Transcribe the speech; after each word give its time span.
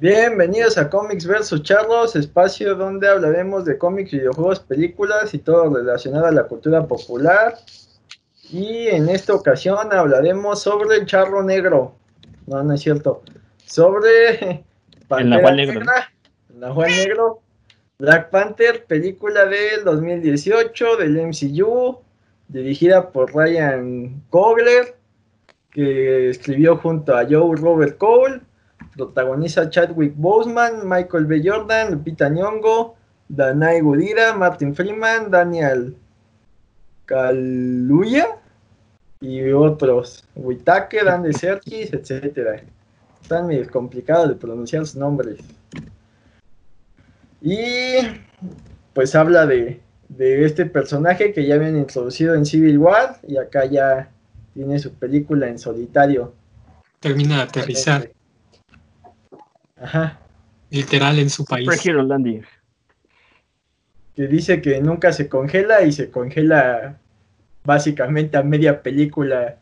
Bienvenidos 0.00 0.78
a 0.78 0.88
Comics 0.88 1.26
vs 1.26 1.62
Charlos, 1.62 2.16
espacio 2.16 2.74
donde 2.74 3.06
hablaremos 3.06 3.66
de 3.66 3.76
cómics, 3.76 4.12
videojuegos, 4.12 4.60
películas 4.60 5.34
y 5.34 5.38
todo 5.40 5.76
relacionado 5.76 6.24
a 6.24 6.30
la 6.30 6.44
cultura 6.44 6.86
popular. 6.86 7.56
Y 8.50 8.86
en 8.86 9.10
esta 9.10 9.34
ocasión 9.34 9.92
hablaremos 9.92 10.62
sobre 10.62 10.96
el 10.96 11.04
charro 11.04 11.42
negro. 11.42 11.96
No, 12.46 12.62
no 12.62 12.72
es 12.72 12.80
cierto. 12.80 13.22
Sobre 13.66 14.38
el 15.18 15.28
Nahual 15.28 15.56
Negro. 15.56 15.82
el 16.48 16.60
Nahual 16.60 16.90
Negro. 16.92 17.42
Black 17.98 18.30
Panther, 18.30 18.86
película 18.86 19.44
del 19.44 19.84
2018 19.84 20.96
del 20.96 21.26
MCU, 21.26 21.98
dirigida 22.48 23.10
por 23.10 23.34
Ryan 23.34 24.22
Coogler, 24.30 24.96
que 25.70 26.30
escribió 26.30 26.78
junto 26.78 27.14
a 27.14 27.26
Joe 27.28 27.54
Robert 27.54 27.98
Cole. 27.98 28.40
Protagoniza 28.96 29.70
Chadwick 29.70 30.14
Boseman, 30.16 30.88
Michael 30.88 31.26
B. 31.26 31.42
Jordan, 31.44 31.92
Lupita 31.92 32.28
Nyong'o, 32.28 32.94
Danai 33.28 33.80
Gudira, 33.80 34.34
Martin 34.34 34.74
Freeman, 34.74 35.30
Daniel 35.30 35.96
Kaluuya 37.06 38.26
y 39.20 39.50
otros, 39.52 40.24
Whitaker, 40.34 41.08
Andy 41.08 41.32
Serkis, 41.32 41.92
etcétera. 41.92 42.62
Están 43.22 43.46
medio 43.46 43.70
complicados 43.70 44.28
de 44.28 44.34
pronunciar 44.34 44.86
sus 44.86 44.96
nombres. 44.96 45.38
Y 47.40 47.96
pues 48.92 49.14
habla 49.14 49.46
de, 49.46 49.80
de 50.08 50.44
este 50.44 50.66
personaje 50.66 51.32
que 51.32 51.46
ya 51.46 51.54
habían 51.54 51.76
introducido 51.76 52.34
en 52.34 52.44
Civil 52.44 52.78
War 52.78 53.18
y 53.26 53.36
acá 53.36 53.64
ya 53.64 54.10
tiene 54.54 54.78
su 54.78 54.92
película 54.92 55.48
en 55.48 55.58
solitario. 55.58 56.34
Termina 56.98 57.36
de 57.36 57.42
aterrizar. 57.42 58.10
Ajá. 59.80 60.18
Literal 60.70 61.18
en 61.18 61.30
su 61.30 61.44
país. 61.44 61.64
Superhero 61.64 62.02
Landing. 62.02 62.44
Que 64.14 64.26
dice 64.26 64.60
que 64.60 64.80
nunca 64.80 65.12
se 65.12 65.28
congela 65.28 65.82
y 65.82 65.92
se 65.92 66.10
congela 66.10 66.98
básicamente 67.64 68.36
a 68.36 68.42
media 68.42 68.82
película, 68.82 69.56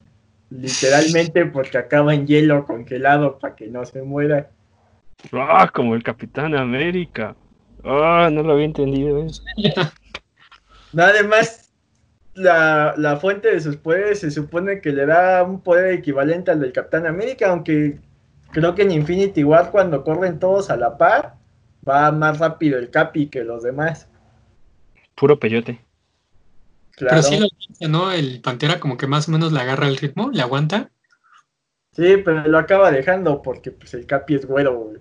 literalmente 0.50 1.46
porque 1.52 1.78
acaba 1.78 2.14
en 2.14 2.26
hielo 2.26 2.66
congelado 2.66 3.38
para 3.38 3.54
que 3.54 3.68
no 3.68 3.84
se 3.84 4.02
muera. 4.02 4.50
Ah, 5.32 5.70
como 5.72 5.94
el 5.94 6.02
Capitán 6.02 6.54
América. 6.54 7.34
Ah, 7.84 8.28
no 8.32 8.42
lo 8.42 8.52
había 8.52 8.66
entendido 8.66 9.24
eso. 9.24 9.42
Nada 10.92 11.22
más, 11.22 11.70
la, 12.34 12.94
la 12.96 13.16
fuente 13.16 13.52
de 13.52 13.60
sus 13.60 13.76
poderes 13.76 14.20
se 14.20 14.30
supone 14.30 14.80
que 14.80 14.90
le 14.90 15.06
da 15.06 15.42
un 15.42 15.60
poder 15.60 15.92
equivalente 15.92 16.50
al 16.50 16.60
del 16.60 16.72
Capitán 16.72 17.06
América, 17.06 17.50
aunque 17.50 17.98
creo 18.50 18.74
que 18.74 18.82
en 18.82 18.92
Infinity 18.92 19.44
War 19.44 19.70
cuando 19.70 20.04
corren 20.04 20.38
todos 20.38 20.70
a 20.70 20.76
la 20.76 20.96
par, 20.96 21.36
va 21.88 22.10
más 22.12 22.38
rápido 22.38 22.78
el 22.78 22.90
Capi 22.90 23.28
que 23.28 23.44
los 23.44 23.62
demás. 23.62 24.08
Puro 25.14 25.38
peyote. 25.38 25.80
Pero 26.98 27.22
sí 27.22 27.38
lo 27.38 27.46
aguanta, 27.46 27.88
¿no? 27.88 28.12
El 28.12 28.40
Pantera 28.40 28.80
como 28.80 28.96
que 28.96 29.06
más 29.06 29.28
o 29.28 29.32
menos 29.32 29.52
le 29.52 29.60
agarra 29.60 29.86
el 29.86 29.96
ritmo, 29.96 30.30
le 30.32 30.42
aguanta. 30.42 30.90
Sí, 31.92 32.16
pero 32.24 32.46
lo 32.46 32.58
acaba 32.58 32.90
dejando 32.90 33.42
porque 33.42 33.70
pues 33.70 33.94
el 33.94 34.06
Capi 34.06 34.34
es 34.34 34.46
güero, 34.46 34.76
güey. 34.76 34.98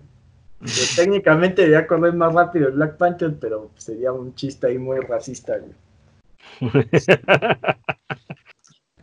técnicamente 0.95 1.61
debería 1.61 1.85
correr 1.85 2.13
más 2.13 2.33
rápido 2.33 2.67
el 2.67 2.73
Black 2.73 2.97
Panther, 2.97 3.35
pero 3.39 3.71
sería 3.77 4.11
un 4.11 4.33
chiste 4.35 4.67
ahí 4.67 4.77
muy 4.77 4.99
racista, 4.99 5.57
güey. 5.57 5.73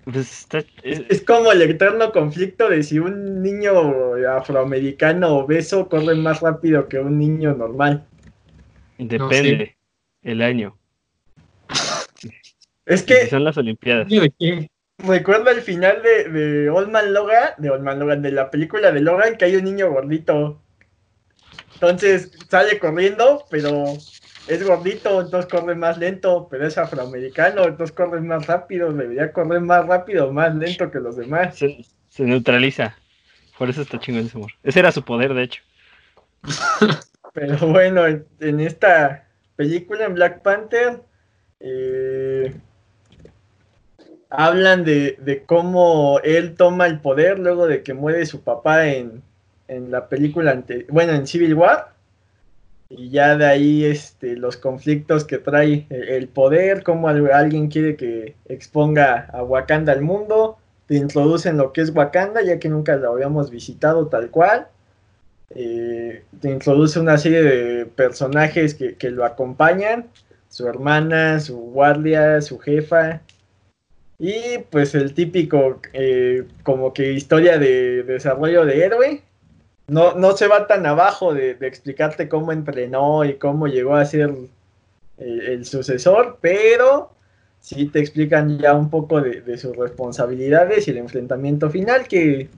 Pues 0.04 0.46
es, 0.82 1.22
como 1.22 1.50
el 1.50 1.62
eterno 1.62 2.12
conflicto 2.12 2.68
de 2.68 2.82
si 2.82 2.98
un 2.98 3.42
niño 3.42 4.14
afroamericano 4.28 5.38
obeso 5.38 5.88
corre 5.88 6.14
más 6.14 6.40
rápido 6.40 6.88
que 6.88 6.98
un 6.98 7.18
niño 7.18 7.54
normal. 7.54 8.06
Depende 8.98 9.76
el 10.22 10.42
año. 10.42 10.76
Es 12.84 13.02
que. 13.02 13.28
Son 13.28 13.44
las 13.44 13.56
Olimpiadas. 13.56 14.08
Recuerdo 14.98 15.50
el 15.50 15.60
final 15.62 16.02
de, 16.02 16.28
de 16.28 16.70
Old 16.70 16.90
Man 16.90 17.12
Logan, 17.14 17.54
de 17.58 17.70
Old 17.70 17.82
Man 17.82 17.98
Logan, 17.98 18.22
de 18.22 18.30
la 18.30 18.50
película 18.50 18.92
de 18.92 19.00
Logan, 19.00 19.36
que 19.36 19.46
hay 19.46 19.56
un 19.56 19.64
niño 19.64 19.90
gordito. 19.90 20.62
Entonces 21.74 22.30
sale 22.48 22.78
corriendo, 22.78 23.44
pero 23.50 23.84
es 24.46 24.66
gordito, 24.66 25.20
entonces 25.20 25.50
corre 25.50 25.74
más 25.74 25.98
lento, 25.98 26.48
pero 26.50 26.66
es 26.66 26.76
afroamericano, 26.76 27.64
entonces 27.64 27.94
corre 27.94 28.20
más 28.20 28.46
rápido, 28.46 28.92
debería 28.92 29.32
correr 29.32 29.60
más 29.60 29.86
rápido, 29.86 30.32
más 30.32 30.54
lento 30.54 30.90
que 30.90 31.00
los 31.00 31.16
demás. 31.16 31.56
Se, 31.56 32.24
neutraliza. 32.24 32.96
Por 33.58 33.70
eso 33.70 33.82
está 33.82 33.98
chingón 33.98 34.26
ese 34.26 34.36
amor. 34.36 34.52
Ese 34.62 34.80
era 34.80 34.92
su 34.92 35.02
poder, 35.02 35.32
de 35.34 35.42
hecho. 35.44 35.62
pero 37.32 37.56
bueno, 37.68 38.06
en, 38.06 38.60
esta 38.60 39.26
película, 39.56 40.04
en 40.04 40.14
Black 40.14 40.42
Panther, 40.42 41.00
eh, 41.60 42.54
hablan 44.28 44.84
de, 44.84 45.16
de, 45.20 45.44
cómo 45.44 46.20
él 46.22 46.54
toma 46.54 46.86
el 46.86 47.00
poder 47.00 47.38
luego 47.38 47.66
de 47.66 47.82
que 47.82 47.94
muere 47.94 48.26
su 48.26 48.42
papá 48.42 48.88
en, 48.88 49.22
en 49.68 49.90
la 49.90 50.08
película, 50.08 50.50
ante, 50.50 50.86
bueno, 50.90 51.12
en 51.12 51.26
Civil 51.26 51.54
War 51.54 51.93
y 52.96 53.10
ya 53.10 53.36
de 53.36 53.46
ahí 53.46 53.84
este, 53.84 54.36
los 54.36 54.56
conflictos 54.56 55.24
que 55.24 55.38
trae 55.38 55.86
el 55.90 56.28
poder, 56.28 56.82
cómo 56.82 57.08
alguien 57.08 57.68
quiere 57.68 57.96
que 57.96 58.36
exponga 58.46 59.28
a 59.32 59.42
Wakanda 59.42 59.92
al 59.92 60.02
mundo, 60.02 60.58
te 60.86 60.96
introducen 60.96 61.56
lo 61.56 61.72
que 61.72 61.80
es 61.80 61.94
Wakanda, 61.94 62.42
ya 62.42 62.58
que 62.58 62.68
nunca 62.68 62.96
lo 62.96 63.12
habíamos 63.12 63.50
visitado 63.50 64.08
tal 64.08 64.30
cual, 64.30 64.68
eh, 65.50 66.22
te 66.40 66.50
introduce 66.50 66.98
una 66.98 67.18
serie 67.18 67.42
de 67.42 67.86
personajes 67.86 68.74
que, 68.74 69.10
lo 69.10 69.24
acompañan, 69.24 70.06
su 70.48 70.66
hermana, 70.66 71.40
su 71.40 71.56
guardia, 71.56 72.40
su 72.40 72.58
jefa, 72.58 73.22
y 74.18 74.58
pues 74.70 74.94
el 74.94 75.14
típico 75.14 75.80
eh, 75.92 76.44
como 76.62 76.92
que 76.92 77.12
historia 77.12 77.58
de 77.58 78.02
desarrollo 78.04 78.64
de 78.64 78.84
héroe, 78.84 79.22
no, 79.86 80.14
no 80.14 80.36
se 80.36 80.48
va 80.48 80.66
tan 80.66 80.86
abajo 80.86 81.34
de, 81.34 81.52
explicarte 81.60 82.28
cómo 82.28 82.52
entrenó 82.52 83.24
y 83.24 83.34
cómo 83.34 83.66
llegó 83.66 83.96
a 83.96 84.04
ser 84.04 84.34
el, 85.18 85.64
sucesor, 85.64 86.38
pero 86.40 87.12
sí 87.60 87.86
te 87.86 88.00
explican 88.00 88.58
ya 88.58 88.74
un 88.74 88.90
poco 88.90 89.20
de, 89.20 89.58
sus 89.58 89.76
responsabilidades 89.76 90.88
y 90.88 90.92
el 90.92 90.98
enfrentamiento 90.98 91.70
final, 91.70 92.08
que, 92.08 92.48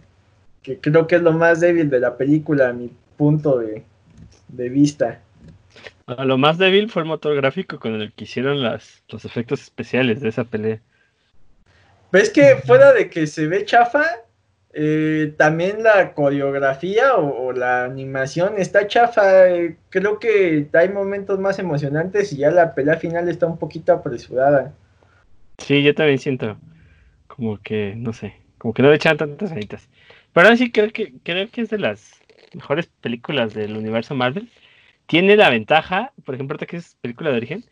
creo 0.80 1.06
que 1.06 1.16
es 1.16 1.22
lo 1.22 1.32
más 1.32 1.60
débil 1.60 1.90
de 1.90 2.00
la 2.00 2.16
película 2.16 2.68
a 2.68 2.72
mi 2.72 2.90
punto 3.16 3.58
de, 3.58 3.82
vista. 4.48 5.20
Lo 6.06 6.38
más 6.38 6.58
débil 6.58 6.88
fue 6.88 7.02
el 7.02 7.08
motor 7.08 7.34
gráfico 7.34 7.80
con 7.80 8.00
el 8.00 8.12
que 8.12 8.24
hicieron 8.24 8.62
las, 8.62 9.02
los 9.08 9.24
efectos 9.24 9.60
especiales 9.62 10.20
de 10.20 10.28
esa 10.28 10.44
pelea. 10.44 10.80
¿Ves 12.12 12.30
que 12.30 12.56
fuera 12.64 12.92
de 12.92 13.10
que 13.10 13.26
se 13.26 13.48
ve 13.48 13.64
chafa, 13.64 14.04
eh, 14.78 15.32
también 15.38 15.82
la 15.82 16.12
coreografía 16.12 17.16
o, 17.16 17.52
la 17.52 17.84
animación 17.84 18.58
está 18.58 18.86
chafa. 18.86 19.48
Eh, 19.48 19.76
creo 19.88 20.18
que 20.18 20.68
hay 20.74 20.90
momentos 20.90 21.38
más 21.38 21.58
emocionantes 21.58 22.30
y 22.34 22.36
ya 22.36 22.50
la 22.50 22.74
pelea 22.74 22.98
final 22.98 23.26
está 23.30 23.46
un 23.46 23.58
poquito 23.58 23.94
apresurada. 23.94 24.74
Sí, 25.56 25.82
yo 25.82 25.94
también 25.94 26.18
siento 26.18 26.58
como 27.26 27.56
que, 27.56 27.94
no 27.96 28.12
sé, 28.12 28.34
como 28.58 28.74
que 28.74 28.82
no 28.82 28.90
le 28.90 28.96
echan 28.96 29.16
tantas 29.16 29.48
ganitas. 29.48 29.88
Pero 30.34 30.54
sí 30.58 30.70
creo 30.70 30.92
que, 30.92 31.14
creo 31.22 31.48
que 31.50 31.62
es 31.62 31.70
de 31.70 31.78
las 31.78 32.20
mejores 32.52 32.86
películas 33.00 33.54
del 33.54 33.78
universo 33.78 34.14
Marvel. 34.14 34.50
Tiene 35.06 35.36
la 35.36 35.48
ventaja, 35.48 36.12
por 36.26 36.34
ejemplo, 36.34 36.58
que 36.58 36.76
es 36.76 36.98
película 37.00 37.30
de 37.30 37.36
origen, 37.38 37.64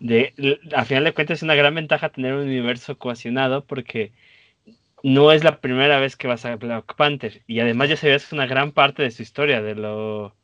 de, 0.00 0.58
a 0.74 0.84
final 0.84 1.04
de 1.04 1.14
cuentas 1.14 1.38
es 1.38 1.42
una 1.44 1.54
gran 1.54 1.76
ventaja 1.76 2.08
tener 2.08 2.34
un 2.34 2.40
universo 2.40 2.98
cohesionado 2.98 3.64
porque 3.64 4.10
no 5.04 5.32
es 5.32 5.44
la 5.44 5.60
primera 5.60 6.00
vez 6.00 6.16
que 6.16 6.26
vas 6.26 6.46
a 6.46 6.56
Black 6.56 6.94
Panther. 6.96 7.42
Y 7.46 7.60
además 7.60 7.90
ya 7.90 7.96
sabías 7.96 8.32
una 8.32 8.46
gran 8.46 8.72
parte 8.72 9.02
de 9.02 9.10
su 9.10 9.22
historia, 9.22 9.60
de 9.60 9.74
lo, 9.74 10.34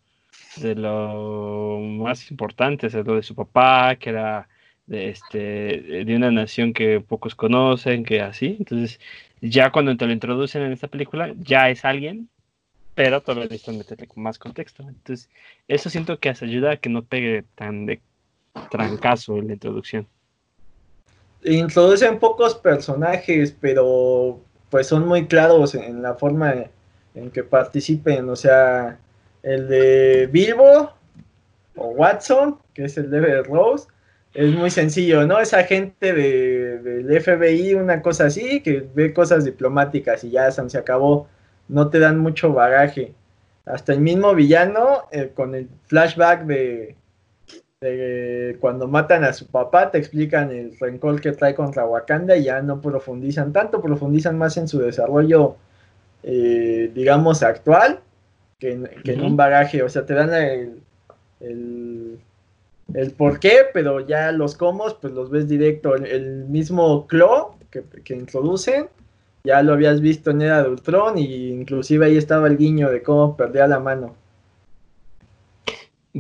de 0.57 0.75
lo 0.75 1.79
más 1.81 2.31
importante, 2.31 2.89
es 2.89 2.95
lo 2.95 3.17
de 3.17 3.23
su 3.23 3.35
papá, 3.35 3.97
que 3.97 4.11
era 4.11 4.49
de, 4.87 5.09
este, 5.09 6.05
de 6.05 6.15
una 6.15 6.31
nación 6.31 6.75
que 6.75 7.01
pocos 7.01 7.35
conocen, 7.35 8.05
que 8.05 8.21
así. 8.21 8.57
Entonces, 8.59 9.01
ya 9.41 9.73
cuando 9.73 9.97
te 9.97 10.05
lo 10.05 10.13
introducen 10.13 10.61
en 10.61 10.73
esta 10.73 10.89
película, 10.89 11.33
ya 11.39 11.71
es 11.71 11.87
alguien, 11.87 12.29
pero 12.95 13.23
todavía 13.23 13.45
necesitan 13.45 13.79
meterle 13.79 14.09
más 14.17 14.39
contexto. 14.39 14.83
Entonces, 14.87 15.31
eso 15.69 15.89
siento 15.89 16.19
que 16.19 16.29
hace 16.29 16.45
ayuda 16.45 16.73
a 16.73 16.77
que 16.77 16.91
no 16.91 17.03
pegue 17.03 17.45
tan 17.55 17.87
de 17.87 18.03
trancazo 18.71 19.39
en 19.39 19.47
la 19.47 19.55
introducción. 19.55 20.07
Introducen 21.43 22.19
pocos 22.19 22.55
personajes, 22.57 23.57
pero 23.59 24.43
pues 24.71 24.87
son 24.87 25.07
muy 25.07 25.27
claros 25.27 25.75
en 25.75 26.03
la 26.03 26.15
forma 26.15 26.55
en 27.15 27.31
que 27.31 27.43
participen. 27.45 28.29
O 28.29 28.37
sea, 28.37 28.99
el 29.43 29.69
de 29.69 30.29
Bilbo 30.33 30.93
o 31.77 31.89
Watson, 31.89 32.59
que 32.75 32.85
es 32.85 32.97
el 32.97 33.11
de 33.11 33.43
Rose, 33.43 33.89
es 34.35 34.55
muy 34.55 34.71
sencillo, 34.71 35.27
¿no? 35.27 35.41
Es 35.41 35.53
agente 35.55 36.13
de, 36.13 36.79
del 36.79 37.21
FBI, 37.21 37.75
una 37.75 38.01
cosa 38.01 38.27
así, 38.27 38.61
que 38.61 38.87
ve 38.95 39.13
cosas 39.13 39.45
diplomáticas 39.45 40.23
y 40.25 40.31
ya 40.31 40.51
se 40.51 40.79
acabó. 40.79 41.29
No 41.69 41.91
te 41.91 41.99
dan 41.99 42.19
mucho 42.19 42.53
bagaje. 42.53 43.15
hasta 43.67 43.93
el 43.93 44.01
mismo 44.01 44.35
villano, 44.35 45.09
eh, 45.13 45.33
con 45.35 45.55
el 45.55 45.69
flashback 45.87 46.45
de, 46.45 46.97
cuando 48.61 48.89
matan 48.89 49.25
a 49.25 49.33
su 49.33 49.47
papá, 49.47 49.91
te 49.91 49.97
explican 49.97 50.51
el 50.51 50.79
rencor 50.79 51.19
que 51.21 51.33
trae 51.33 51.55
contra 51.55 51.87
Wakanda 51.87 52.37
y 52.37 52.45
ya 52.45 52.61
no 52.61 52.81
profundizan 52.81 53.55
tanto, 53.55 53.81
profundizan 53.81 54.37
más 54.37 54.59
en 54.59 54.69
su 54.69 54.81
desarrollo, 54.81 55.57
eh, 56.23 56.91
digamos, 56.95 57.43
actual, 57.43 58.01
que, 58.59 58.73
en, 58.73 59.23
un 59.23 59.35
bagaje, 59.35 59.83
o 59.83 59.89
sea, 59.89 60.05
te 60.05 60.13
dan 60.13 60.35
el, 60.35 60.83
el, 61.41 62.19
el 62.93 63.11
por 63.13 63.41
qué, 63.41 63.61
pero 63.73 64.07
ya 64.07 64.31
los 64.33 64.57
comos, 64.57 64.95
pues 65.01 65.15
los 65.15 65.31
ves 65.31 65.49
directo, 65.49 65.95
el, 65.95 66.45
mismo 66.49 67.07
Claw 67.07 67.57
que, 67.71 67.83
que 68.05 68.15
introducen 68.15 68.89
ya 69.43 69.63
lo 69.63 69.73
habías 69.73 70.01
visto 70.01 70.31
en 70.31 70.43
Era 70.43 70.63
de 70.63 70.69
Ultron 70.69 71.17
y 71.17 71.49
inclusive 71.51 72.07
ahí 72.07 72.17
estaba 72.17 72.47
el 72.47 72.59
guiño 72.59 72.91
de 72.91 73.03
cómo 73.03 73.37
perdía 73.37 73.67
la 73.67 73.81
mano. 73.81 74.15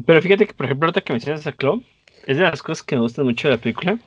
Pero 0.07 0.23
fíjate 0.23 0.47
que, 0.47 0.55
por 0.55 0.67
ejemplo, 0.67 0.87
ahorita 0.87 1.01
que 1.03 1.13
mencionas 1.13 1.47
a 1.47 1.53
Claw, 1.53 1.83
es 2.27 2.37
de 2.37 2.43
las 2.43 2.63
cosas 2.63 2.83
que 2.83 2.97
me 2.97 3.03
gustan 3.03 3.25
mucho 3.25 3.49
de 3.49 3.55
la 3.55 3.61
película. 3.61 3.99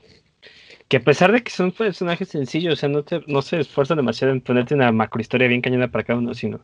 Que 0.88 0.98
a 0.98 1.04
pesar 1.04 1.32
de 1.32 1.42
que 1.44 1.52
son 1.52 1.72
personajes 1.72 2.30
sencillos, 2.30 2.74
o 2.74 2.76
sea, 2.76 2.90
no, 2.90 3.04
no 3.28 3.42
se 3.42 3.60
esfuerzan 3.60 3.98
demasiado 3.98 4.34
en 4.34 4.42
ponerte 4.42 4.76
una 4.76 4.92
macro 4.92 5.22
historia 5.22 5.48
bien 5.48 5.62
cañona 5.62 5.90
para 5.90 6.04
cada 6.04 6.20
uno, 6.20 6.34
sino 6.34 6.62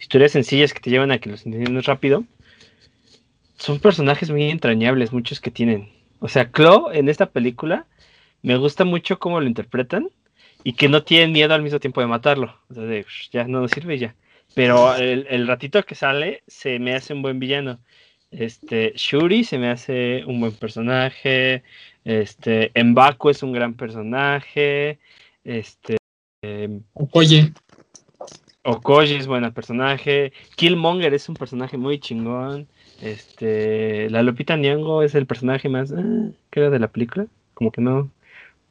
historias 0.00 0.32
sencillas 0.32 0.72
que 0.74 0.80
te 0.80 0.90
llevan 0.90 1.12
a 1.12 1.18
que 1.18 1.30
los 1.30 1.46
entiendas 1.46 1.86
rápido. 1.86 2.24
Son 3.56 3.78
personajes 3.78 4.30
muy 4.30 4.50
entrañables, 4.50 5.12
muchos 5.12 5.40
que 5.40 5.50
tienen. 5.50 5.90
O 6.20 6.28
sea, 6.28 6.50
Claw 6.50 6.90
en 6.92 7.08
esta 7.08 7.26
película 7.30 7.86
me 8.42 8.56
gusta 8.56 8.84
mucho 8.84 9.18
cómo 9.18 9.40
lo 9.40 9.46
interpretan 9.46 10.08
y 10.64 10.72
que 10.74 10.88
no 10.88 11.02
tienen 11.02 11.32
miedo 11.32 11.54
al 11.54 11.62
mismo 11.62 11.80
tiempo 11.80 12.00
de 12.00 12.06
matarlo. 12.06 12.58
O 12.70 12.74
sea, 12.74 12.84
de, 12.84 13.06
ya 13.30 13.44
no 13.44 13.60
nos 13.60 13.70
sirve 13.70 13.98
ya. 13.98 14.14
Pero 14.54 14.96
el, 14.96 15.46
ratito 15.46 15.82
que 15.84 15.94
sale 15.94 16.42
se 16.46 16.78
me 16.78 16.94
hace 16.94 17.14
un 17.14 17.22
buen 17.22 17.38
villano. 17.38 17.80
Este, 18.30 18.92
Shuri 18.94 19.44
se 19.44 19.58
me 19.58 19.70
hace 19.70 20.24
un 20.26 20.40
buen 20.40 20.52
personaje. 20.52 21.62
Este, 22.04 22.72
Mbaku 22.74 23.30
es 23.30 23.42
un 23.42 23.52
gran 23.52 23.74
personaje. 23.74 24.98
Este, 25.44 25.96
Okoye. 26.92 27.52
Okoye 28.64 29.16
es 29.16 29.26
buen 29.26 29.50
personaje. 29.52 30.32
Killmonger 30.56 31.14
es 31.14 31.28
un 31.28 31.36
personaje 31.36 31.76
muy 31.76 31.98
chingón. 31.98 32.68
Este, 33.00 34.10
la 34.10 34.22
Lupita 34.22 34.56
Nyong'o 34.56 35.02
es 35.02 35.14
el 35.14 35.26
personaje 35.26 35.68
más, 35.68 35.92
ah, 35.92 36.30
creo, 36.50 36.70
de 36.70 36.78
la 36.78 36.88
película. 36.88 37.26
Como 37.54 37.72
que 37.72 37.80
no, 37.80 38.10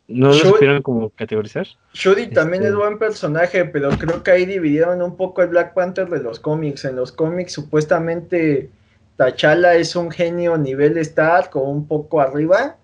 ¿No 0.07 0.29
lo 0.29 0.33
supieron 0.33 0.81
como 0.81 1.09
categorizar? 1.09 1.67
Shuri 1.93 2.27
también 2.27 2.63
es 2.63 2.69
este 2.69 2.77
buen 2.77 2.97
personaje, 2.97 3.65
pero 3.65 3.89
creo 3.89 4.23
que 4.23 4.31
ahí 4.31 4.45
dividieron 4.45 5.01
un 5.01 5.17
poco 5.17 5.41
el 5.41 5.49
Black 5.49 5.73
Panther 5.73 6.07
de 6.07 6.23
los 6.23 6.39
cómics. 6.39 6.85
En 6.85 6.95
los 6.95 7.11
cómics 7.11 7.51
supuestamente 7.51 8.69
T'Challa 9.17 9.75
es 9.75 9.95
un 9.95 10.11
genio 10.11 10.57
nivel 10.57 10.97
Stark 10.99 11.55
o 11.55 11.61
un 11.61 11.87
poco 11.87 12.21
arriba. 12.21 12.77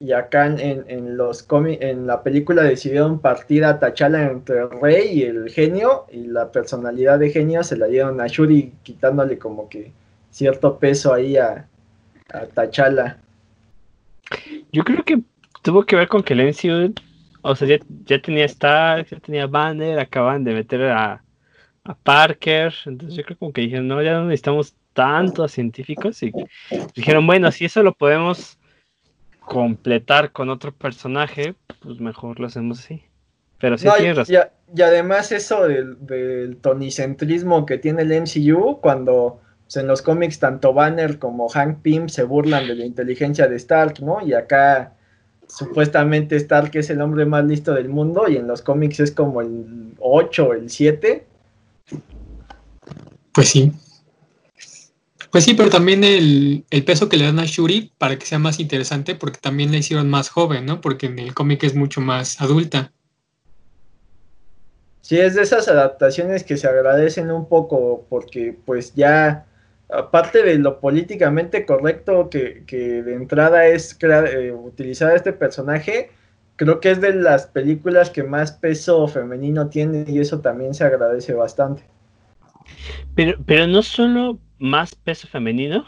Y 0.00 0.12
acá 0.12 0.46
en, 0.46 0.84
en 0.88 1.16
los 1.16 1.46
en 1.50 2.06
la 2.06 2.22
película 2.22 2.62
decidieron 2.62 3.20
partir 3.20 3.64
a 3.64 3.78
T'Challa 3.78 4.30
entre 4.30 4.60
el 4.60 4.70
rey 4.70 5.18
y 5.18 5.22
el 5.24 5.50
genio. 5.50 6.06
Y 6.10 6.26
la 6.26 6.50
personalidad 6.50 7.18
de 7.18 7.30
genio 7.30 7.62
se 7.62 7.76
la 7.76 7.86
dieron 7.86 8.20
a 8.20 8.26
Shuri, 8.26 8.72
quitándole 8.82 9.38
como 9.38 9.68
que 9.68 9.92
cierto 10.30 10.78
peso 10.78 11.12
ahí 11.12 11.36
a, 11.36 11.66
a 12.32 12.46
T'Challa. 12.46 13.18
Yo 14.72 14.84
creo 14.84 15.04
que 15.04 15.22
tuvo 15.62 15.84
que 15.84 15.96
ver 15.96 16.08
con 16.08 16.22
que 16.22 16.34
MCU, 16.34 16.94
o 17.42 17.54
sea, 17.54 17.68
ya, 18.06 18.22
tenía 18.22 18.44
Stark, 18.46 19.06
ya 19.08 19.20
tenía 19.20 19.46
Banner, 19.46 19.98
acaban 19.98 20.44
de 20.44 20.54
meter 20.54 20.82
a, 20.84 21.22
Parker, 22.02 22.74
entonces 22.84 23.16
yo 23.16 23.24
creo 23.24 23.38
como 23.38 23.50
que 23.50 23.62
dijeron, 23.62 23.88
no, 23.88 24.02
ya 24.02 24.12
no 24.12 24.24
necesitamos 24.24 24.74
tantos 24.98 25.52
científicos 25.52 26.20
y 26.24 26.32
dijeron, 26.96 27.24
bueno, 27.24 27.52
si 27.52 27.66
eso 27.66 27.84
lo 27.84 27.92
podemos 27.92 28.58
completar 29.38 30.32
con 30.32 30.50
otro 30.50 30.72
personaje, 30.72 31.54
pues 31.78 32.00
mejor 32.00 32.40
lo 32.40 32.48
hacemos 32.48 32.80
así. 32.80 33.04
Pero 33.60 33.78
sí 33.78 33.86
tienes 33.96 34.16
razón. 34.16 34.36
Y, 34.74 34.82
además 34.82 35.30
eso 35.30 35.68
del, 35.68 36.04
del, 36.04 36.56
tonicentrismo 36.56 37.64
que 37.64 37.78
tiene 37.78 38.02
el 38.02 38.22
MCU, 38.22 38.80
cuando 38.80 39.40
pues, 39.62 39.76
en 39.76 39.86
los 39.86 40.02
cómics 40.02 40.40
tanto 40.40 40.72
Banner 40.72 41.20
como 41.20 41.48
Hank 41.48 41.78
Pym 41.82 42.08
se 42.08 42.24
burlan 42.24 42.66
de 42.66 42.74
la 42.74 42.84
inteligencia 42.84 43.46
de 43.46 43.54
Stark, 43.54 44.00
¿no? 44.02 44.20
Y 44.26 44.34
acá 44.34 44.94
supuestamente 45.46 46.34
Stark 46.34 46.72
es 46.74 46.90
el 46.90 47.00
hombre 47.00 47.24
más 47.24 47.44
listo 47.44 47.72
del 47.72 47.88
mundo 47.88 48.26
y 48.28 48.36
en 48.36 48.48
los 48.48 48.62
cómics 48.62 48.98
es 48.98 49.12
como 49.12 49.42
el 49.42 49.92
8 50.00 50.48
o 50.48 50.54
el 50.54 50.68
7. 50.68 51.24
Pues 53.32 53.48
sí. 53.48 53.72
Pues 55.30 55.44
sí, 55.44 55.54
pero 55.54 55.68
también 55.68 56.04
el, 56.04 56.64
peso 56.86 57.08
que 57.08 57.18
le 57.18 57.26
dan 57.26 57.38
a 57.38 57.44
Shuri 57.44 57.92
para 57.98 58.18
que 58.18 58.24
sea 58.24 58.38
más 58.38 58.60
interesante, 58.60 59.14
porque 59.14 59.38
también 59.38 59.70
la 59.70 59.78
hicieron 59.78 60.08
más 60.08 60.30
joven, 60.30 60.64
¿no? 60.64 60.80
Porque 60.80 61.06
en 61.06 61.18
el 61.18 61.34
cómic 61.34 61.64
es 61.64 61.74
mucho 61.74 62.00
más 62.00 62.40
adulta. 62.40 62.92
Sí, 65.02 65.18
es 65.18 65.34
de 65.34 65.42
esas 65.42 65.68
adaptaciones 65.68 66.44
que 66.44 66.56
se 66.56 66.66
agradecen 66.66 67.30
un 67.30 67.48
poco, 67.48 68.06
porque 68.08 68.56
pues 68.64 68.94
ya 68.94 69.46
aparte 69.90 70.42
de 70.42 70.58
lo 70.58 70.80
políticamente 70.80 71.64
correcto 71.64 72.28
que, 72.30 72.64
de 72.68 73.14
entrada 73.14 73.66
es 73.66 73.94
crear, 73.98 74.26
eh, 74.26 74.52
utilizar 74.52 75.14
este 75.14 75.32
personaje, 75.32 76.10
creo 76.56 76.80
que 76.80 76.90
es 76.90 77.00
de 77.00 77.14
las 77.14 77.46
películas 77.46 78.10
que 78.10 78.22
más 78.22 78.52
peso 78.52 79.06
femenino 79.08 79.68
tiene 79.68 80.04
y 80.08 80.20
eso 80.20 80.40
también 80.40 80.74
se 80.74 80.84
agradece 80.84 81.34
bastante. 81.34 81.84
Pero, 83.14 83.38
pero 83.46 83.66
no 83.66 83.82
solo 83.82 84.38
más 84.58 84.94
peso 84.94 85.28
femenino, 85.28 85.86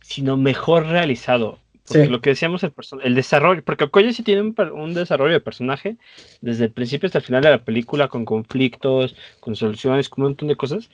sino 0.00 0.36
mejor 0.36 0.86
realizado. 0.86 1.58
Porque 1.88 2.08
lo 2.08 2.20
que 2.20 2.30
decíamos, 2.30 2.62
el, 2.62 2.72
el 3.02 3.14
desarrollo, 3.14 3.64
porque 3.64 3.84
Okoye 3.84 4.12
sí 4.12 4.22
tiene 4.22 4.42
un, 4.42 4.54
un, 4.74 4.94
desarrollo 4.94 5.32
de 5.32 5.40
personaje 5.40 5.96
desde 6.40 6.66
el 6.66 6.70
principio 6.70 7.06
hasta 7.06 7.18
el 7.18 7.24
final 7.24 7.42
de 7.42 7.50
la 7.50 7.64
película, 7.64 8.08
con 8.08 8.24
conflictos, 8.24 9.16
con 9.40 9.56
soluciones, 9.56 10.08
con 10.08 10.24
un 10.24 10.30
montón 10.30 10.48
de 10.48 10.56
cosas. 10.56 10.90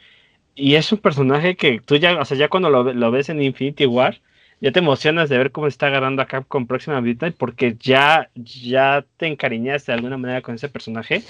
Y 0.54 0.76
es 0.76 0.92
un 0.92 0.98
personaje 0.98 1.56
que 1.56 1.80
tú 1.80 1.96
ya, 1.96 2.20
o 2.20 2.24
sea, 2.24 2.36
ya 2.36 2.48
cuando 2.48 2.70
lo, 2.70 3.10
ves 3.10 3.28
en 3.28 3.42
Infinity 3.42 3.86
War, 3.86 4.20
ya 4.60 4.70
te 4.70 4.78
emocionas 4.78 5.28
de 5.28 5.36
ver 5.36 5.50
cómo 5.50 5.66
está 5.66 5.88
agarrando 5.88 6.22
a 6.22 6.26
Capcom 6.26 6.66
próximamente 6.66 7.32
porque 7.32 7.76
ya, 7.78 8.30
ya 8.36 9.04
te 9.16 9.26
encariñaste 9.26 9.90
de 9.90 9.96
alguna 9.96 10.16
manera 10.16 10.42
con 10.42 10.54
ese 10.54 10.68
personaje 10.68 11.22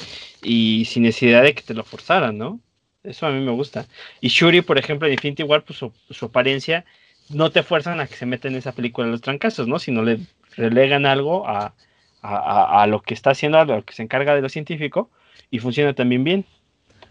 y 0.42 0.84
sin 0.84 1.04
necesidad 1.04 1.42
de 1.42 1.54
que 1.54 1.62
te 1.62 1.74
lo 1.74 1.84
forzaran, 1.84 2.36
¿no? 2.36 2.60
Eso 3.04 3.26
a 3.26 3.30
mí 3.30 3.44
me 3.44 3.52
gusta. 3.52 3.87
Y 4.20 4.28
Shuri, 4.28 4.62
por 4.62 4.78
ejemplo, 4.78 5.06
en 5.06 5.14
Infinity 5.14 5.42
War, 5.42 5.62
pues 5.62 5.78
su, 5.78 6.25
apariencia 6.25 6.84
no 7.28 7.52
te 7.52 7.62
fuerzan 7.62 8.00
a 8.00 8.06
que 8.06 8.16
se 8.16 8.26
meta 8.26 8.49
en 8.49 8.56
esa 8.56 8.73
película 8.73 9.06
los 9.06 9.20
trancazos, 9.20 9.68
¿no? 9.68 9.78
Sino 9.78 10.02
le 10.02 10.20
relegan 10.56 11.06
algo 11.06 11.46
a, 11.46 11.75
a, 12.23 12.87
lo 12.87 13.02
que 13.02 13.14
está 13.14 13.30
haciendo, 13.30 13.58
a 13.58 13.64
lo 13.64 13.84
que 13.84 13.94
se 13.94 14.02
encarga 14.02 14.34
de 14.34 14.40
lo 14.40 14.49
científico 14.49 15.11
y 15.50 15.58
funciona 15.58 15.94
también 15.94 16.25
bien. 16.25 16.44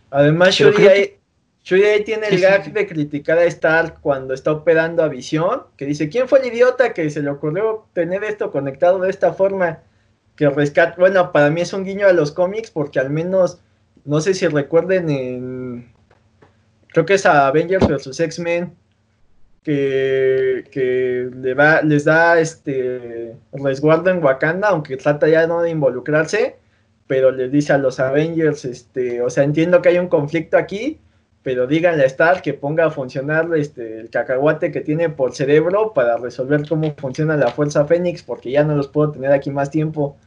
Además, 0.10 0.56
Shuri, 0.56 1.14
Shuri 1.64 1.84
ahí 1.84 2.04
tiene 2.04 2.28
el 2.28 2.42
gag 2.42 2.74
de 2.74 2.88
criticar 2.88 3.38
a 3.38 3.46
Stark 3.46 4.00
cuando 4.02 4.34
está 4.34 4.52
operando 4.52 5.02
a 5.02 5.08
Visión, 5.08 5.64
que 5.78 5.86
dice, 5.86 6.10
¿quién 6.10 6.28
fue 6.28 6.40
el 6.40 6.48
idiota 6.48 6.94
que 6.94 7.10
se 7.10 7.22
le 7.22 7.30
ocurrió 7.30 7.88
tener 7.94 8.24
esto 8.24 8.52
conectado 8.52 9.00
de 9.00 9.10
esta 9.10 9.34
forma? 9.34 9.80
Que 10.36 10.50
rescate, 10.50 11.00
bueno, 11.00 11.32
para 11.32 11.50
mí 11.50 11.62
es 11.62 11.72
un 11.74 11.86
guiño 11.86 12.08
a 12.08 12.14
los 12.14 12.32
cómics 12.32 12.70
porque 12.70 13.00
al 13.00 13.12
menos, 13.12 13.60
no 14.06 14.22
sé 14.22 14.34
si 14.34 14.48
recuerden 14.48 15.10
en, 15.10 15.94
creo 16.88 17.06
que 17.06 17.16
es 17.16 17.26
a 17.26 17.48
Avengers 17.48 17.88
vs. 17.88 18.20
X-Men, 18.20 18.74
que, 19.64 21.30
le 21.34 21.54
va, 21.54 21.82
les 21.82 22.06
da 22.06 22.40
este 22.40 23.36
resguardo 23.54 24.10
en 24.10 24.24
Wakanda, 24.24 24.70
aunque 24.70 24.98
trata 24.98 25.28
ya 25.28 25.48
no 25.48 25.62
de 25.62 25.70
involucrarse, 25.70 26.58
pero 27.08 27.32
le 27.32 27.50
dice 27.50 27.74
a 27.74 27.78
los 27.78 28.00
Avengers, 28.00 28.66
este, 28.66 29.22
o 29.22 29.30
sea, 29.30 29.44
entiendo 29.44 29.82
que 29.82 29.90
hay 29.90 30.00
un 30.00 30.08
conflicto 30.08 30.58
aquí, 30.58 31.00
pero 31.44 31.68
díganle 31.68 32.04
a 32.04 32.08
Stark 32.08 32.42
que 32.42 32.54
ponga 32.54 32.86
a 32.86 32.92
funcionar 32.92 33.50
este, 33.56 34.00
el 34.00 34.10
cacahuate 34.10 34.72
que 34.72 34.82
tiene 34.82 35.10
por 35.10 35.36
cerebro 35.36 35.94
para 35.94 36.18
resolver 36.18 36.68
cómo 36.68 36.94
funciona 36.98 37.36
la 37.36 37.50
fuerza 37.50 37.86
Fénix, 37.86 38.24
porque 38.24 38.52
ya 38.52 38.64
no 38.64 38.76
los 38.76 38.88
puedo 38.88 39.12
tener 39.12 39.32
aquí 39.32 39.52
más 39.52 39.70
tiempo. 39.70 40.18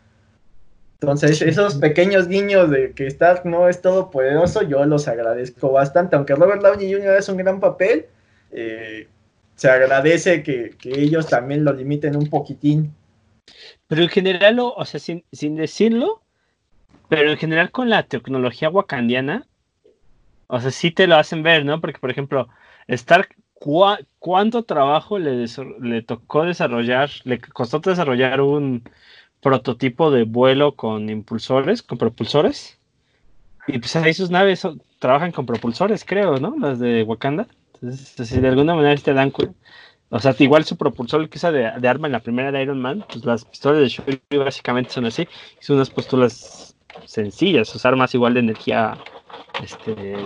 Entonces, 1.06 1.40
esos 1.40 1.76
pequeños 1.76 2.26
guiños 2.26 2.68
de 2.68 2.90
que 2.90 3.06
Stark 3.06 3.42
no 3.44 3.68
es 3.68 3.80
todopoderoso, 3.80 4.62
yo 4.62 4.84
los 4.86 5.06
agradezco 5.06 5.70
bastante. 5.70 6.16
Aunque 6.16 6.34
Robert 6.34 6.60
Downey 6.62 6.92
Jr. 6.92 7.14
es 7.16 7.28
un 7.28 7.36
gran 7.36 7.60
papel, 7.60 8.06
eh, 8.50 9.06
se 9.54 9.70
agradece 9.70 10.42
que, 10.42 10.74
ellos 10.84 11.28
también 11.28 11.64
lo 11.64 11.72
limiten 11.72 12.16
un 12.16 12.28
poquitín. 12.28 12.92
Pero 13.86 14.02
en 14.02 14.08
general, 14.08 14.58
o 14.58 14.84
sea, 14.84 14.98
sin, 14.98 15.24
sin 15.30 15.54
decirlo, 15.54 16.22
pero 17.08 17.30
en 17.30 17.38
general 17.38 17.70
con 17.70 17.88
la 17.88 18.02
tecnología 18.02 18.68
wakandiana, 18.68 19.46
o 20.48 20.60
sea, 20.60 20.72
sí 20.72 20.90
te 20.90 21.06
lo 21.06 21.14
hacen 21.14 21.44
ver, 21.44 21.64
¿no? 21.64 21.80
Porque, 21.80 22.00
por 22.00 22.10
ejemplo, 22.10 22.48
Stark, 22.88 23.28
¿cuánto 24.18 24.64
trabajo 24.64 25.20
le, 25.20 25.46
le 25.82 26.02
tocó 26.02 26.42
desarrollar, 26.42 27.10
le 27.22 27.38
costó 27.38 27.78
desarrollar 27.78 28.40
un 28.40 28.82
prototipo 29.46 30.10
de 30.10 30.24
vuelo 30.24 30.74
con 30.74 31.08
impulsores, 31.08 31.80
con 31.80 31.98
propulsores? 31.98 32.80
Y 33.68 33.78
pues 33.78 33.94
ahí 33.94 34.12
sus 34.12 34.28
naves 34.28 34.66
trabajan 34.98 35.30
con 35.30 35.46
propulsores, 35.46 36.04
creo, 36.04 36.40
¿no? 36.40 36.56
Las 36.58 36.80
de 36.80 37.04
Wakanda. 37.04 37.46
Entonces, 37.74 38.28
si 38.28 38.40
de 38.40 38.48
alguna 38.48 38.74
manera 38.74 39.00
te 39.00 39.14
dan 39.14 39.30
o 40.08 40.18
sea, 40.18 40.34
igual 40.40 40.64
su 40.64 40.76
propulsor 40.76 41.28
que 41.28 41.38
usa 41.38 41.52
de, 41.52 41.88
arma 41.88 42.08
en 42.08 42.12
la 42.12 42.20
primera 42.20 42.50
de 42.50 42.60
Iron 42.60 42.80
Man, 42.80 43.04
pues 43.08 43.24
las 43.24 43.44
pistolas 43.44 43.78
de 43.78 43.88
Shuri 43.88 44.20
básicamente 44.36 44.90
son 44.90 45.04
así, 45.06 45.28
son 45.60 45.76
unas 45.76 45.90
posturas 45.90 46.74
sencillas, 47.04 47.68
sus 47.68 47.86
armas 47.86 48.14
igual 48.14 48.34
de 48.34 48.40
energía 48.40 48.98
este 49.62 50.16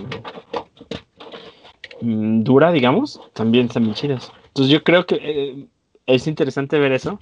mm, 2.00 2.42
dura, 2.42 2.72
digamos, 2.72 3.20
también 3.34 3.66
están 3.66 3.82
bien 3.82 3.94
chidas. 3.94 4.32
Entonces 4.48 4.72
yo 4.72 4.82
creo 4.82 5.04
que 5.04 5.16
eh, 5.20 5.66
es 6.06 6.26
interesante 6.26 6.78
ver 6.78 6.92
eso. 6.92 7.18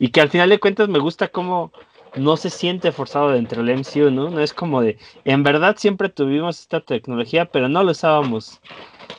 Y 0.00 0.08
que 0.08 0.22
al 0.22 0.30
final 0.30 0.48
de 0.48 0.58
cuentas 0.58 0.88
me 0.88 0.98
gusta 0.98 1.28
cómo 1.28 1.72
no 2.16 2.38
se 2.38 2.48
siente 2.48 2.90
forzado 2.90 3.30
dentro 3.30 3.62
del 3.62 3.78
MCU, 3.78 4.10
¿no? 4.10 4.30
No 4.30 4.40
es 4.40 4.54
como 4.54 4.80
de, 4.80 4.96
en 5.26 5.42
verdad 5.42 5.76
siempre 5.78 6.08
tuvimos 6.08 6.58
esta 6.58 6.80
tecnología, 6.80 7.44
pero 7.44 7.68
no 7.68 7.84
lo 7.84 7.92
usábamos. 7.92 8.60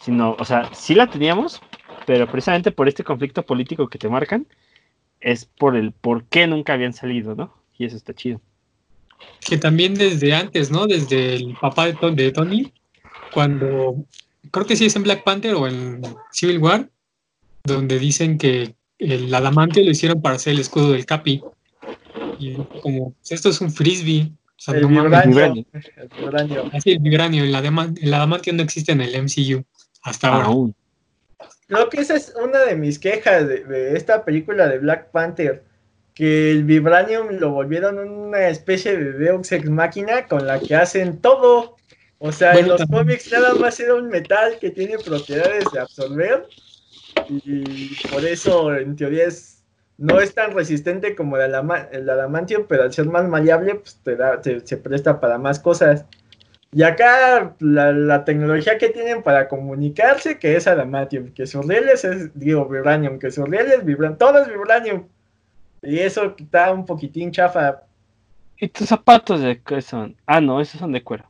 Sino, 0.02 0.36
o 0.40 0.44
sea, 0.44 0.74
sí 0.74 0.96
la 0.96 1.08
teníamos, 1.08 1.62
pero 2.08 2.30
precisamente 2.30 2.72
por 2.72 2.88
este 2.88 3.04
conflicto 3.04 3.44
político 3.46 3.88
que 3.88 4.00
te 4.00 4.10
marcan, 4.10 4.48
es 5.20 5.46
por 5.46 5.76
el 5.76 5.92
por 5.92 6.24
qué 6.26 6.48
nunca 6.48 6.74
habían 6.74 6.94
salido, 6.94 7.36
¿no? 7.36 7.54
Y 7.78 7.86
eso 7.86 7.96
está 7.96 8.16
chido. 8.16 8.42
Que 9.48 9.58
también 9.58 9.94
desde 9.94 10.34
antes, 10.34 10.72
¿no? 10.72 10.88
Desde 10.88 11.36
el 11.36 11.56
papá 11.62 11.86
de, 11.86 12.12
de 12.16 12.32
Tony, 12.32 12.74
cuando, 13.32 14.04
creo 14.50 14.66
que 14.66 14.76
sí 14.76 14.88
es 14.88 14.96
en 14.96 15.04
Black 15.04 15.24
Panther 15.24 15.54
o 15.54 15.68
en 15.68 16.02
Civil 16.32 16.58
War, 16.58 16.90
donde 17.64 18.00
dicen 18.00 18.40
que 18.40 18.74
el 19.02 19.34
adamante 19.34 19.84
lo 19.84 19.92
hicieron 19.92 20.22
para 20.22 20.36
hacer 20.36 20.54
el 20.54 20.60
escudo 20.60 20.92
del 20.92 21.06
Capi. 21.06 21.42
Y 22.40 22.54
como, 22.82 23.14
pues, 23.14 23.32
esto 23.32 23.50
es 23.50 23.60
un 23.60 23.72
frisbee. 23.72 24.32
el, 24.68 24.86
vibranio, 24.86 25.40
el 25.40 25.66
vibranio. 26.20 26.70
Así, 26.72 26.92
el 26.92 27.00
vibranio. 27.00 27.44
El, 27.44 28.14
adamante 28.14 28.54
no 28.54 28.62
existe 28.62 28.92
en 28.92 29.02
el 29.02 29.24
MCU 29.24 29.64
hasta 30.04 30.28
ahora. 30.30 30.46
Aún. 30.46 30.76
Creo 31.68 31.90
que 31.90 32.02
esa 32.02 32.16
es 32.16 32.34
una 32.42 32.60
de 32.60 32.76
mis 32.76 33.00
quejas 33.00 33.48
de, 33.48 33.96
esta 33.96 34.24
película 34.24 34.68
de 34.68 34.78
Black 34.78 35.12
Panther. 35.12 35.64
Que 36.14 36.52
el 36.52 36.66
Vibranium 36.66 37.40
lo 37.40 37.52
volvieron 37.52 37.98
una 37.98 38.50
especie 38.50 38.98
de 38.98 39.14
Deus 39.14 39.52
Ex 39.52 39.70
Máquina 39.70 40.28
con 40.28 40.46
la 40.46 40.60
que 40.60 40.76
hacen 40.76 41.20
todo. 41.20 41.78
O 42.20 42.32
sea, 42.32 42.54
en 42.54 42.68
los 42.68 42.86
cómics 42.86 43.32
nada 43.32 43.56
más 43.56 43.80
era 43.80 43.96
un 43.96 44.10
metal 44.10 44.60
que 44.60 44.70
tiene 44.70 44.98
propiedades 45.00 45.64
de 45.74 45.80
absorber 45.80 46.46
y 47.30 47.96
por 48.10 48.26
eso 48.26 48.76
en 48.76 48.96
teoría 48.96 49.26
es 49.28 49.62
no 50.02 50.20
es 50.20 50.34
tan 50.34 50.54
resistente 50.54 51.16
como 51.16 51.38
el, 51.38 51.54
adamantium, 51.54 52.66
pero 52.68 52.82
al 52.82 52.92
ser 52.92 53.06
más 53.06 53.28
maleable, 53.28 53.76
pues 53.76 54.00
te 54.04 54.16
da, 54.16 54.42
se 54.42 54.78
presta 54.78 55.20
para 55.20 55.38
más 55.38 55.60
cosas. 55.60 56.06
Y 56.72 56.82
acá 56.82 57.56
la, 57.60 58.26
tecnología 58.26 58.80
que 58.80 58.90
tienen 58.90 59.22
para 59.22 59.48
comunicarse, 59.48 60.40
que 60.40 60.56
es 60.56 60.66
adamantium, 60.66 61.32
que 61.34 61.46
sus 61.46 61.64
rieles 61.68 62.04
es, 62.04 62.32
digo, 62.34 62.68
vibranium, 62.68 63.20
que 63.20 63.30
sus 63.30 63.48
rieles 63.48 63.86
vibran, 63.86 64.18
todo 64.18 64.40
es 64.40 64.48
vibranium. 64.48 65.08
Y 65.84 66.00
eso 66.00 66.36
está 66.36 66.74
un 66.74 66.88
poquitín 66.88 67.32
chafa. 67.32 67.84
¿Y 68.58 68.70
tus 68.70 68.88
zapatos 68.88 69.42
de 69.42 69.62
qué 69.62 69.84
son? 69.84 70.16
Ah, 70.26 70.42
no, 70.42 70.60
esos 70.62 70.80
son 70.80 70.94
de 70.94 71.04
cuero. 71.04 71.26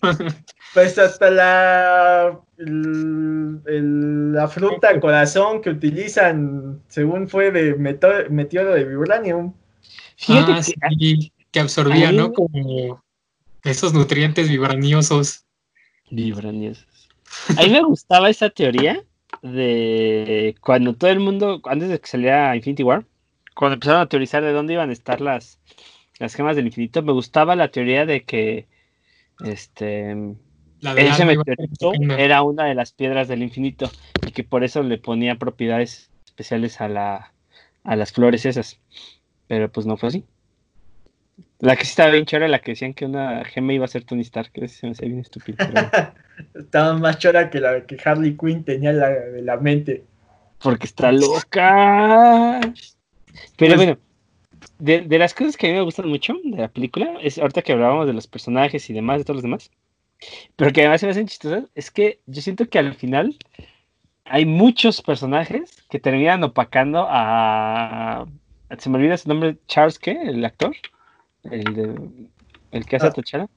Pues 0.72 0.98
hasta 0.98 1.30
la, 1.30 2.40
la 2.56 4.48
fruta 4.48 5.00
corazón 5.00 5.60
que 5.60 5.70
utilizan, 5.70 6.82
según 6.88 7.28
fue 7.28 7.50
de 7.50 7.74
meteoro 7.74 8.74
de 8.74 8.84
vibranium. 8.84 9.52
ah, 10.28 10.62
sí, 10.62 10.74
que 11.50 11.60
absorbía, 11.60 12.12
¿no? 12.12 12.32
Como 12.32 13.02
esos 13.64 13.92
nutrientes 13.94 14.48
vibraniosos. 14.48 15.44
Vibraniosos. 16.10 17.08
A 17.56 17.62
mí 17.62 17.70
me 17.70 17.82
gustaba 17.82 18.30
esa 18.30 18.50
teoría 18.50 19.02
de 19.42 20.54
cuando 20.60 20.94
todo 20.94 21.10
el 21.10 21.20
mundo, 21.20 21.60
antes 21.64 21.88
de 21.88 21.98
que 21.98 22.06
saliera 22.06 22.54
Infinity 22.54 22.82
War, 22.82 23.04
cuando 23.54 23.74
empezaron 23.74 24.02
a 24.02 24.08
teorizar 24.08 24.42
de 24.42 24.52
dónde 24.52 24.74
iban 24.74 24.90
a 24.90 24.92
estar 24.92 25.20
las, 25.20 25.58
las 26.18 26.34
gemas 26.34 26.56
del 26.56 26.66
infinito, 26.66 27.02
me 27.02 27.12
gustaba 27.12 27.56
la 27.56 27.68
teoría 27.68 28.06
de 28.06 28.24
que 28.24 28.68
este 29.44 30.36
ese 30.96 31.24
meteorito 31.24 31.92
era 32.18 32.42
una 32.42 32.64
de 32.64 32.74
las 32.74 32.92
piedras 32.92 33.28
del 33.28 33.42
infinito 33.42 33.90
y 34.26 34.32
que 34.32 34.44
por 34.44 34.64
eso 34.64 34.82
le 34.82 34.98
ponía 34.98 35.36
propiedades 35.36 36.10
especiales 36.24 36.80
a, 36.80 36.88
la, 36.88 37.32
a 37.84 37.96
las 37.96 38.12
flores 38.12 38.46
esas. 38.46 38.80
Pero 39.46 39.70
pues 39.70 39.86
no 39.86 39.96
fue 39.96 40.08
así. 40.08 40.24
La 41.60 41.76
que 41.76 41.84
sí 41.84 41.90
estaba 41.90 42.10
bien 42.10 42.26
chora, 42.26 42.48
la 42.48 42.60
que 42.60 42.72
decían 42.72 42.94
que 42.94 43.06
una 43.06 43.44
gema 43.44 43.72
iba 43.72 43.84
a 43.84 43.88
ser 43.88 44.04
Tony 44.04 44.22
Stark, 44.22 44.52
que 44.52 44.68
se 44.68 44.86
me 44.86 44.92
hacía 44.92 45.08
bien 45.08 45.20
estúpido. 45.20 45.56
estaba 46.54 46.94
más 46.94 47.18
chora 47.18 47.50
que 47.50 47.60
la 47.60 47.86
que 47.86 47.96
Harley 48.04 48.36
Quinn 48.36 48.64
tenía 48.64 48.92
la, 48.92 49.08
de 49.08 49.42
la 49.42 49.56
mente. 49.56 50.04
Porque 50.60 50.86
está 50.86 51.12
loca. 51.12 52.60
Pero 53.56 53.74
pues 53.74 53.76
bueno, 53.76 53.98
de, 54.78 55.00
de, 55.02 55.18
las 55.18 55.34
cosas 55.34 55.56
que 55.56 55.66
a 55.66 55.70
mí 55.70 55.76
me 55.76 55.82
gustan 55.82 56.08
mucho 56.08 56.34
de 56.44 56.58
la 56.58 56.68
película, 56.68 57.14
es 57.22 57.38
ahorita 57.38 57.62
que 57.62 57.72
hablábamos 57.72 58.06
de 58.06 58.12
los 58.12 58.26
personajes 58.26 58.88
y 58.90 58.92
demás, 58.92 59.18
de 59.18 59.24
todos 59.24 59.36
los 59.36 59.42
demás, 59.42 59.70
pero 60.56 60.72
que 60.72 60.80
además 60.80 61.00
se 61.00 61.06
me 61.06 61.12
hacen 61.12 61.26
chistosas, 61.26 61.64
es 61.74 61.90
que 61.90 62.20
yo 62.26 62.40
siento 62.40 62.68
que 62.68 62.78
al 62.78 62.94
final 62.94 63.36
hay 64.24 64.46
muchos 64.46 65.02
personajes 65.02 65.84
que 65.90 65.98
terminan 65.98 66.42
opacando 66.44 67.06
a. 67.08 68.26
Se 68.78 68.88
me 68.88 68.96
olvida 68.96 69.16
su 69.16 69.28
nombre, 69.28 69.56
Charles, 69.66 69.98
¿qué? 69.98 70.12
El 70.12 70.44
actor. 70.44 70.74
El, 71.44 72.20
el 72.70 72.86
que 72.86 72.96
hace 72.96 73.06
a 73.06 73.10
ah. 73.10 73.12
T'Challa. 73.12 73.48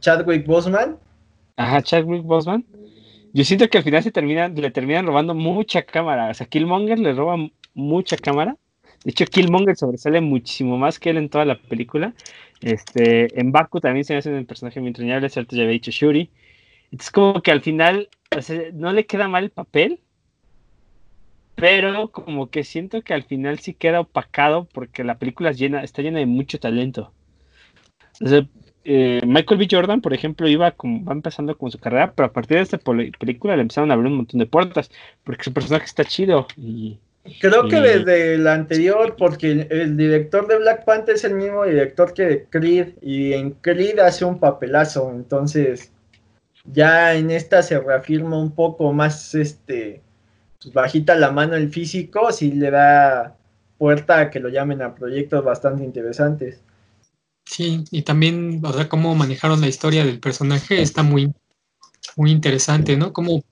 Chadwick 0.00 0.46
Boseman. 0.46 0.98
Ajá, 1.56 1.82
Chadwick 1.82 2.22
Boseman. 2.22 2.64
Yo 3.32 3.44
siento 3.44 3.68
que 3.68 3.78
al 3.78 3.84
final 3.84 4.02
se 4.02 4.10
terminan, 4.10 4.54
le 4.54 4.70
terminan 4.70 5.06
robando 5.06 5.34
mucha 5.34 5.82
cámara. 5.82 6.30
O 6.30 6.34
sea, 6.34 6.46
Killmonger 6.46 6.98
le 6.98 7.12
roba 7.12 7.36
mucha 7.74 8.16
cámara. 8.16 8.56
De 9.04 9.10
hecho, 9.10 9.26
Killmonger 9.26 9.76
sobresale 9.76 10.20
muchísimo 10.20 10.78
más 10.78 10.98
que 10.98 11.10
él 11.10 11.18
en 11.18 11.28
toda 11.28 11.44
la 11.44 11.58
película. 11.60 12.14
Este, 12.60 13.38
en 13.38 13.52
Baku 13.52 13.80
también 13.80 14.04
se 14.04 14.16
hace 14.16 14.32
un 14.32 14.46
personaje 14.46 14.80
muy 14.80 14.88
entrañable, 14.88 15.28
cierto, 15.28 15.54
ya 15.54 15.62
había 15.62 15.72
dicho 15.74 15.90
Shuri. 15.90 16.30
Entonces, 16.90 17.10
como 17.10 17.42
que 17.42 17.50
al 17.50 17.60
final 17.60 18.08
no 18.72 18.92
le 18.92 19.06
queda 19.06 19.28
mal 19.28 19.44
el 19.44 19.50
papel, 19.50 20.00
pero 21.54 22.10
como 22.10 22.50
que 22.50 22.64
siento 22.64 23.02
que 23.02 23.14
al 23.14 23.24
final 23.24 23.58
sí 23.58 23.74
queda 23.74 24.00
opacado 24.00 24.66
porque 24.72 25.04
la 25.04 25.18
película 25.18 25.50
está 25.50 26.02
llena 26.02 26.18
de 26.18 26.26
mucho 26.26 26.58
talento. 26.58 27.12
Eh, 28.84 29.20
Michael 29.24 29.58
B. 29.58 29.68
Jordan, 29.70 30.00
por 30.00 30.14
ejemplo, 30.14 30.48
iba 30.48 30.70
como, 30.72 31.04
va 31.04 31.12
empezando 31.12 31.56
con 31.56 31.70
su 31.70 31.78
carrera, 31.78 32.12
pero 32.14 32.26
a 32.26 32.32
partir 32.32 32.56
de 32.56 32.62
esta 32.62 32.78
película 32.78 33.56
le 33.56 33.62
empezaron 33.62 33.90
a 33.90 33.94
abrir 33.94 34.10
un 34.10 34.18
montón 34.18 34.38
de 34.40 34.46
puertas, 34.46 34.90
porque 35.24 35.44
su 35.44 35.52
personaje 35.52 35.86
está 35.86 36.04
chido 36.04 36.46
y 36.56 36.98
Creo 37.40 37.68
que 37.68 37.80
desde 37.80 38.36
la 38.36 38.52
anterior, 38.52 39.16
porque 39.16 39.66
el 39.70 39.96
director 39.96 40.46
de 40.46 40.58
Black 40.58 40.84
Panther 40.84 41.14
es 41.14 41.24
el 41.24 41.34
mismo 41.34 41.64
director 41.64 42.12
que 42.12 42.22
de 42.24 42.44
Creed, 42.44 42.88
y 43.00 43.32
en 43.32 43.52
Creed 43.52 43.98
hace 43.98 44.26
un 44.26 44.38
papelazo, 44.38 45.10
entonces 45.10 45.90
ya 46.64 47.14
en 47.14 47.30
esta 47.30 47.62
se 47.62 47.80
reafirma 47.80 48.38
un 48.38 48.54
poco 48.54 48.92
más, 48.92 49.34
este, 49.34 50.02
pues, 50.60 50.74
bajita 50.74 51.14
la 51.14 51.30
mano 51.30 51.54
el 51.54 51.70
físico, 51.70 52.30
sí 52.30 52.52
le 52.52 52.70
da 52.70 53.36
puerta 53.78 54.18
a 54.20 54.30
que 54.30 54.40
lo 54.40 54.50
llamen 54.50 54.82
a 54.82 54.94
proyectos 54.94 55.42
bastante 55.42 55.82
interesantes. 55.82 56.62
Sí, 57.46 57.84
y 57.90 58.02
también, 58.02 58.60
o 58.62 58.72
sea, 58.72 58.88
cómo 58.88 59.14
manejaron 59.14 59.62
la 59.62 59.68
historia 59.68 60.04
del 60.04 60.20
personaje 60.20 60.82
está 60.82 61.02
muy, 61.02 61.32
muy 62.16 62.30
interesante, 62.30 62.98
¿no? 62.98 63.14
Cómo 63.14 63.42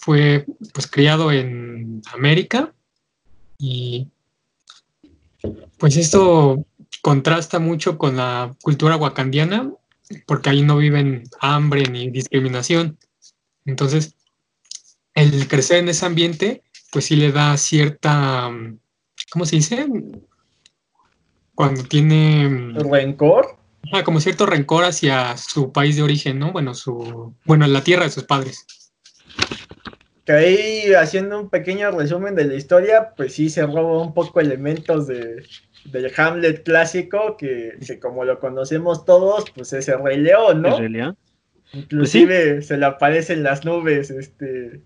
fue, 0.00 0.44
pues, 0.74 0.86
criado 0.86 1.32
en 1.32 2.02
América 2.12 2.74
y 3.58 4.08
pues 5.78 5.96
esto 5.96 6.64
contrasta 7.02 7.58
mucho 7.58 7.98
con 7.98 8.16
la 8.16 8.54
cultura 8.62 8.96
wakandiana, 8.96 9.72
porque 10.26 10.50
ahí 10.50 10.62
no 10.62 10.76
viven 10.76 11.24
hambre 11.40 11.84
ni 11.84 12.10
discriminación. 12.10 12.98
Entonces, 13.64 14.14
el 15.14 15.46
crecer 15.48 15.78
en 15.78 15.88
ese 15.88 16.06
ambiente, 16.06 16.62
pues 16.90 17.06
sí 17.06 17.16
le 17.16 17.32
da 17.32 17.56
cierta, 17.56 18.50
¿cómo 19.30 19.44
se 19.44 19.56
dice? 19.56 19.86
Cuando 21.54 21.82
tiene... 21.84 22.74
¿Rencor? 22.74 23.58
Ah, 23.92 24.04
como 24.04 24.20
cierto 24.20 24.46
rencor 24.46 24.84
hacia 24.84 25.36
su 25.36 25.72
país 25.72 25.96
de 25.96 26.02
origen, 26.02 26.38
¿no? 26.38 26.52
Bueno, 26.52 26.74
su, 26.74 27.34
bueno, 27.44 27.66
la 27.66 27.82
tierra 27.82 28.04
de 28.04 28.10
sus 28.10 28.24
padres 28.24 28.66
que 30.28 30.34
ahí 30.34 30.92
haciendo 30.92 31.40
un 31.40 31.48
pequeño 31.48 31.90
resumen 31.90 32.34
de 32.34 32.44
la 32.44 32.52
historia, 32.52 33.14
pues 33.16 33.32
sí 33.32 33.48
se 33.48 33.64
roba 33.64 34.02
un 34.02 34.12
poco 34.12 34.40
elementos 34.40 35.06
de, 35.06 35.42
del 35.86 36.12
Hamlet 36.14 36.64
clásico, 36.64 37.38
que, 37.38 37.78
como 37.98 38.26
lo 38.26 38.38
conocemos 38.38 39.06
todos, 39.06 39.50
pues 39.52 39.72
es 39.72 39.88
el 39.88 40.02
Rey 40.04 40.18
León, 40.18 40.60
¿no? 40.60 40.76
¿El 40.76 40.92
Rey 40.92 41.12
Inclusive 41.72 42.56
pues 42.56 42.66
se 42.66 42.76
le 42.76 42.84
aparecen 42.84 43.42
las 43.42 43.64
nubes, 43.64 44.10
este... 44.10 44.82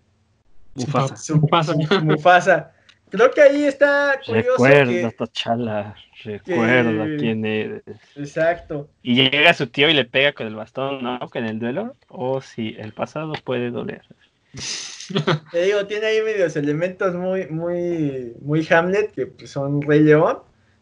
Mufasa. 0.76 1.34
Mufasa. 1.34 1.75
Mufasa. 2.02 2.72
Creo 3.11 3.28
que 3.32 3.40
ahí 3.40 3.64
está 3.64 4.20
curioso 4.25 4.64
Recuerda, 4.64 5.11
Tachala, 5.11 5.96
recuerda 6.22 7.04
quién 7.18 7.44
eres. 7.44 7.82
Exacto. 8.14 8.88
Y 9.02 9.28
llega 9.28 9.54
su 9.54 9.66
tío 9.66 9.90
y 9.90 9.94
le 9.94 10.04
pega 10.04 10.34
con 10.34 10.46
el 10.46 10.54
bastón, 10.54 11.02
¿no? 11.02 11.18
Que 11.30 11.40
en 11.40 11.46
el 11.46 11.58
duelo, 11.58 11.96
o 12.06 12.34
oh, 12.34 12.40
si 12.40 12.76
el 12.78 12.92
pasado 12.92 13.32
puede 13.44 13.72
doler. 13.72 14.02
Te 15.52 15.62
digo, 15.62 15.87
tiene 15.87 16.06
ahí 16.06 16.23
medios 16.23 16.56
elementos 16.56 17.14
muy, 17.14 17.47
muy, 17.49 18.35
muy 18.40 18.66
Hamlet 18.71 19.12
que 19.12 19.26
pues, 19.26 19.50
son 19.50 19.82
Rey 19.82 20.00
León. 20.00 20.38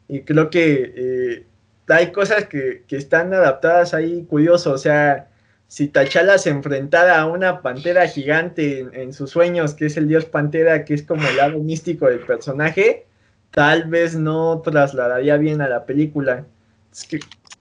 Y 0.08 0.22
creo 0.22 0.50
que 0.50 0.92
eh, 0.96 1.46
hay 1.88 2.12
cosas 2.12 2.46
que, 2.46 2.84
están 2.88 3.32
adaptadas 3.32 3.94
ahí 3.94 4.24
curioso. 4.24 4.72
O 4.72 4.78
sea, 4.78 5.28
si 5.68 5.88
T'Challa 5.88 6.38
se 6.38 6.50
enfrentara 6.50 7.20
a 7.20 7.26
una 7.26 7.62
pantera 7.62 8.06
gigante 8.08 8.80
en, 8.92 9.12
sus 9.12 9.30
sueños, 9.30 9.74
que 9.74 9.86
es 9.86 9.96
el 9.96 10.08
dios 10.08 10.24
pantera, 10.24 10.84
que 10.84 10.94
es 10.94 11.02
como 11.02 11.26
el 11.28 11.36
lado 11.36 11.58
místico 11.60 12.06
del 12.06 12.20
personaje, 12.20 13.06
tal 13.52 13.84
vez 13.84 14.16
no 14.16 14.60
trasladaría 14.64 15.36
bien 15.36 15.60
a 15.60 15.68
la 15.68 15.86
película. 15.86 16.44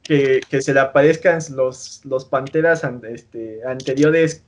que, 0.03 0.41
que, 0.49 0.61
se 0.61 0.73
le 0.73 0.79
aparezcan 0.79 1.39
los, 1.51 2.01
los 2.03 2.25
panteras 2.25 2.83
este, 3.03 3.59
anteriores 3.63 4.43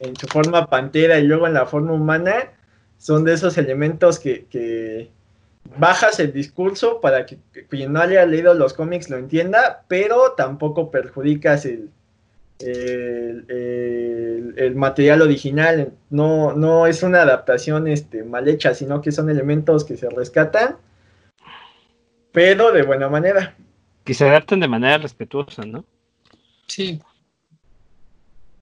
en 0.00 0.16
su 0.16 0.26
forma 0.26 0.66
pantera 0.66 1.18
y 1.18 1.24
luego 1.24 1.46
en 1.46 1.54
la 1.54 1.66
forma 1.66 1.92
humana, 1.92 2.52
son 2.98 3.24
de 3.24 3.34
esos 3.34 3.58
elementos 3.58 4.18
que, 4.18 5.10
bajas 5.78 6.20
el 6.20 6.32
discurso 6.32 7.00
para 7.00 7.26
que, 7.26 7.38
quien 7.68 7.92
no 7.92 8.00
haya 8.00 8.26
leído 8.26 8.54
los 8.54 8.74
cómics 8.74 9.10
lo 9.10 9.16
entienda, 9.16 9.84
pero 9.88 10.32
tampoco 10.32 10.90
perjudicas 10.90 11.64
el, 11.64 11.90
el, 12.58 14.72
material 14.76 15.22
original. 15.22 15.92
No, 16.10 16.54
no 16.54 16.86
es 16.86 17.02
una 17.02 17.22
adaptación 17.22 17.88
este, 17.88 18.24
mal 18.24 18.48
hecha, 18.48 18.74
sino 18.74 19.00
que 19.00 19.12
son 19.12 19.30
elementos 19.30 19.84
que 19.84 19.96
se 19.96 20.10
rescatan, 20.10 20.76
pero 22.32 22.72
de 22.72 22.82
buena 22.82 23.08
manera. 23.08 23.56
Que 24.04 24.14
se 24.14 24.28
adapten 24.28 24.60
de 24.60 24.68
manera 24.68 24.98
respetuosa, 24.98 25.64
¿no? 25.64 25.84
Sí. 26.66 27.00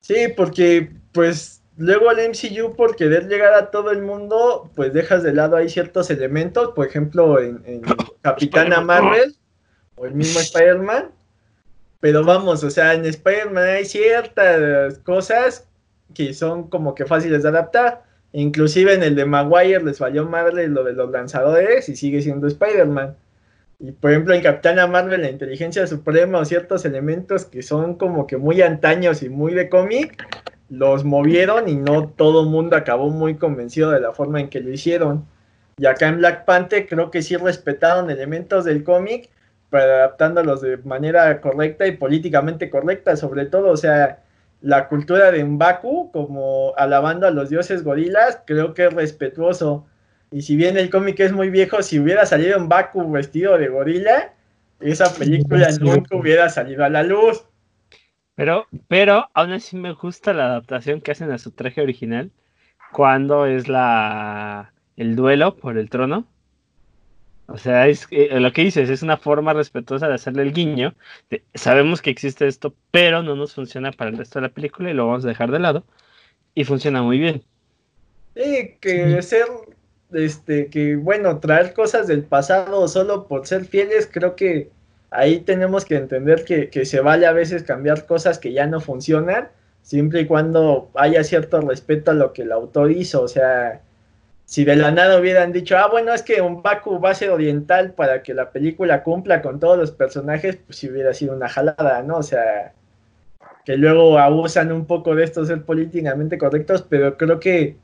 Sí, 0.01 0.29
porque 0.37 0.91
pues 1.12 1.62
luego 1.76 2.11
el 2.11 2.31
MCU 2.31 2.75
por 2.76 2.97
querer 2.97 3.28
llegar 3.28 3.54
a 3.54 3.71
todo 3.71 3.90
el 3.90 4.02
mundo, 4.02 4.71
pues 4.75 4.92
dejas 4.92 5.23
de 5.23 5.33
lado 5.33 5.57
ahí 5.57 5.69
ciertos 5.69 6.11
elementos, 6.11 6.73
por 6.75 6.87
ejemplo 6.87 7.40
en, 7.40 7.83
Capitana 8.23 8.81
Marvel 8.81 9.35
o 9.97 10.07
el 10.07 10.14
mismo 10.14 10.40
Spider-Man, 10.40 11.11
pero 12.00 12.25
vamos, 12.25 12.64
o 12.64 12.71
sea, 12.71 12.95
en 12.95 13.04
Spider-Man 13.04 13.64
hay 13.64 13.85
ciertas 13.85 14.99
cosas 15.00 15.69
que 16.14 16.35
son 16.35 16.69
como 16.69 16.95
que 16.95 17.07
fáciles 17.07 17.42
de 17.42 17.49
adaptar, 17.49 18.04
inclusive 18.33 18.95
en 18.95 19.02
el 19.02 19.14
de 19.14 19.25
Maguire 19.25 19.83
les 19.83 19.99
falló 19.99 20.26
Marvel 20.26 20.73
lo 20.73 20.85
de 20.85 20.92
los 20.92 21.11
lanzadores 21.11 21.88
y 21.88 21.97
sigue 21.97 22.23
siendo 22.23 22.47
Spider-Man. 22.47 23.16
Y 23.78 23.90
por 23.92 24.12
ejemplo 24.12 24.35
en 24.35 24.42
Capitana 24.42 24.87
Marvel 24.87 25.23
la 25.23 25.31
inteligencia 25.31 25.87
suprema 25.87 26.38
o 26.38 26.45
ciertos 26.45 26.85
elementos 26.85 27.47
que 27.47 27.62
son 27.62 27.97
como 27.97 28.26
que 28.26 28.37
muy 28.37 28.62
antaños 28.62 29.23
y 29.23 29.28
muy 29.28 29.54
de 29.54 29.69
cómic, 29.69 30.25
los 30.73 31.05
movieron 31.05 31.69
y 31.69 31.75
no 31.75 32.09
todo 32.09 32.45
el 32.45 32.49
mundo 32.49 32.76
acabó 32.76 33.11
muy 33.11 33.35
convencido 33.35 33.91
de 33.91 34.00
la 34.00 34.12
forma 34.12 34.41
en 34.41 34.49
que 34.49 34.61
lo 34.61 34.73
hicieron. 34.73 35.26
Y 35.76 35.85
acá 35.85 36.09
en 36.09 36.17
Black 36.17 36.47
Panther 36.47 36.87
creo 36.88 37.11
que 37.11 37.21
sí 37.21 37.37
respetaron 37.37 38.11
elementos 38.11 38.64
del 38.64 38.83
cómic, 38.83 39.29
pero 39.68 39.85
adaptándolos 39.85 40.62
de 40.62 40.79
manera 40.79 41.42
correcta 41.42 41.87
y 41.87 41.99
políticamente 41.99 42.70
correcta, 42.70 43.16
sobre 43.16 43.44
todo, 43.44 43.70
o 43.70 43.77
sea, 43.77 44.23
la 44.62 44.88
cultura 44.88 45.31
de 45.31 45.44
Mbaku, 45.44 46.11
como 46.11 46.73
alabando 46.79 47.27
a 47.27 47.31
los 47.31 47.51
dioses 47.51 47.85
gorilas, 47.85 48.38
creo 48.46 48.73
que 48.73 48.87
es 48.87 48.94
respetuoso. 48.94 49.85
Y 50.31 50.40
si 50.40 50.57
bien 50.57 50.79
el 50.79 50.88
cómic 50.88 51.20
es 51.20 51.33
muy 51.33 51.51
viejo, 51.51 51.83
si 51.83 51.99
hubiera 51.99 52.25
salido 52.25 52.59
Mbaku 52.59 53.11
vestido 53.11 53.59
de 53.59 53.68
gorila, 53.68 54.33
esa 54.81 55.12
película 55.12 55.68
nunca 55.79 56.16
hubiera 56.16 56.49
salido 56.49 56.83
a 56.83 56.88
la 56.88 57.03
luz. 57.03 57.44
Pero, 58.35 58.66
pero 58.88 59.29
aún 59.35 59.53
así 59.53 59.77
me 59.77 59.92
gusta 59.92 60.33
la 60.33 60.47
adaptación 60.47 61.01
que 61.01 61.12
hacen 61.12 61.31
a 61.31 61.38
su 61.38 61.51
traje 61.51 61.83
original 61.83 62.31
cuando 62.92 63.47
es 63.47 63.68
la 63.68 64.73
el 64.97 65.16
duelo 65.16 65.57
por 65.57 65.79
el 65.79 65.90
trono. 65.90 66.27
O 67.47 67.59
sea, 67.59 67.87
es 67.88 68.07
eh, 68.11 68.40
lo 68.40 68.53
que 68.53 68.62
dices, 68.62 68.88
es 68.88 69.03
una 69.03 69.16
forma 69.16 69.53
respetuosa 69.53 70.09
de 70.09 70.14
hacerle 70.14 70.42
el 70.42 70.53
guiño. 70.53 70.95
sabemos 71.55 72.01
que 72.01 72.11
existe 72.11 72.47
esto, 72.47 72.75
pero 72.90 73.23
no 73.23 73.37
nos 73.37 73.55
funciona 73.55 73.92
para 73.92 74.11
el 74.11 74.16
resto 74.16 74.38
de 74.38 74.47
la 74.47 74.55
película 74.55 74.90
y 74.90 74.95
lo 74.95 75.07
vamos 75.07 75.25
a 75.25 75.29
dejar 75.29 75.51
de 75.51 75.59
lado. 75.59 75.85
Y 76.55 76.64
funciona 76.64 77.03
muy 77.03 77.18
bien. 77.18 77.42
Sí, 78.35 78.77
que 78.81 79.21
ser, 79.23 79.47
este, 80.12 80.68
que 80.68 80.97
bueno, 80.97 81.40
traer 81.40 81.75
cosas 81.75 82.07
del 82.07 82.23
pasado 82.25 82.88
solo 82.88 83.27
por 83.27 83.47
ser 83.47 83.64
fieles, 83.66 84.09
creo 84.11 84.37
que 84.37 84.71
ahí 85.12 85.40
tenemos 85.40 85.85
que 85.85 85.96
entender 85.96 86.44
que, 86.44 86.85
se 86.85 87.01
vale 87.01 87.27
a 87.27 87.33
veces 87.33 87.62
cambiar 87.62 88.07
cosas 88.07 88.38
que 88.38 88.53
ya 88.53 88.66
no 88.66 88.81
funcionan, 88.81 89.48
siempre 89.83 90.22
y 90.22 90.27
cuando 90.27 90.90
haya 90.94 91.22
cierto 91.25 91.61
respeto 91.61 92.11
a 92.12 92.14
lo 92.14 92.33
que 92.33 92.42
el 92.42 92.53
autor 92.53 92.90
hizo. 92.90 93.22
O 93.22 93.29
sea, 93.29 93.81
si 94.46 94.64
de 94.64 94.77
la 94.77 94.90
nada 94.90 95.18
hubieran 95.20 95.53
dicho, 95.53 95.77
ah, 95.77 95.88
bueno, 95.90 96.12
es 96.12 96.22
que 96.22 96.40
un 96.40 96.62
Baku 96.62 97.01
va 97.01 97.11
a 97.11 97.14
ser 97.14 97.31
oriental 97.31 97.92
para 97.92 98.22
que 98.22 98.35
la 98.35 98.51
película 98.51 99.03
cumpla 99.03 99.42
con 99.42 99.61
todos 99.61 99.79
los 99.79 99.90
personajes, 99.92 100.57
pues 100.57 100.79
si 100.79 100.88
hubiera 100.90 101.14
sido 101.14 101.35
una 101.35 101.48
jalada, 101.48 102.03
¿no? 102.03 102.18
O 102.18 102.22
sea, 102.22 102.72
que 103.64 103.77
luego 103.77 104.18
abusan 104.18 104.72
un 104.72 104.87
poco 104.87 105.14
de 105.14 105.25
esto 105.25 105.44
ser 105.44 105.62
políticamente 105.62 106.38
correctos, 106.38 106.83
pero 106.88 107.16
creo 107.16 107.38
que, 107.38 107.77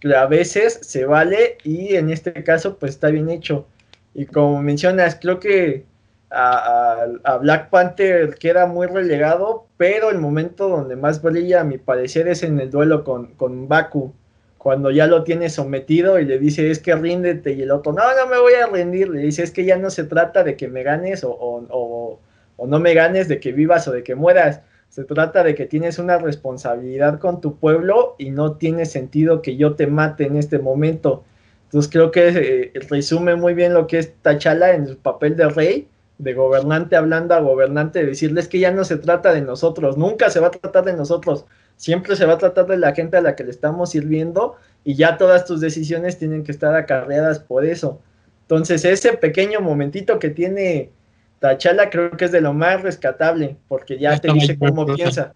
que 0.00 0.14
a 0.14 0.26
veces 0.26 0.78
se 0.82 1.04
vale 1.04 1.58
y 1.64 1.96
en 1.96 2.10
este 2.10 2.32
caso 2.44 2.78
pues 2.78 2.92
está 2.92 3.08
bien 3.08 3.30
hecho. 3.30 3.66
Y 4.14 4.26
como 4.26 4.62
mencionas, 4.62 5.18
creo 5.20 5.38
que 5.38 5.84
a, 6.30 7.38
Black 7.40 7.70
Panther 7.70 8.34
queda 8.34 8.66
muy 8.66 8.86
relegado, 8.86 9.66
pero 9.76 10.10
el 10.10 10.18
momento 10.18 10.68
donde 10.68 10.96
más 10.96 11.22
brilla, 11.22 11.60
a 11.60 11.64
mi 11.64 11.78
parecer, 11.78 12.28
es 12.28 12.42
en 12.42 12.60
el 12.60 12.70
duelo 12.70 13.04
con, 13.04 13.34
con 13.34 13.68
Baku, 13.68 14.12
cuando 14.58 14.90
ya 14.90 15.06
lo 15.06 15.24
tiene 15.24 15.48
sometido 15.48 16.18
y 16.18 16.24
le 16.24 16.38
dice, 16.38 16.70
es 16.70 16.80
que 16.80 16.94
ríndete, 16.94 17.52
y 17.52 17.62
el 17.62 17.70
otro, 17.70 17.92
no, 17.92 18.02
no 18.02 18.26
me 18.26 18.38
voy 18.38 18.54
a 18.54 18.66
rendir, 18.66 19.08
le 19.08 19.20
dice, 19.20 19.42
es 19.42 19.50
que 19.50 19.64
ya 19.64 19.78
no 19.78 19.90
se 19.90 20.04
trata 20.04 20.44
de 20.44 20.56
que 20.56 20.68
me 20.68 20.82
ganes 20.82 21.24
o, 21.24 21.30
o, 21.30 22.20
o 22.56 22.66
no 22.66 22.80
me 22.80 22.92
ganes, 22.92 23.28
de 23.28 23.40
que 23.40 23.52
vivas 23.52 23.88
o 23.88 23.92
de 23.92 24.02
que 24.02 24.14
mueras, 24.14 24.60
se 24.88 25.04
trata 25.04 25.44
de 25.44 25.54
que 25.54 25.66
tienes 25.66 25.98
una 25.98 26.18
responsabilidad 26.18 27.18
con 27.20 27.40
tu 27.40 27.58
pueblo 27.58 28.16
y 28.18 28.30
no 28.30 28.56
tiene 28.56 28.86
sentido 28.86 29.42
que 29.42 29.56
yo 29.56 29.74
te 29.74 29.86
mate 29.86 30.24
en 30.24 30.36
este 30.36 30.58
momento. 30.58 31.24
Entonces 31.64 31.90
creo 31.90 32.10
que 32.10 32.28
eh, 32.28 32.72
resume 32.88 33.36
muy 33.36 33.52
bien 33.52 33.74
lo 33.74 33.86
que 33.86 33.98
es 33.98 34.14
Tachala 34.22 34.72
en 34.72 34.88
su 34.88 34.98
papel 34.98 35.36
de 35.36 35.48
rey 35.50 35.88
de 36.18 36.34
gobernante 36.34 36.96
hablando 36.96 37.34
a 37.34 37.40
gobernante, 37.40 38.00
de 38.00 38.06
decirles 38.06 38.48
que 38.48 38.58
ya 38.58 38.72
no 38.72 38.84
se 38.84 38.96
trata 38.96 39.32
de 39.32 39.40
nosotros, 39.40 39.96
nunca 39.96 40.30
se 40.30 40.40
va 40.40 40.48
a 40.48 40.50
tratar 40.50 40.84
de 40.84 40.92
nosotros, 40.92 41.46
siempre 41.76 42.16
se 42.16 42.26
va 42.26 42.34
a 42.34 42.38
tratar 42.38 42.66
de 42.66 42.76
la 42.76 42.94
gente 42.94 43.16
a 43.16 43.20
la 43.20 43.36
que 43.36 43.44
le 43.44 43.50
estamos 43.50 43.90
sirviendo 43.90 44.56
y 44.84 44.94
ya 44.96 45.16
todas 45.16 45.44
tus 45.44 45.60
decisiones 45.60 46.18
tienen 46.18 46.42
que 46.42 46.52
estar 46.52 46.74
acarreadas 46.74 47.38
por 47.38 47.64
eso. 47.64 48.00
Entonces, 48.42 48.84
ese 48.84 49.12
pequeño 49.12 49.60
momentito 49.60 50.18
que 50.18 50.30
tiene 50.30 50.90
Tachala 51.38 51.90
creo 51.90 52.10
que 52.10 52.24
es 52.24 52.32
de 52.32 52.40
lo 52.40 52.52
más 52.52 52.82
rescatable, 52.82 53.56
porque 53.68 53.98
ya 53.98 54.18
te 54.18 54.32
dice 54.32 54.58
cómo 54.58 54.86
piensa. 54.86 55.34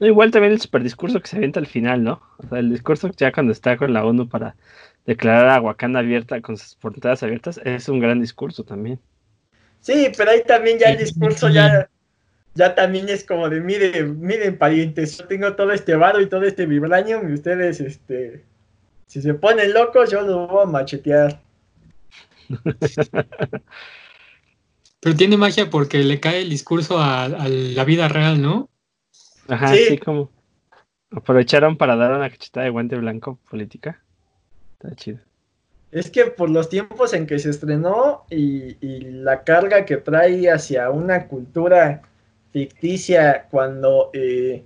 igual 0.00 0.30
también 0.30 0.52
el 0.52 0.60
super 0.60 0.82
discurso 0.82 1.20
que 1.20 1.28
se 1.28 1.36
avienta 1.36 1.60
al 1.60 1.66
final, 1.66 2.04
¿no? 2.04 2.20
O 2.38 2.48
sea, 2.48 2.58
el 2.58 2.70
discurso 2.70 3.10
ya 3.16 3.32
cuando 3.32 3.52
está 3.52 3.76
con 3.76 3.94
la 3.94 4.04
ONU 4.04 4.28
para 4.28 4.56
declarar 5.06 5.48
a 5.48 5.60
Wakanda 5.60 6.00
abierta 6.00 6.40
con 6.40 6.56
sus 6.56 6.76
fronteras 6.76 7.22
abiertas 7.22 7.60
es 7.64 7.88
un 7.88 8.00
gran 8.00 8.20
discurso 8.20 8.64
también. 8.64 8.98
Sí, 9.80 10.10
pero 10.16 10.30
ahí 10.30 10.42
también 10.46 10.78
ya 10.78 10.90
el 10.90 10.98
discurso 10.98 11.48
ya, 11.50 11.90
ya 12.54 12.74
también 12.74 13.08
es 13.08 13.24
como 13.24 13.50
de 13.50 13.60
miren, 13.60 14.18
miren 14.20 14.56
parientes, 14.56 15.18
yo 15.18 15.26
tengo 15.26 15.54
todo 15.54 15.72
este 15.72 15.94
varo 15.94 16.20
y 16.20 16.28
todo 16.28 16.44
este 16.44 16.64
vibranium 16.64 17.28
y 17.28 17.34
ustedes, 17.34 17.80
este, 17.80 18.44
si 19.06 19.20
se 19.20 19.34
ponen 19.34 19.74
locos, 19.74 20.10
yo 20.10 20.22
los 20.22 20.48
voy 20.48 20.62
a 20.62 20.66
machetear. 20.66 21.40
Pero 25.00 25.16
tiene 25.16 25.36
magia 25.36 25.68
porque 25.68 25.98
le 25.98 26.18
cae 26.18 26.40
el 26.40 26.48
discurso 26.48 26.98
a, 26.98 27.28
la 27.28 27.84
vida 27.84 28.08
real, 28.08 28.40
¿no? 28.40 28.70
Ajá, 29.48 29.74
sí. 29.74 29.98
como 29.98 30.30
aprovecharon 31.10 31.76
para 31.76 31.94
dar 31.96 32.12
una 32.12 32.30
cachetada 32.30 32.64
de 32.64 32.70
guante 32.70 32.96
blanco 32.96 33.38
política. 33.50 34.03
Es 35.90 36.10
que 36.10 36.26
por 36.26 36.50
los 36.50 36.68
tiempos 36.68 37.14
en 37.14 37.26
que 37.26 37.38
se 37.38 37.50
estrenó 37.50 38.24
y, 38.30 38.74
la 39.10 39.44
carga 39.44 39.84
que 39.84 39.96
trae 39.96 40.50
hacia 40.50 40.90
una 40.90 41.28
cultura 41.28 42.02
ficticia 42.52 43.46
cuando 43.50 44.10
eh, 44.12 44.64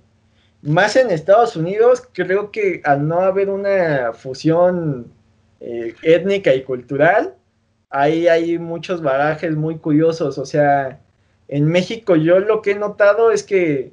más 0.61 0.95
en 0.95 1.11
Estados 1.11 1.55
Unidos 1.55 2.07
creo 2.13 2.51
que 2.51 2.81
al 2.83 3.07
no 3.07 3.21
haber 3.21 3.49
una 3.49 4.11
fusión 4.13 5.11
eh, 5.59 5.95
étnica 6.01 6.53
y 6.53 6.63
cultural 6.63 7.35
ahí 7.89 8.27
hay 8.27 8.57
muchos 8.57 9.01
barajes 9.01 9.55
muy 9.55 9.77
curiosos. 9.77 10.37
O 10.37 10.45
sea 10.45 10.99
en 11.47 11.65
México 11.65 12.15
yo 12.15 12.39
lo 12.39 12.61
que 12.61 12.71
he 12.71 12.75
notado 12.75 13.31
es 13.31 13.43
que 13.43 13.91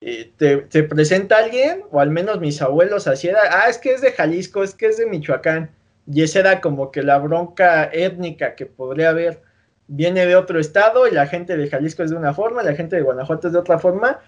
eh, 0.00 0.32
te, 0.36 0.82
presenta 0.84 1.38
alguien, 1.38 1.84
o 1.90 2.00
al 2.00 2.10
menos 2.10 2.40
mis 2.40 2.60
abuelos 2.60 3.06
así 3.06 3.28
era, 3.28 3.40
ah, 3.50 3.68
es 3.68 3.78
que 3.78 3.92
es 3.92 4.00
de 4.00 4.12
Jalisco, 4.12 4.62
es 4.62 4.74
que 4.74 4.86
es 4.86 4.98
de 4.98 5.06
Michoacán, 5.06 5.70
y 6.06 6.22
esa 6.22 6.40
era 6.40 6.60
como 6.60 6.90
que 6.90 7.02
la 7.02 7.18
bronca 7.18 7.90
étnica 7.92 8.54
que 8.54 8.66
podría 8.66 9.10
haber, 9.10 9.42
viene 9.88 10.26
de 10.26 10.36
otro 10.36 10.58
estado 10.58 11.06
y 11.06 11.12
la 11.12 11.26
gente 11.26 11.56
de 11.56 11.68
Jalisco 11.68 12.02
es 12.02 12.10
de 12.10 12.16
una 12.16 12.34
forma, 12.34 12.62
la 12.62 12.74
gente 12.74 12.96
de 12.96 13.02
Guanajuato 13.02 13.48
es 13.48 13.52
de 13.52 13.58
otra 13.58 13.78
forma, 13.78 14.20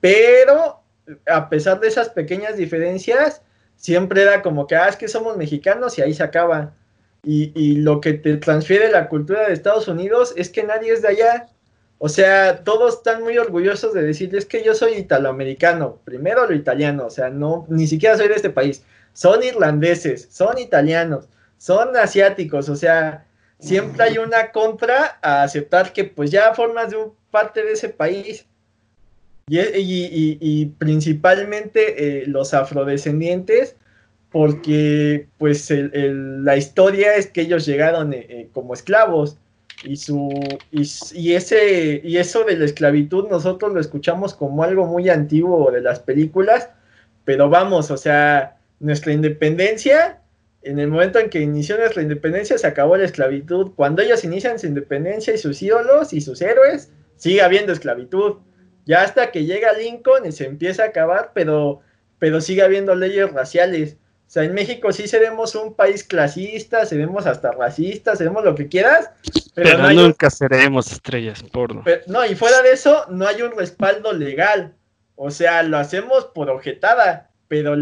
pero 0.00 0.80
a 1.26 1.48
pesar 1.48 1.80
de 1.80 1.88
esas 1.88 2.08
pequeñas 2.08 2.56
diferencias, 2.56 3.42
siempre 3.76 4.22
era 4.22 4.42
como 4.42 4.66
que, 4.66 4.76
ah, 4.76 4.88
es 4.88 4.96
que 4.96 5.08
somos 5.08 5.36
mexicanos 5.36 5.98
y 5.98 6.02
ahí 6.02 6.14
se 6.14 6.22
acaba. 6.22 6.74
Y, 7.22 7.52
y, 7.54 7.76
lo 7.76 8.00
que 8.00 8.12
te 8.14 8.36
transfiere 8.36 8.90
la 8.90 9.08
cultura 9.08 9.46
de 9.46 9.52
Estados 9.52 9.88
Unidos 9.88 10.32
es 10.36 10.48
que 10.48 10.62
nadie 10.62 10.92
es 10.92 11.02
de 11.02 11.08
allá. 11.08 11.48
O 11.98 12.08
sea, 12.08 12.62
todos 12.62 12.96
están 12.96 13.22
muy 13.22 13.38
orgullosos 13.38 13.94
de 13.94 14.02
decir, 14.02 14.34
es 14.36 14.44
que 14.44 14.62
yo 14.62 14.74
soy 14.74 14.94
italoamericano, 14.94 15.98
primero 16.04 16.46
lo 16.46 16.54
italiano, 16.54 17.06
o 17.06 17.10
sea, 17.10 17.30
no, 17.30 17.66
ni 17.68 17.86
siquiera 17.86 18.16
soy 18.16 18.28
de 18.28 18.34
este 18.34 18.50
país. 18.50 18.82
Son 19.14 19.42
irlandeses, 19.42 20.28
son 20.30 20.58
italianos, 20.58 21.28
son 21.56 21.96
asiáticos, 21.96 22.68
o 22.68 22.76
sea, 22.76 23.26
siempre 23.58 24.04
hay 24.04 24.18
una 24.18 24.52
contra 24.52 25.18
a 25.22 25.42
aceptar 25.42 25.94
que 25.94 26.04
pues 26.04 26.30
ya 26.30 26.52
formas 26.54 26.90
de 26.90 26.96
un 26.96 27.12
parte 27.30 27.62
de 27.62 27.72
ese 27.72 27.88
país. 27.88 28.46
Y, 29.48 30.66
principalmente 30.78 32.20
eh, 32.22 32.26
los 32.26 32.52
afrodescendientes, 32.52 33.76
porque 34.32 35.28
pues 35.38 35.70
la 35.70 36.56
historia 36.56 37.14
es 37.14 37.28
que 37.28 37.42
ellos 37.42 37.64
llegaron 37.64 38.12
eh, 38.12 38.26
eh, 38.28 38.48
como 38.52 38.74
esclavos 38.74 39.38
y 39.84 39.96
su 39.96 40.30
y, 40.70 41.34
ese 41.34 42.00
y 42.02 42.16
eso 42.16 42.44
de 42.44 42.56
la 42.56 42.64
esclavitud 42.64 43.28
nosotros 43.28 43.72
lo 43.72 43.80
escuchamos 43.80 44.34
como 44.34 44.64
algo 44.64 44.86
muy 44.86 45.08
antiguo 45.08 45.70
de 45.70 45.82
las 45.82 46.00
películas, 46.00 46.70
pero 47.24 47.48
vamos, 47.48 47.90
o 47.90 47.96
sea, 47.96 48.58
nuestra 48.80 49.12
independencia 49.12 50.20
en 50.66 50.80
el 50.80 50.88
momento 50.88 51.20
en 51.20 51.30
que 51.30 51.40
inició 51.40 51.78
nuestra 51.78 52.02
independencia 52.02 52.58
se 52.58 52.66
acabó 52.66 52.96
la 52.96 53.04
esclavitud. 53.04 53.70
Cuando 53.76 54.02
ellos 54.02 54.24
inician 54.24 54.58
su 54.58 54.66
independencia 54.66 55.32
y 55.32 55.38
sus 55.38 55.62
ídolos 55.62 56.12
y 56.12 56.20
sus 56.20 56.42
héroes, 56.42 56.90
sigue 57.14 57.40
habiendo 57.40 57.72
esclavitud. 57.72 58.38
Ya 58.84 59.02
hasta 59.02 59.30
que 59.30 59.44
llega 59.44 59.72
Lincoln 59.74 60.26
y 60.26 60.32
se 60.32 60.44
empieza 60.44 60.82
a 60.82 60.86
acabar, 60.86 61.30
pero, 61.34 61.82
pero 62.18 62.40
sigue 62.40 62.62
habiendo 62.62 62.96
leyes 62.96 63.32
raciales. 63.32 63.96
O 64.26 64.28
sea, 64.28 64.42
en 64.42 64.54
México 64.54 64.92
sí 64.92 65.06
seremos 65.06 65.54
un 65.54 65.74
país 65.74 66.02
clasista, 66.02 66.84
seremos 66.84 67.26
hasta 67.26 67.52
racistas, 67.52 68.18
seremos 68.18 68.44
lo 68.44 68.54
que 68.54 68.68
quieras. 68.68 69.10
Pero, 69.54 69.90
nunca 69.92 70.30
seremos 70.30 70.90
estrellas 70.90 71.42
porno. 71.44 71.84
no, 72.08 72.26
y 72.26 72.34
fuera 72.34 72.60
de 72.62 72.72
eso, 72.72 73.06
no 73.08 73.26
hay 73.26 73.42
un 73.42 73.52
respaldo 73.56 74.12
legal. 74.12 74.74
O 75.14 75.30
sea, 75.30 75.62
lo 75.62 75.78
hacemos 75.78 76.26
por 76.26 76.50
objetada 76.50 77.30
pero 77.48 77.76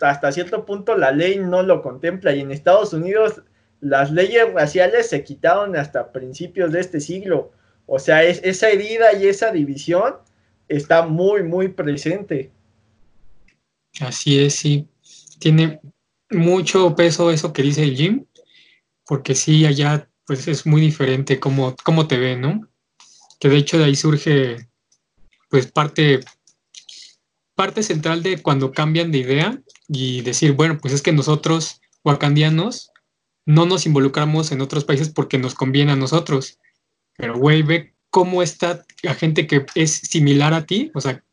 hasta 0.00 0.32
cierto 0.32 0.66
punto 0.66 0.96
la 0.96 1.10
ley 1.10 1.38
no 1.38 1.62
lo 1.62 1.82
contempla 1.82 2.34
y 2.34 2.40
en 2.40 2.50
Estados 2.50 2.92
Unidos 2.92 3.42
las 3.80 4.10
leyes 4.10 4.52
raciales 4.52 5.08
se 5.08 5.24
quitaron 5.24 5.76
hasta 5.76 6.12
principios 6.12 6.72
de 6.72 6.80
este 6.80 7.00
siglo. 7.00 7.52
O 7.86 7.98
sea, 7.98 8.24
es, 8.24 8.40
esa 8.42 8.68
herida 8.68 9.12
y 9.14 9.26
esa 9.26 9.52
división 9.52 10.16
está 10.68 11.06
muy, 11.06 11.42
muy 11.42 11.68
presente. 11.68 12.50
Así 14.00 14.44
es, 14.44 14.54
sí. 14.54 14.88
Tiene 15.38 15.80
mucho 16.30 16.94
peso 16.94 17.30
eso 17.30 17.52
que 17.52 17.62
dice 17.62 17.88
Jim, 17.90 18.26
porque 19.06 19.34
sí, 19.34 19.64
allá 19.66 20.08
pues 20.26 20.48
es 20.48 20.66
muy 20.66 20.80
diferente 20.80 21.38
cómo, 21.38 21.76
cómo 21.84 22.08
te 22.08 22.18
ven, 22.18 22.40
¿no? 22.40 22.68
Que 23.38 23.48
de 23.48 23.58
hecho 23.58 23.78
de 23.78 23.84
ahí 23.84 23.96
surge 23.96 24.68
pues 25.48 25.70
parte 25.70 26.20
parte 27.56 27.82
central 27.82 28.22
de 28.22 28.40
cuando 28.42 28.70
cambian 28.70 29.10
de 29.10 29.18
idea 29.18 29.60
y 29.88 30.20
decir, 30.20 30.52
bueno, 30.52 30.78
pues 30.80 30.92
es 30.94 31.02
que 31.02 31.12
nosotros, 31.12 31.80
wakandianos, 32.04 32.92
no 33.46 33.64
nos 33.66 33.86
involucramos 33.86 34.52
en 34.52 34.60
otros 34.60 34.84
países 34.84 35.08
porque 35.08 35.38
nos 35.38 35.54
conviene 35.54 35.92
a 35.92 35.96
nosotros. 35.96 36.58
Pero, 37.16 37.38
güey, 37.38 37.62
ve 37.62 37.94
cómo 38.10 38.42
está 38.42 38.84
la 39.02 39.14
gente 39.14 39.46
que 39.46 39.64
es 39.74 39.92
similar 39.92 40.52
a 40.52 40.66
ti, 40.66 40.90
o 40.94 41.00
sea, 41.00 41.24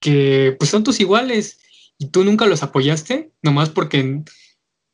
que 0.00 0.54
pues 0.58 0.70
son 0.70 0.84
tus 0.84 1.00
iguales 1.00 1.58
y 1.98 2.08
tú 2.08 2.24
nunca 2.24 2.46
los 2.46 2.62
apoyaste, 2.62 3.32
nomás 3.42 3.70
porque 3.70 4.22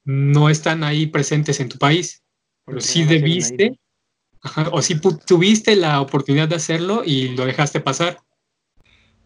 no 0.04 0.50
están 0.50 0.84
ahí 0.84 1.06
presentes 1.06 1.60
en 1.60 1.68
tu 1.68 1.78
país. 1.78 2.22
Pero 2.64 2.80
sí 2.80 3.04
debiste, 3.04 3.78
o 4.72 4.82
sí 4.82 5.00
tuviste 5.26 5.74
la 5.76 6.00
oportunidad 6.00 6.48
de 6.48 6.56
hacerlo 6.56 7.02
y 7.04 7.28
lo 7.36 7.46
dejaste 7.46 7.80
pasar. 7.80 8.18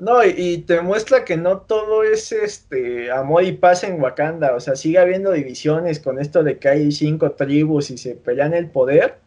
No, 0.02 0.24
y, 0.24 0.58
te 0.58 0.80
muestra 0.80 1.24
que 1.24 1.37
no 1.37 1.58
todo 1.58 2.02
es 2.02 2.32
este 2.32 3.12
amor 3.12 3.44
y 3.44 3.52
paz 3.52 3.85
en 3.85 4.02
Wakanda, 4.02 4.56
o 4.56 4.58
sea, 4.58 4.74
sigue 4.74 4.98
habiendo 4.98 5.30
divisiones 5.30 6.00
con 6.00 6.18
esto 6.18 6.42
de 6.42 6.58
que 6.58 6.68
hay 6.68 6.90
cinco 6.90 7.30
tribus 7.32 7.90
y 7.92 7.98
se 7.98 8.16
pelean 8.16 8.52
el 8.52 8.68
poder, 8.68 9.18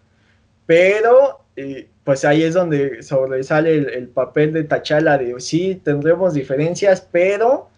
pero 0.66 1.46
eh, 1.56 1.88
pues 2.04 2.26
ahí 2.26 2.44
es 2.44 2.54
donde 2.56 3.04
sobresale 3.04 3.78
el, 3.78 4.10
papel 4.10 4.52
de 4.52 4.66
T'Challa 4.66 5.18
de 5.18 5.40
sí, 5.40 5.80
tendremos 5.82 6.34
diferencias, 6.34 7.08
pero, 7.10 7.70
eh, 7.70 7.75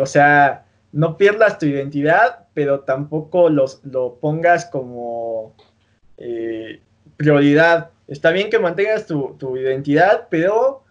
o 0.00 0.06
sea, 0.06 0.64
no 0.92 1.16
pierdas 1.16 1.58
tu 1.58 1.66
identidad, 1.66 2.46
pero 2.54 2.80
tampoco 2.80 3.48
los, 3.48 3.84
lo 3.84 4.16
pongas 4.16 4.66
como 4.66 5.54
eh, 6.18 6.80
prioridad. 7.16 7.90
Está 8.08 8.30
bien 8.30 8.50
que 8.50 8.58
mantengas 8.58 9.06
tu, 9.06 9.36
tu 9.38 9.56
identidad, 9.56 10.28
pero 10.30 10.82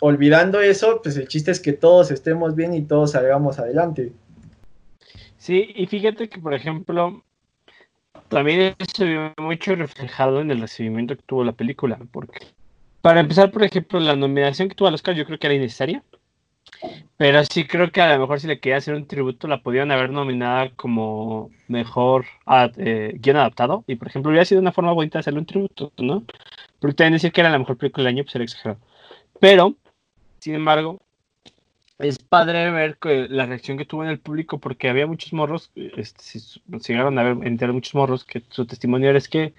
olvidando 0.00 0.60
eso, 0.60 1.00
pues 1.02 1.16
el 1.16 1.28
chiste 1.28 1.50
es 1.50 1.60
que 1.60 1.72
todos 1.72 2.10
estemos 2.10 2.54
bien 2.54 2.74
y 2.74 2.82
todos 2.82 3.12
salgamos 3.12 3.58
adelante. 3.58 4.12
Sí, 5.38 5.72
y 5.74 5.86
fíjate 5.86 6.28
que, 6.28 6.40
por 6.40 6.54
ejemplo, 6.54 7.22
también 8.28 8.74
se 8.94 9.04
vio 9.04 9.32
mucho 9.38 9.74
reflejado 9.74 10.40
en 10.40 10.50
el 10.50 10.60
recibimiento 10.60 11.16
que 11.16 11.22
tuvo 11.22 11.44
la 11.44 11.52
película, 11.52 11.98
porque 12.10 12.46
para 13.00 13.20
empezar, 13.20 13.50
por 13.52 13.62
ejemplo, 13.62 14.00
la 14.00 14.16
nominación 14.16 14.68
que 14.68 14.74
tuvo 14.74 14.88
al 14.88 14.94
Oscar 14.94 15.14
yo 15.14 15.24
creo 15.24 15.38
que 15.38 15.46
era 15.46 15.54
innecesaria, 15.54 16.02
pero 17.16 17.44
sí 17.44 17.66
creo 17.66 17.90
que 17.90 18.00
a 18.00 18.14
lo 18.14 18.20
mejor 18.20 18.40
si 18.40 18.46
le 18.46 18.60
quería 18.60 18.78
hacer 18.78 18.94
un 18.94 19.06
tributo 19.06 19.48
la 19.48 19.62
podían 19.62 19.90
haber 19.90 20.10
nominada 20.10 20.70
como 20.76 21.50
mejor 21.68 22.26
eh, 22.76 23.14
guion 23.20 23.36
adaptado, 23.36 23.84
y 23.86 23.96
por 23.96 24.08
ejemplo 24.08 24.30
hubiera 24.30 24.44
sido 24.44 24.60
una 24.60 24.72
forma 24.72 24.92
bonita 24.92 25.18
de 25.18 25.20
hacerle 25.20 25.40
un 25.40 25.46
tributo, 25.46 25.92
¿no? 25.98 26.24
Porque 26.80 26.94
también 26.94 27.14
decir 27.14 27.32
que 27.32 27.40
era 27.40 27.50
la 27.50 27.58
mejor 27.58 27.76
película 27.78 28.04
del 28.04 28.16
año, 28.16 28.24
pues 28.24 28.34
era 28.34 28.44
exagerado. 28.44 28.80
Pero 29.40 29.76
sin 30.46 30.54
embargo, 30.54 31.00
es 31.98 32.18
padre 32.18 32.70
ver 32.70 32.98
la 33.30 33.46
reacción 33.46 33.78
que 33.78 33.84
tuvo 33.84 34.04
en 34.04 34.10
el 34.10 34.20
público, 34.20 34.58
porque 34.58 34.88
había 34.88 35.06
muchos 35.06 35.32
morros, 35.32 35.72
este, 35.74 36.22
si, 36.22 36.60
llegaron 36.86 37.18
a 37.18 37.22
ver, 37.22 37.46
enterar 37.46 37.72
muchos 37.72 37.94
morros, 37.94 38.24
que 38.24 38.42
su 38.50 38.66
testimonio 38.66 39.10
es 39.16 39.28
que 39.28 39.54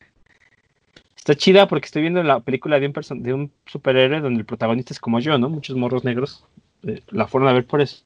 está 1.16 1.36
chida 1.36 1.68
porque 1.68 1.88
estoy 1.88 2.04
viendo 2.04 2.24
la 2.24 2.40
película 2.40 2.80
de 2.80 3.34
un, 3.34 3.52
superhéroe 3.66 4.22
donde 4.22 4.40
el 4.40 4.46
protagonista 4.46 4.94
es 4.94 5.00
como 5.00 5.20
yo, 5.20 5.38
¿no? 5.38 5.50
Muchos 5.50 5.76
morros 5.76 6.04
negros 6.04 6.46
la 7.12 7.28
fueron 7.28 7.50
a 7.50 7.54
ver 7.54 7.66
por 7.66 7.82
eso. 7.82 8.04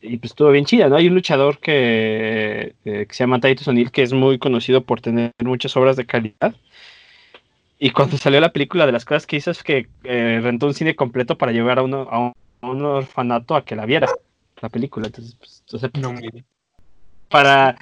Y 0.00 0.18
pues 0.18 0.32
estuvo 0.32 0.50
bien 0.50 0.66
chida, 0.66 0.88
¿no? 0.88 0.96
Hay 0.96 1.08
un 1.08 1.14
luchador 1.14 1.58
que, 1.58 2.74
eh, 2.84 3.06
que 3.06 3.14
se 3.14 3.24
llama 3.24 3.40
Titus 3.40 3.68
O'Neill 3.68 3.90
que 3.90 4.02
es 4.02 4.12
muy 4.12 4.38
conocido 4.38 4.82
por 4.82 5.00
tener 5.00 5.32
muchas 5.42 5.74
obras 5.78 5.96
de 5.96 6.04
calidad 6.04 6.54
y 7.78 7.90
cuando 7.90 8.16
salió 8.16 8.40
la 8.40 8.52
película, 8.52 8.86
de 8.86 8.92
las 8.92 9.04
cosas 9.04 9.26
que 9.26 9.36
hizo 9.36 9.50
es 9.50 9.62
que 9.62 9.88
eh, 10.04 10.40
rentó 10.42 10.66
un 10.66 10.72
cine 10.74 10.96
completo 10.96 11.36
para 11.36 11.52
llevar 11.52 11.78
a, 11.78 11.82
uno, 11.82 12.08
a, 12.10 12.32
un, 12.66 12.82
orfanato 12.82 13.54
a 13.54 13.64
que 13.64 13.76
la 13.76 13.84
viera, 13.84 14.08
la 14.62 14.70
película. 14.70 15.08
Entonces, 15.08 15.36
pues, 15.38 15.92
no, 16.00 16.14
para 17.28 17.76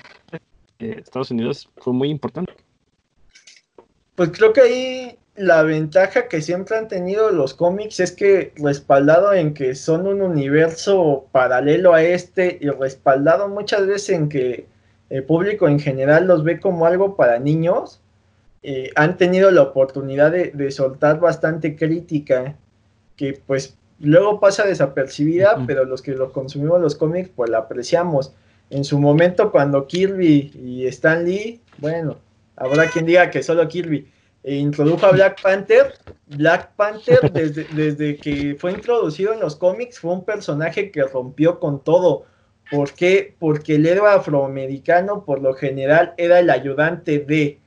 eh, 0.80 0.96
Estados 0.98 1.30
Unidos 1.30 1.68
fue 1.76 1.92
muy 1.92 2.10
importante. 2.10 2.52
Pues 4.16 4.30
creo 4.30 4.52
que 4.52 4.60
ahí 4.60 5.18
la 5.34 5.62
ventaja 5.62 6.28
que 6.28 6.42
siempre 6.42 6.76
han 6.76 6.88
tenido 6.88 7.30
los 7.30 7.54
cómics 7.54 8.00
es 8.00 8.12
que 8.12 8.52
respaldado 8.56 9.32
en 9.32 9.54
que 9.54 9.74
son 9.74 10.06
un 10.06 10.20
universo 10.20 11.26
paralelo 11.32 11.94
a 11.94 12.02
este 12.02 12.58
y 12.60 12.68
respaldado 12.68 13.48
muchas 13.48 13.86
veces 13.86 14.10
en 14.10 14.28
que 14.28 14.66
el 15.08 15.24
público 15.24 15.68
en 15.68 15.78
general 15.78 16.26
los 16.26 16.44
ve 16.44 16.60
como 16.60 16.86
algo 16.86 17.16
para 17.16 17.38
niños, 17.38 18.00
eh, 18.62 18.90
han 18.94 19.16
tenido 19.16 19.50
la 19.50 19.62
oportunidad 19.62 20.30
de, 20.30 20.70
soltar 20.70 21.18
bastante 21.18 21.76
crítica, 21.76 22.56
que 23.16 23.38
pues 23.46 23.76
luego 24.00 24.40
pasa 24.40 24.64
desapercibida, 24.64 25.64
pero 25.66 25.84
los 25.84 26.00
que 26.00 26.12
lo 26.12 26.32
consumimos 26.32 26.80
los 26.80 26.94
cómics, 26.94 27.30
pues 27.34 27.50
la 27.50 27.58
apreciamos. 27.58 28.32
En 28.70 28.84
su 28.84 28.98
momento, 28.98 29.50
cuando 29.50 29.86
Kirby 29.86 30.52
y 30.54 30.86
Stan 30.86 31.24
Lee, 31.24 31.60
bueno, 31.78 32.16
habrá 32.56 32.86
quien 32.88 33.04
diga 33.04 33.30
que 33.30 33.42
solo 33.42 33.68
Kirby 33.68 34.08
e 34.44 34.56
introdujo 34.56 35.06
a 35.06 35.12
Black 35.12 35.40
Panther, 35.40 35.94
Black 36.26 36.72
Panther 36.74 37.30
desde, 37.32 37.64
desde 37.72 38.16
que 38.16 38.56
fue 38.58 38.72
introducido 38.72 39.32
en 39.32 39.40
los 39.40 39.56
cómics 39.56 40.00
fue 40.00 40.12
un 40.12 40.24
personaje 40.24 40.90
que 40.90 41.02
rompió 41.04 41.60
con 41.60 41.82
todo. 41.82 42.26
¿Por 42.70 42.92
qué? 42.92 43.34
Porque 43.38 43.74
el 43.76 43.86
héroe 43.86 44.10
afroamericano 44.10 45.24
por 45.24 45.40
lo 45.40 45.54
general 45.54 46.14
era 46.16 46.38
el 46.40 46.48
ayudante 46.50 47.18
de, 47.18 47.60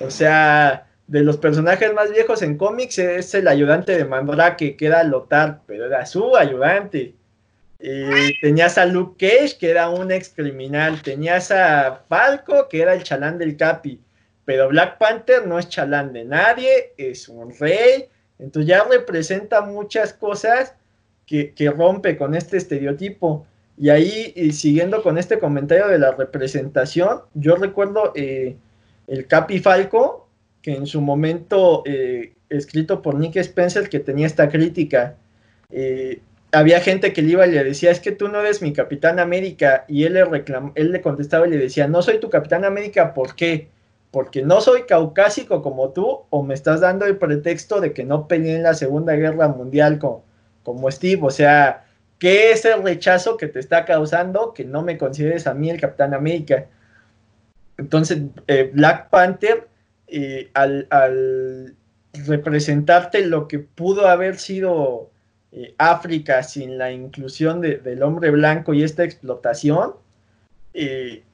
o 0.00 0.10
sea, 0.10 0.86
de 1.10 1.24
los 1.24 1.38
personajes 1.38 1.92
más 1.92 2.12
viejos 2.12 2.40
en 2.42 2.56
cómics 2.56 2.98
es 3.00 3.34
el 3.34 3.48
ayudante 3.48 3.96
de 3.96 4.04
Mandrake, 4.04 4.76
que 4.76 4.86
era 4.86 5.02
Lothar, 5.02 5.62
pero 5.66 5.86
era 5.86 6.06
su 6.06 6.36
ayudante. 6.36 7.16
tenías 8.40 8.78
a 8.78 8.86
Luke 8.86 9.16
Cage, 9.18 9.58
que 9.58 9.70
era 9.70 9.88
un 9.88 10.12
ex 10.12 10.28
criminal. 10.28 11.02
Tenías 11.02 11.50
a 11.50 12.04
Falco, 12.08 12.68
que 12.68 12.82
era 12.82 12.94
el 12.94 13.02
chalán 13.02 13.38
del 13.38 13.56
Capi. 13.56 14.00
Pero 14.50 14.68
Black 14.68 14.98
Panther 14.98 15.46
no 15.46 15.60
es 15.60 15.68
chalán 15.68 16.12
de 16.12 16.24
nadie, 16.24 16.92
es 16.96 17.28
un 17.28 17.56
rey. 17.56 18.06
Entonces 18.40 18.68
ya 18.68 18.82
representa 18.82 19.60
muchas 19.60 20.12
cosas 20.12 20.74
que, 21.24 21.54
rompe 21.70 22.16
con 22.16 22.34
este 22.34 22.56
estereotipo. 22.56 23.46
Y 23.78 23.90
ahí, 23.90 24.32
y 24.34 24.50
siguiendo 24.50 25.04
con 25.04 25.18
este 25.18 25.38
comentario 25.38 25.86
de 25.86 26.00
la 26.00 26.10
representación, 26.10 27.20
yo 27.34 27.54
recuerdo 27.54 28.12
eh, 28.16 28.56
el 29.06 29.28
Capi 29.28 29.60
Falco, 29.60 30.28
que 30.62 30.74
en 30.74 30.88
su 30.88 31.00
momento, 31.00 31.84
eh, 31.86 32.32
escrito 32.48 33.02
por 33.02 33.14
Nick 33.14 33.36
Spencer, 33.36 33.88
que 33.88 34.00
tenía 34.00 34.26
esta 34.26 34.48
crítica. 34.48 35.14
Eh, 35.70 36.22
había 36.50 36.80
gente 36.80 37.12
que 37.12 37.22
le 37.22 37.30
iba 37.30 37.46
y 37.46 37.52
le 37.52 37.62
decía, 37.62 37.92
es 37.92 38.00
que 38.00 38.10
tú 38.10 38.26
no 38.26 38.40
eres 38.40 38.62
mi 38.62 38.72
Capitán 38.72 39.20
América, 39.20 39.84
y 39.86 40.02
él 40.02 40.14
le, 40.14 40.24
él 40.74 40.90
le 40.90 41.00
contestaba 41.00 41.46
y 41.46 41.50
le 41.50 41.56
decía, 41.58 41.86
no 41.86 42.02
soy 42.02 42.18
tu 42.18 42.28
Capitán 42.28 42.64
América, 42.64 43.14
¿por 43.14 43.36
qué? 43.36 43.68
Porque 44.10 44.42
no 44.42 44.60
soy 44.60 44.82
caucásico 44.82 45.62
como 45.62 45.90
tú, 45.90 46.22
o 46.30 46.42
me 46.42 46.54
estás 46.54 46.80
dando 46.80 47.06
el 47.06 47.16
pretexto 47.16 47.80
de 47.80 47.92
que 47.92 48.04
no 48.04 48.26
peleé 48.26 48.56
en 48.56 48.64
la 48.64 48.74
Segunda 48.74 49.14
Guerra 49.14 49.48
Mundial 49.48 49.98
como, 49.98 50.24
como 50.62 50.90
Steve, 50.90 51.20
o 51.22 51.30
sea, 51.30 51.84
¿qué 52.18 52.50
es 52.50 52.64
el 52.64 52.82
rechazo 52.82 53.36
que 53.36 53.46
te 53.46 53.60
está 53.60 53.84
causando 53.84 54.52
que 54.52 54.64
no 54.64 54.82
me 54.82 54.98
consideres 54.98 55.46
a 55.46 55.54
mí 55.54 55.70
el 55.70 55.80
Capitán 55.80 56.14
América? 56.14 56.66
Entonces, 57.78 58.22
eh, 58.46 58.70
Black 58.74 59.10
Panther, 59.10 59.68
eh, 60.08 60.50
al, 60.54 60.86
al 60.90 61.76
representarte 62.12 63.24
lo 63.26 63.46
que 63.48 63.60
pudo 63.60 64.08
haber 64.08 64.36
sido 64.36 65.10
eh, 65.52 65.74
África 65.78 66.42
sin 66.42 66.78
la 66.78 66.92
inclusión 66.92 67.60
del 67.60 68.02
hombre 68.02 68.30
blanco 68.30 68.72
y 68.72 68.84
esta 68.84 69.04
explotación, 69.04 69.94
eh, 70.74 71.24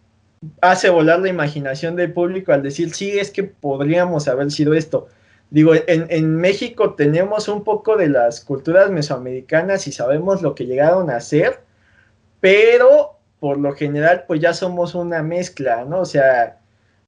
hace 0.61 0.91
volar 0.91 1.21
la 1.21 1.29
imaginación 1.29 1.97
del 1.97 2.13
público 2.13 2.53
al 2.53 2.63
decir, 2.63 2.95
sí, 2.95 3.19
es 3.19 3.31
que 3.31 3.45
podríamos 3.45 4.29
haber 4.29 4.51
sido 4.51 4.75
esto. 4.75 5.09
Digo, 5.51 5.75
en, 5.75 6.07
en, 6.09 6.37
México 6.37 6.95
tenemos 6.95 7.49
un 7.49 7.63
poco 7.63 7.97
de 7.97 8.09
las 8.09 8.41
culturas 8.41 8.91
mesoamericanas 8.91 9.87
y 9.87 9.93
sabemos 9.93 10.43
lo 10.43 10.55
que 10.55 10.67
llegaron 10.67 11.09
a 11.11 11.21
ser, 11.21 11.61
pero 12.41 13.17
por 13.39 13.59
lo 13.59 13.73
general 13.73 14.25
pues 14.27 14.41
ya 14.41 14.55
somos 14.55 14.95
una 14.95 15.23
mezcla, 15.23 15.85
¿no? 15.85 16.01
O 16.01 16.05
sea, 16.05 16.59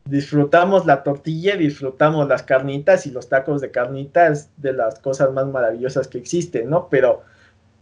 disfrutamos 0.05 0.87
la 0.87 1.03
tortilla, 1.03 1.57
disfrutamos 1.57 2.29
las 2.29 2.43
carnitas 2.43 3.07
y 3.07 3.11
los 3.11 3.29
tacos 3.29 3.61
de 3.61 3.71
carnitas 3.71 4.51
de 4.57 4.73
las 4.73 4.99
cosas 5.01 5.33
más 5.33 5.47
maravillosas 5.47 6.09
que 6.09 6.19
existen, 6.19 6.71
¿no? 6.71 6.89
Pero 6.89 7.23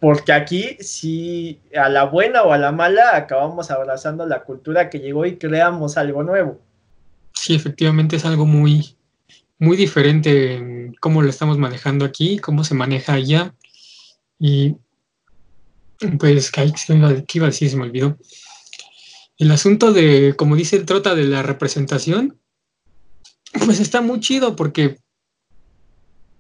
porque 0.00 0.32
aquí 0.32 0.76
sí, 0.80 1.61
a 1.74 1.88
la 1.88 2.04
buena 2.04 2.42
o 2.42 2.52
a 2.52 2.59
la 2.59 2.72
mala, 2.72 3.16
acabamos 3.16 3.70
abrazando 3.70 4.26
la 4.26 4.42
cultura 4.44 4.90
que 4.90 4.98
llegó 4.98 5.24
y 5.24 5.37
creamos 5.37 5.96
algo 5.96 6.22
nuevo. 6.22 6.61
Sí, 7.32 7.54
efectivamente 7.54 8.16
es 8.16 8.24
algo 8.24 8.46
muy, 8.46 8.96
muy 9.59 9.76
diferente 9.76 10.54
en 10.54 10.94
cómo 11.00 11.22
lo 11.22 11.30
estamos 11.30 11.59
manejando 11.59 12.04
aquí, 12.04 12.38
cómo 12.38 12.64
se 12.64 12.74
maneja 12.74 13.14
allá. 13.14 13.54
Y 14.38 14.76
pues, 16.18 16.50
¿qué 16.50 16.72
iba 17.35 17.46
a 17.46 17.50
decir? 17.50 17.70
Se 17.70 17.76
me 17.76 17.85
olvidó. 17.85 18.18
El 19.38 19.50
asunto 19.50 19.92
de, 19.92 20.35
como 20.37 20.56
dice 20.56 20.76
el 20.76 20.87
Trota, 20.87 21.14
de 21.14 21.24
la 21.24 21.42
representación, 21.42 22.38
pues 23.64 23.80
está 23.80 24.00
muy 24.00 24.20
chido 24.20 24.56
porque 24.56 24.98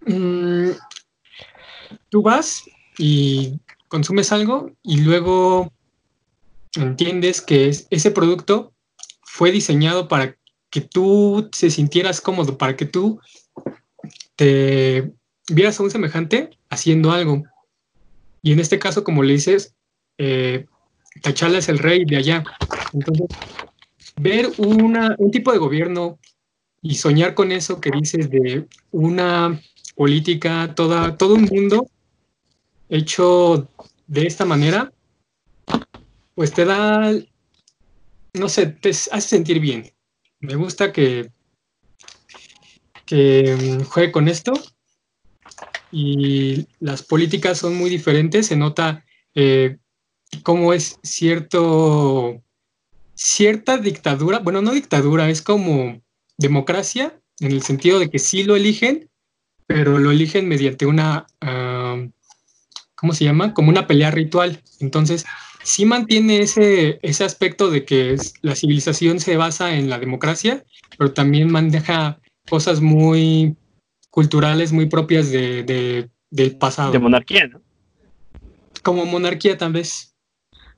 mm, 0.06 0.70
tú 2.08 2.22
vas 2.22 2.64
y 2.98 3.60
consumes 3.88 4.32
algo 4.32 4.70
y 4.82 5.00
luego 5.00 5.72
entiendes 6.74 7.40
que 7.40 7.68
ese 7.68 8.10
producto 8.10 8.72
fue 9.22 9.50
diseñado 9.50 10.08
para 10.08 10.36
que 10.70 10.80
tú 10.80 11.48
te 11.58 11.70
sintieras 11.70 12.20
cómodo, 12.20 12.58
para 12.58 12.76
que 12.76 12.86
tú 12.86 13.20
te 14.34 15.12
vieras 15.48 15.78
a 15.78 15.82
un 15.82 15.90
semejante 15.90 16.50
haciendo 16.68 17.12
algo. 17.12 17.42
Y 18.42 18.52
en 18.52 18.60
este 18.60 18.78
caso, 18.78 19.04
como 19.04 19.22
le 19.22 19.34
dices, 19.34 19.74
eh, 20.18 20.66
Tachala 21.22 21.58
es 21.58 21.68
el 21.68 21.78
rey 21.78 22.04
de 22.04 22.16
allá. 22.16 22.44
Entonces, 22.92 23.26
ver 24.16 24.52
un 24.58 25.30
tipo 25.30 25.52
de 25.52 25.58
gobierno 25.58 26.18
y 26.82 26.96
soñar 26.96 27.34
con 27.34 27.52
eso 27.52 27.80
que 27.80 27.90
dices 27.90 28.30
de 28.30 28.66
una 28.90 29.60
política, 29.94 30.74
toda, 30.74 31.16
todo 31.16 31.34
un 31.34 31.44
mundo 31.44 31.88
hecho 32.88 33.68
de 34.06 34.26
esta 34.26 34.44
manera, 34.44 34.92
pues 36.34 36.52
te 36.52 36.64
da, 36.64 37.12
no 38.34 38.48
sé, 38.48 38.66
te 38.66 38.90
hace 38.90 39.20
sentir 39.20 39.60
bien. 39.60 39.90
Me 40.40 40.54
gusta 40.54 40.92
que, 40.92 41.30
que 43.04 43.56
mm, 43.56 43.84
juegue 43.84 44.12
con 44.12 44.28
esto. 44.28 44.52
Y 45.90 46.66
las 46.80 47.02
políticas 47.02 47.58
son 47.58 47.76
muy 47.76 47.88
diferentes, 47.88 48.46
se 48.46 48.56
nota 48.56 49.04
eh, 49.34 49.78
cómo 50.42 50.72
es 50.72 50.98
cierto, 51.02 52.42
cierta 53.14 53.78
dictadura, 53.78 54.40
bueno, 54.40 54.60
no 54.60 54.72
dictadura, 54.72 55.30
es 55.30 55.42
como 55.42 56.02
democracia, 56.36 57.18
en 57.40 57.52
el 57.52 57.62
sentido 57.62 57.98
de 57.98 58.10
que 58.10 58.18
sí 58.18 58.44
lo 58.44 58.56
eligen, 58.56 59.08
pero 59.66 59.98
lo 59.98 60.10
eligen 60.10 60.48
mediante 60.48 60.86
una, 60.86 61.26
¿cómo 62.96 63.12
se 63.12 63.24
llama? 63.24 63.54
Como 63.54 63.68
una 63.68 63.86
pelea 63.86 64.10
ritual. 64.10 64.60
Entonces, 64.80 65.24
sí 65.62 65.84
mantiene 65.84 66.40
ese, 66.40 66.98
ese 67.02 67.24
aspecto 67.24 67.70
de 67.70 67.84
que 67.84 68.16
la 68.42 68.54
civilización 68.54 69.20
se 69.20 69.36
basa 69.36 69.76
en 69.76 69.88
la 69.88 69.98
democracia, 69.98 70.64
pero 70.98 71.12
también 71.12 71.50
maneja 71.50 72.18
cosas 72.48 72.80
muy 72.80 73.56
culturales, 74.10 74.72
muy 74.72 74.86
propias 74.86 75.30
de, 75.30 76.08
del 76.30 76.56
pasado. 76.56 76.92
De 76.92 76.98
monarquía, 76.98 77.46
¿no? 77.48 77.60
Como 78.82 79.04
monarquía, 79.04 79.58
tal 79.58 79.72
vez. 79.72 80.14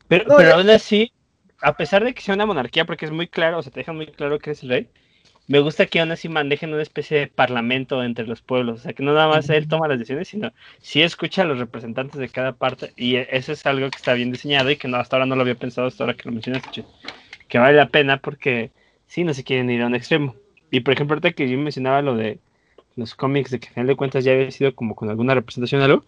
Pero, 0.08 0.24
pero 0.36 0.54
aún 0.54 0.70
así, 0.70 1.12
a 1.60 1.76
pesar 1.76 2.04
de 2.04 2.14
que 2.14 2.22
sea 2.22 2.34
una 2.34 2.46
monarquía, 2.46 2.84
porque 2.84 3.04
es 3.04 3.12
muy 3.12 3.28
claro, 3.28 3.58
o 3.58 3.62
sea, 3.62 3.70
te 3.70 3.80
dejan 3.80 3.96
muy 3.96 4.06
claro 4.06 4.38
que 4.38 4.52
es 4.52 4.62
el 4.62 4.70
rey, 4.70 4.88
me 5.48 5.60
gusta 5.60 5.86
que 5.86 6.00
aún 6.00 6.12
así 6.12 6.28
manejen 6.28 6.72
una 6.74 6.82
especie 6.82 7.18
de 7.18 7.26
parlamento 7.26 8.02
entre 8.04 8.26
los 8.26 8.42
pueblos, 8.42 8.80
o 8.80 8.82
sea, 8.82 8.92
que 8.92 9.02
no 9.02 9.14
nada 9.14 9.28
más 9.28 9.48
él 9.48 9.66
toma 9.66 9.88
las 9.88 9.98
decisiones, 9.98 10.28
sino 10.28 10.52
sí 10.80 11.02
escucha 11.02 11.42
a 11.42 11.44
los 11.46 11.58
representantes 11.58 12.20
de 12.20 12.28
cada 12.28 12.52
parte, 12.52 12.92
y 12.96 13.16
e, 13.16 13.28
eso 13.32 13.52
es 13.52 13.64
algo 13.66 13.90
que 13.90 13.96
está 13.96 14.12
bien 14.12 14.30
diseñado 14.30 14.70
y 14.70 14.76
que 14.76 14.88
no, 14.88 14.98
hasta 14.98 15.16
ahora 15.16 15.26
no 15.26 15.36
lo 15.36 15.42
había 15.42 15.54
pensado, 15.54 15.88
hasta 15.88 16.04
ahora 16.04 16.14
que 16.14 16.28
lo 16.28 16.32
mencionaste, 16.32 16.84
que 17.48 17.58
vale 17.58 17.76
la 17.76 17.88
pena 17.88 18.18
porque 18.18 18.70
sí, 19.06 19.24
no 19.24 19.34
se 19.34 19.42
quieren 19.42 19.70
ir 19.70 19.82
a 19.82 19.86
un 19.86 19.94
extremo. 19.94 20.36
Y 20.70 20.80
por 20.80 20.92
ejemplo, 20.94 21.14
ahorita 21.14 21.32
que 21.32 21.48
yo 21.48 21.58
mencionaba 21.58 22.02
lo 22.02 22.14
de 22.14 22.38
los 22.96 23.14
cómics, 23.14 23.50
de 23.50 23.58
que 23.58 23.68
al 23.68 23.74
final 23.74 23.86
de 23.88 23.96
cuentas 23.96 24.24
ya 24.24 24.32
había 24.32 24.50
sido 24.50 24.74
como 24.74 24.94
con 24.94 25.08
alguna 25.08 25.34
representación 25.34 25.80
algo, 25.80 26.04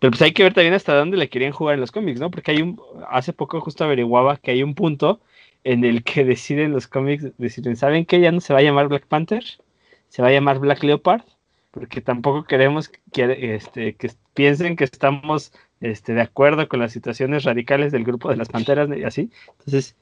pero 0.00 0.10
pues 0.10 0.22
hay 0.22 0.32
que 0.32 0.42
ver 0.42 0.54
también 0.54 0.74
hasta 0.74 0.94
dónde 0.96 1.16
le 1.16 1.28
querían 1.28 1.52
jugar 1.52 1.74
en 1.74 1.80
los 1.80 1.92
cómics, 1.92 2.18
¿no? 2.18 2.30
Porque 2.32 2.50
hay 2.50 2.62
un, 2.62 2.80
hace 3.08 3.32
poco 3.32 3.60
justo 3.60 3.84
averiguaba 3.84 4.36
que 4.38 4.50
hay 4.50 4.64
un 4.64 4.74
punto 4.74 5.20
en 5.64 5.84
el 5.84 6.02
que 6.04 6.24
deciden 6.24 6.72
los 6.72 6.86
cómics, 6.88 7.32
deciden, 7.38 7.76
¿saben 7.76 8.04
que 8.04 8.20
ya 8.20 8.32
no 8.32 8.40
se 8.40 8.52
va 8.52 8.60
a 8.60 8.62
llamar 8.62 8.88
Black 8.88 9.06
Panther? 9.06 9.44
Se 10.08 10.22
va 10.22 10.28
a 10.28 10.32
llamar 10.32 10.58
Black 10.58 10.82
Leopard, 10.82 11.22
porque 11.70 12.00
tampoco 12.00 12.44
queremos 12.44 12.90
que, 13.12 13.54
este, 13.54 13.94
que 13.94 14.10
piensen 14.34 14.76
que 14.76 14.84
estamos 14.84 15.52
este, 15.80 16.14
de 16.14 16.20
acuerdo 16.20 16.68
con 16.68 16.80
las 16.80 16.92
situaciones 16.92 17.44
radicales 17.44 17.92
del 17.92 18.04
grupo 18.04 18.28
de 18.28 18.36
las 18.36 18.48
panteras 18.48 18.88
y 18.96 19.04
así. 19.04 19.30
Entonces, 19.58 19.96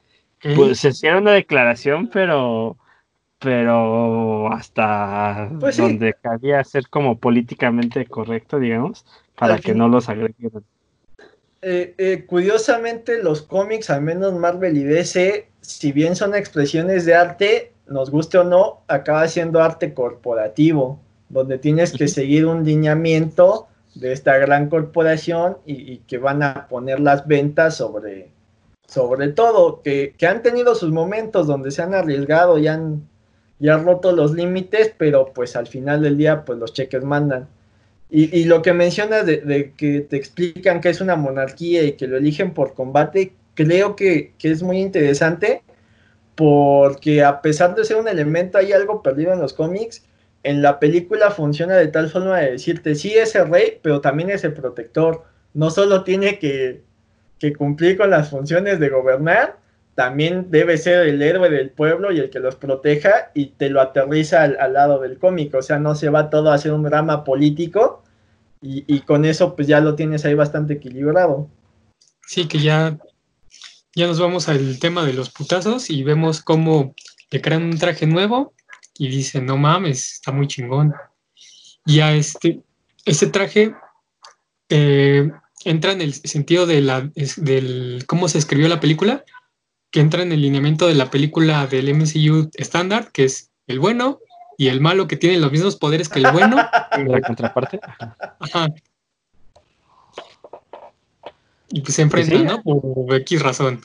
pues 0.55 0.79
se 0.79 0.89
hicieron 0.89 1.23
una 1.23 1.33
declaración, 1.33 2.07
pero 2.07 2.77
pero 3.41 4.53
hasta 4.53 5.49
pues 5.59 5.77
donde 5.77 6.13
cabía 6.13 6.63
ser 6.63 6.87
como 6.89 7.17
políticamente 7.17 8.05
correcto, 8.05 8.59
digamos, 8.59 9.03
para 9.35 9.57
que 9.57 9.73
no 9.73 9.87
los 9.87 10.09
agredieran. 10.09 10.63
Eh, 11.61 11.93
eh, 11.97 12.25
curiosamente, 12.25 13.21
los 13.21 13.43
cómics, 13.43 13.89
al 13.91 14.01
menos 14.01 14.33
Marvel 14.33 14.77
y 14.77 14.83
DC, 14.83 15.47
si 15.61 15.91
bien 15.91 16.15
son 16.15 16.33
expresiones 16.33 17.05
de 17.05 17.13
arte, 17.13 17.71
nos 17.87 18.09
guste 18.09 18.39
o 18.39 18.43
no, 18.43 18.81
acaba 18.87 19.27
siendo 19.27 19.61
arte 19.61 19.93
corporativo, 19.93 20.99
donde 21.29 21.59
tienes 21.59 21.93
que 21.93 22.07
seguir 22.07 22.47
un 22.47 22.65
lineamiento 22.65 23.67
de 23.93 24.11
esta 24.11 24.37
gran 24.37 24.69
corporación 24.69 25.57
y, 25.65 25.97
que 25.99 26.17
van 26.17 26.41
a 26.41 26.67
poner 26.67 26.99
las 26.99 27.27
ventas 27.27 27.75
sobre, 27.77 28.31
sobre 28.87 29.29
todo, 29.29 29.81
que, 29.83 30.15
que, 30.17 30.25
han 30.25 30.41
tenido 30.41 30.73
sus 30.73 30.91
momentos 30.91 31.45
donde 31.45 31.69
se 31.69 31.83
han 31.83 31.93
arriesgado 31.93 32.57
y 32.57 32.67
han, 32.67 33.07
y 33.59 33.69
han 33.69 33.85
roto 33.85 34.13
los 34.13 34.33
límites, 34.33 34.95
pero 34.97 35.31
pues 35.33 35.55
al 35.55 35.67
final 35.67 36.01
del 36.01 36.17
día, 36.17 36.43
pues 36.43 36.57
los 36.57 36.73
cheques 36.73 37.03
mandan. 37.03 37.47
Y, 38.13 38.43
lo 38.43 38.61
que 38.61 38.73
mencionas 38.73 39.25
de, 39.25 39.73
que 39.77 40.01
te 40.01 40.17
explican 40.17 40.81
que 40.81 40.89
es 40.89 40.99
una 40.99 41.15
monarquía 41.15 41.83
y 41.83 41.93
que 41.93 42.07
lo 42.07 42.17
eligen 42.17 42.53
por 42.53 42.73
combate, 42.73 43.31
creo 43.53 43.95
que, 43.95 44.33
es 44.43 44.61
muy 44.63 44.79
interesante 44.81 45.63
porque 46.35 47.23
a 47.23 47.41
pesar 47.41 47.73
de 47.73 47.85
ser 47.85 47.95
un 47.95 48.09
elemento, 48.09 48.57
hay 48.57 48.73
algo 48.73 49.01
perdido 49.01 49.31
en 49.31 49.39
los 49.39 49.53
cómics. 49.53 50.03
En 50.43 50.61
la 50.61 50.77
película 50.77 51.31
funciona 51.31 51.77
de 51.77 51.87
tal 51.87 52.09
forma 52.09 52.39
de 52.39 52.51
decirte, 52.51 52.95
sí 52.95 53.13
es 53.13 53.33
el 53.35 53.49
rey, 53.49 53.79
pero 53.81 54.01
también 54.01 54.29
es 54.29 54.43
el 54.43 54.53
protector. 54.53 55.23
No 55.53 55.69
solo 55.69 56.03
tiene 56.03 56.37
que, 56.37 56.81
que 57.39 57.53
cumplir 57.53 57.97
con 57.97 58.09
las 58.09 58.29
funciones 58.29 58.81
de 58.81 58.89
gobernar, 58.89 59.60
también 59.95 60.49
debe 60.49 60.77
ser 60.77 61.07
el 61.07 61.21
héroe 61.21 61.49
del 61.49 61.69
pueblo 61.69 62.11
y 62.11 62.19
el 62.19 62.29
que 62.29 62.39
los 62.39 62.55
proteja 62.55 63.31
y 63.33 63.47
te 63.47 63.69
lo 63.69 63.81
aterriza 63.81 64.43
al, 64.43 64.73
lado 64.73 64.99
del 64.99 65.17
cómic, 65.17 65.53
o 65.55 65.61
sea, 65.61 65.79
no 65.79 65.95
se 65.95 66.09
va 66.09 66.29
todo 66.29 66.51
a 66.51 66.55
hacer 66.55 66.71
un 66.71 66.83
drama 66.83 67.23
político, 67.23 68.03
Y, 68.61 68.99
con 69.01 69.25
eso 69.25 69.55
pues 69.55 69.67
ya 69.67 69.79
lo 69.79 69.95
tienes 69.95 70.23
ahí 70.23 70.35
bastante 70.35 70.73
equilibrado. 70.73 71.49
Sí, 72.27 72.47
que 72.47 72.59
ya, 72.59 72.97
ya 73.95 74.07
nos 74.07 74.19
vamos 74.19 74.47
al 74.49 74.79
tema 74.79 75.03
de 75.03 75.13
los 75.13 75.31
putazos 75.31 75.89
y 75.89 76.03
vemos 76.03 76.41
cómo 76.41 76.93
le 77.31 77.41
crean 77.41 77.63
un 77.63 77.77
traje 77.77 78.05
nuevo 78.05 78.53
y 78.97 79.07
dicen, 79.07 79.47
no 79.47 79.57
mames, 79.57 80.13
está 80.13 80.31
muy 80.31 80.47
chingón. 80.47 80.93
Y 81.85 82.01
a 82.01 82.13
este, 82.13 82.61
este 83.05 83.27
traje 83.27 83.73
eh, 84.69 85.29
entra 85.65 85.91
en 85.91 86.01
el 86.01 86.13
sentido 86.13 86.65
de 86.65 86.81
la, 86.81 87.09
del 87.37 88.03
cómo 88.07 88.27
se 88.27 88.37
escribió 88.37 88.67
la 88.67 88.79
película, 88.79 89.25
que 89.91 89.99
entra 89.99 90.23
en 90.23 90.31
el 90.31 90.41
lineamiento 90.41 90.87
de 90.87 90.95
la 90.95 91.11
película 91.11 91.67
del 91.67 91.93
MCU 91.93 92.49
estándar, 92.55 93.11
que 93.11 93.25
es 93.25 93.51
el 93.67 93.79
bueno 93.79 94.19
y 94.57 94.69
el 94.69 94.81
malo 94.81 95.07
que 95.07 95.17
tiene 95.17 95.37
los 95.37 95.51
mismos 95.51 95.75
poderes 95.75 96.09
que 96.09 96.19
el 96.19 96.31
bueno. 96.31 96.55
La 97.07 97.21
contraparte. 97.21 97.79
Ajá. 98.39 98.67
Y 101.69 101.81
pues 101.81 101.95
se 101.95 102.01
enfrentan, 102.01 102.45
¿no? 102.45 102.61
Por 102.61 103.15
X 103.15 103.41
razón. 103.41 103.81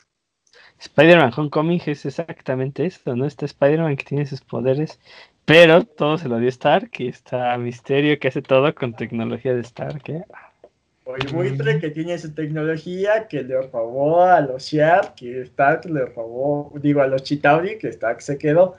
Spider-Man 0.79 1.33
Homecoming 1.35 1.81
es 1.87 2.05
exactamente 2.05 2.85
esto, 2.85 3.15
¿no? 3.15 3.25
Está 3.25 3.45
Spider-Man 3.45 3.97
que 3.97 4.05
tiene 4.05 4.25
sus 4.25 4.41
poderes, 4.41 4.99
pero 5.45 5.83
todo 5.83 6.17
se 6.17 6.27
lo 6.27 6.37
dio 6.37 6.49
Stark 6.49 6.91
y 6.99 7.07
está 7.07 7.57
Misterio 7.57 8.19
que 8.19 8.27
hace 8.27 8.41
todo 8.41 8.75
con 8.75 8.93
tecnología 8.93 9.55
de 9.55 9.61
Stark. 9.61 10.03
¿eh? 10.09 10.23
El 11.15 11.27
buitre 11.33 11.79
que 11.79 11.89
tiene 11.89 12.17
su 12.17 12.33
tecnología, 12.33 13.27
que 13.27 13.43
le 13.43 13.61
robó 13.61 14.21
a 14.21 14.41
los 14.41 14.63
Shiar, 14.63 15.15
que 15.15 15.41
Stark 15.41 15.85
le 15.85 16.05
robó, 16.05 16.73
digo, 16.81 17.01
a 17.01 17.07
los 17.07 17.23
Chitauri, 17.23 17.77
que 17.77 17.87
Stark 17.89 18.21
se 18.21 18.37
quedó. 18.37 18.75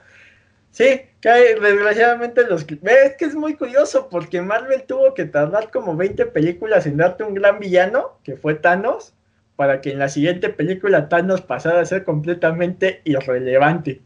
Sí, 0.71 1.01
que 1.19 1.29
desgraciadamente 1.59 2.45
los... 2.47 2.65
Es 2.69 3.15
que 3.15 3.25
es 3.25 3.35
muy 3.35 3.55
curioso 3.55 4.07
porque 4.09 4.41
Marvel 4.41 4.83
tuvo 4.83 5.13
que 5.13 5.25
tardar 5.25 5.71
como 5.71 5.95
20 5.95 6.27
películas 6.27 6.85
en 6.85 6.97
darte 6.97 7.23
un 7.23 7.33
gran 7.33 7.59
villano, 7.59 8.19
que 8.23 8.37
fue 8.37 8.53
Thanos, 8.53 9.13
para 9.55 9.81
que 9.81 9.91
en 9.91 9.99
la 9.99 10.09
siguiente 10.09 10.49
película 10.49 11.09
Thanos 11.09 11.41
pasara 11.41 11.81
a 11.81 11.85
ser 11.85 12.03
completamente 12.03 13.01
irrelevante. 13.03 14.01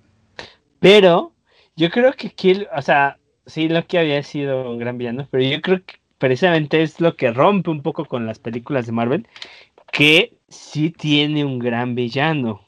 Pero 0.80 1.34
yo 1.76 1.90
creo 1.90 2.14
que 2.14 2.30
Kill, 2.30 2.68
o 2.76 2.82
sea, 2.82 3.20
sí, 3.46 3.68
lo 3.68 3.86
que 3.86 4.00
había 4.00 4.24
sido 4.24 4.72
un 4.72 4.80
gran 4.80 4.98
villano, 4.98 5.28
pero 5.30 5.44
yo 5.44 5.62
creo 5.62 5.84
que 5.86 5.96
precisamente 6.18 6.82
es 6.82 7.00
lo 7.02 7.16
que 7.16 7.32
rompe 7.32 7.70
un 7.70 7.82
poco 7.82 8.06
con 8.06 8.26
las 8.26 8.40
películas 8.40 8.86
de 8.86 8.92
Marvel, 8.92 9.28
que 9.92 10.34
sí 10.50 10.92
tiene 10.92 11.46
un 11.46 11.60
gran 11.60 11.96
villano. 11.96 12.62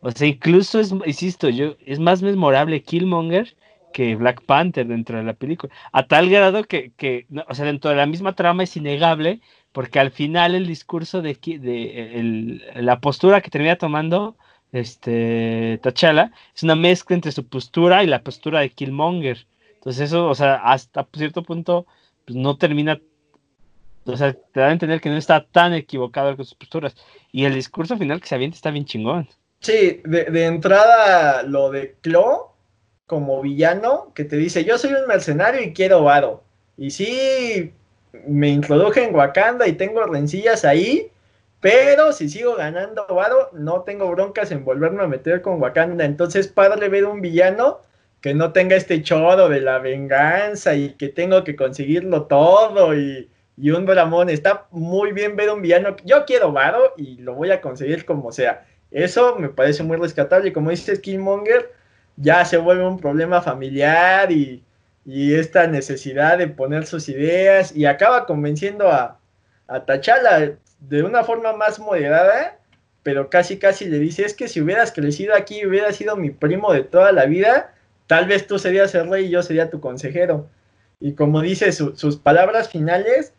O 0.00 0.10
sea, 0.10 0.28
incluso 0.28 0.80
es, 0.80 0.92
insisto, 1.06 1.48
yo, 1.48 1.76
es 1.84 1.98
más 1.98 2.22
memorable 2.22 2.82
Killmonger 2.82 3.56
que 3.92 4.14
Black 4.16 4.42
Panther 4.44 4.86
dentro 4.86 5.18
de 5.18 5.24
la 5.24 5.34
película. 5.34 5.72
A 5.92 6.06
tal 6.06 6.28
grado 6.30 6.64
que, 6.64 6.92
que 6.96 7.26
o 7.48 7.54
sea, 7.54 7.64
dentro 7.64 7.90
de 7.90 7.96
la 7.96 8.06
misma 8.06 8.34
trama 8.34 8.62
es 8.62 8.76
innegable, 8.76 9.40
porque 9.72 9.98
al 9.98 10.10
final 10.10 10.54
el 10.54 10.66
discurso 10.66 11.22
de, 11.22 11.34
de 11.34 12.60
la 12.76 13.00
postura 13.00 13.40
que 13.40 13.50
termina 13.50 13.76
tomando 13.76 14.36
este 14.72 15.80
T'Challa 15.82 16.32
es 16.54 16.62
una 16.62 16.76
mezcla 16.76 17.14
entre 17.14 17.32
su 17.32 17.46
postura 17.46 18.04
y 18.04 18.06
la 18.06 18.22
postura 18.22 18.60
de 18.60 18.70
Killmonger. 18.70 19.46
Entonces 19.74 20.08
eso, 20.08 20.28
o 20.28 20.34
sea, 20.34 20.56
hasta 20.56 21.06
cierto 21.14 21.42
punto 21.42 21.86
pues 22.28 22.36
no 22.36 22.58
termina, 22.58 23.00
o 24.04 24.16
sea, 24.18 24.34
te 24.34 24.60
da 24.60 24.66
a 24.66 24.72
entender 24.72 25.00
que 25.00 25.08
no 25.08 25.16
está 25.16 25.46
tan 25.46 25.72
equivocado 25.72 26.36
con 26.36 26.44
sus 26.44 26.56
posturas. 26.56 26.94
Y 27.32 27.46
el 27.46 27.54
discurso 27.54 27.96
final 27.96 28.20
que 28.20 28.28
se 28.28 28.34
avienta 28.34 28.54
está 28.54 28.70
bien 28.70 28.84
chingón. 28.84 29.26
Sí, 29.60 30.02
de, 30.04 30.44
entrada 30.44 31.42
lo 31.42 31.70
de 31.70 31.96
Clo 32.02 32.52
como 33.06 33.40
villano, 33.40 34.12
que 34.14 34.24
te 34.24 34.36
dice, 34.36 34.62
yo 34.62 34.76
soy 34.76 34.92
un 34.92 35.06
mercenario 35.06 35.62
y 35.62 35.72
quiero 35.72 36.04
varo. 36.04 36.42
Y 36.76 36.90
sí, 36.90 37.72
me 38.26 38.50
introduje 38.50 39.04
en 39.04 39.14
Wakanda 39.14 39.66
y 39.66 39.72
tengo 39.72 40.04
rencillas 40.04 40.66
ahí, 40.66 41.10
pero 41.60 42.12
si 42.12 42.28
sigo 42.28 42.56
ganando 42.56 43.06
varo, 43.06 43.48
no 43.54 43.84
tengo 43.84 44.10
broncas 44.10 44.50
en 44.50 44.66
volverme 44.66 45.02
a 45.02 45.06
meter 45.06 45.40
con 45.40 45.62
Wakanda. 45.62 46.04
Entonces, 46.04 46.46
padre 46.46 46.90
ver 46.90 47.06
un 47.06 47.22
villano 47.22 47.80
que 48.20 48.34
no 48.34 48.52
tenga 48.52 48.76
este 48.76 49.02
choro 49.02 49.48
de 49.48 49.60
la 49.60 49.78
venganza 49.78 50.74
y 50.74 50.90
que 50.94 51.08
tengo 51.08 51.44
que 51.44 51.56
conseguirlo 51.56 52.26
todo 52.26 52.94
y, 52.96 53.30
un 53.56 53.86
dramón. 53.86 54.28
Está 54.28 54.66
muy 54.70 55.12
bien 55.12 55.36
ver 55.36 55.50
un 55.50 55.62
villano. 55.62 55.96
Yo 56.04 56.24
quiero 56.24 56.52
varo 56.52 56.94
y 56.96 57.16
lo 57.18 57.34
voy 57.34 57.50
a 57.50 57.60
conseguir 57.60 58.04
como 58.04 58.32
sea. 58.32 58.66
Eso 58.90 59.36
me 59.36 59.48
parece 59.48 59.82
muy 59.82 59.96
rescatable. 59.96 60.48
Y 60.48 60.52
como 60.52 60.70
dice 60.70 61.00
Killmonger, 61.00 61.72
ya 62.16 62.44
se 62.44 62.56
vuelve 62.56 62.86
un 62.86 62.98
problema 62.98 63.42
familiar 63.42 64.30
y, 64.32 64.64
esta 65.10 65.66
necesidad 65.66 66.36
de 66.36 66.48
poner 66.48 66.84
sus 66.84 67.08
ideas 67.08 67.74
y 67.74 67.86
acaba 67.86 68.26
convenciendo 68.26 68.92
a, 68.92 69.18
a 69.66 69.86
Tachala 69.86 70.58
de 70.80 71.02
una 71.02 71.24
forma 71.24 71.54
más 71.54 71.78
moderada, 71.78 72.58
pero 73.02 73.30
casi 73.30 73.58
casi 73.58 73.86
le 73.86 73.98
dice, 73.98 74.26
es 74.26 74.34
que 74.34 74.48
si 74.48 74.60
hubieras 74.60 74.92
crecido 74.92 75.34
aquí, 75.34 75.64
hubieras 75.64 75.96
sido 75.96 76.14
mi 76.14 76.28
primo 76.28 76.74
de 76.74 76.82
toda 76.82 77.10
la 77.12 77.24
vida, 77.24 77.72
Tal 78.08 78.26
vez 78.26 78.46
tú 78.46 78.58
serías 78.58 78.92
el 78.96 79.08
rey 79.08 79.26
y 79.26 79.30
yo 79.30 79.42
sería 79.42 79.70
tu 79.70 79.80
consejero. 79.80 80.48
Y 80.98 81.12
como 81.12 81.42
dice 81.42 81.70
sus 81.70 82.16
palabras 82.16 82.70
finales, 82.70 83.34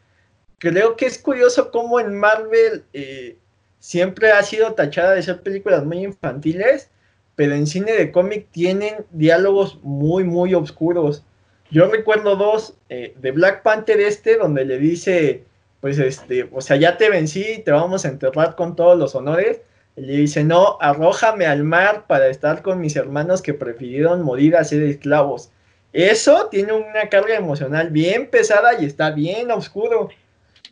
creo 0.59 0.95
que 0.95 1.07
es 1.07 1.17
curioso 1.17 1.71
cómo 1.71 1.99
en 1.99 2.17
Marvel 2.17 2.85
eh, 2.93 3.37
siempre 3.79 4.31
ha 4.31 4.43
sido 4.43 4.75
tachada 4.75 5.15
de 5.15 5.23
ser 5.23 5.41
películas 5.41 5.83
muy 5.83 6.05
infantiles, 6.05 6.91
pero 7.35 7.55
en 7.55 7.65
cine 7.65 7.93
de 7.93 8.11
cómic 8.11 8.47
tienen 8.51 9.05
diálogos 9.09 9.79
muy, 9.81 10.23
muy 10.23 10.53
oscuros. 10.53 11.25
Yo 11.71 11.89
recuerdo 11.89 12.35
dos 12.35 12.77
eh, 12.89 13.15
de 13.19 13.31
Black 13.31 13.63
Panther 13.63 13.99
este, 13.99 14.37
donde 14.37 14.65
le 14.65 14.77
dice, 14.77 15.45
pues 15.81 15.97
este, 15.97 16.47
o 16.51 16.61
sea, 16.61 16.75
ya 16.75 16.97
te 16.97 17.09
vencí, 17.09 17.63
te 17.65 17.71
vamos 17.71 18.05
a 18.05 18.09
enterrar 18.09 18.55
con 18.55 18.75
todos 18.75 18.99
los 18.99 19.15
honores, 19.15 19.61
le 19.95 20.13
dice, 20.13 20.43
no, 20.43 20.77
arrójame 20.79 21.45
al 21.45 21.63
mar 21.63 22.05
para 22.07 22.27
estar 22.27 22.61
con 22.61 22.79
mis 22.79 22.95
hermanos 22.95 23.41
que 23.41 23.53
prefirieron 23.53 24.23
morir 24.23 24.55
a 24.55 24.63
ser 24.63 24.81
esclavos. 24.83 25.51
Eso 25.91 26.47
tiene 26.49 26.73
una 26.73 27.09
carga 27.09 27.35
emocional 27.35 27.89
bien 27.89 28.29
pesada 28.29 28.79
y 28.79 28.85
está 28.85 29.11
bien 29.11 29.51
oscuro. 29.51 30.09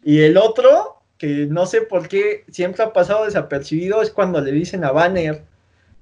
Y 0.03 0.21
el 0.21 0.38
otro, 0.38 1.01
que 1.17 1.47
no 1.49 1.65
sé 1.65 1.82
por 1.82 2.08
qué 2.08 2.45
siempre 2.51 2.84
ha 2.84 2.93
pasado 2.93 3.25
desapercibido, 3.25 4.01
es 4.01 4.12
cuando 4.12 4.39
le 4.41 4.51
dicen 4.51 4.84
a 4.84 4.91
Banner 4.91 5.41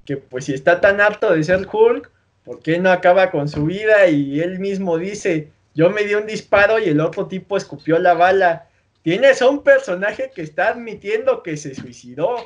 que 0.06 0.18
pues 0.18 0.46
si 0.46 0.54
está 0.54 0.80
tan 0.80 1.02
harto 1.02 1.34
de 1.34 1.44
ser 1.44 1.68
Hulk, 1.72 2.12
¿por 2.44 2.60
qué 2.60 2.78
no 2.78 2.92
acaba 2.92 3.32
con 3.32 3.50
su 3.50 3.66
vida? 3.66 4.08
Y 4.08 4.40
él 4.40 4.60
mismo 4.60 4.98
dice, 4.98 5.50
yo 5.74 5.90
me 5.90 6.04
di 6.04 6.14
un 6.14 6.28
disparo 6.28 6.80
y 6.80 6.86
el 6.86 7.02
otro 7.02 7.28
tipo 7.28 7.58
escupió 7.58 7.98
la 7.98 8.14
bala. 8.14 8.70
Tienes 9.02 9.42
a 9.42 9.50
un 9.50 9.64
personaje 9.64 10.32
que 10.34 10.42
está 10.42 10.70
admitiendo 10.70 11.44
que 11.44 11.58
se 11.58 11.74
suicidó. 11.76 12.38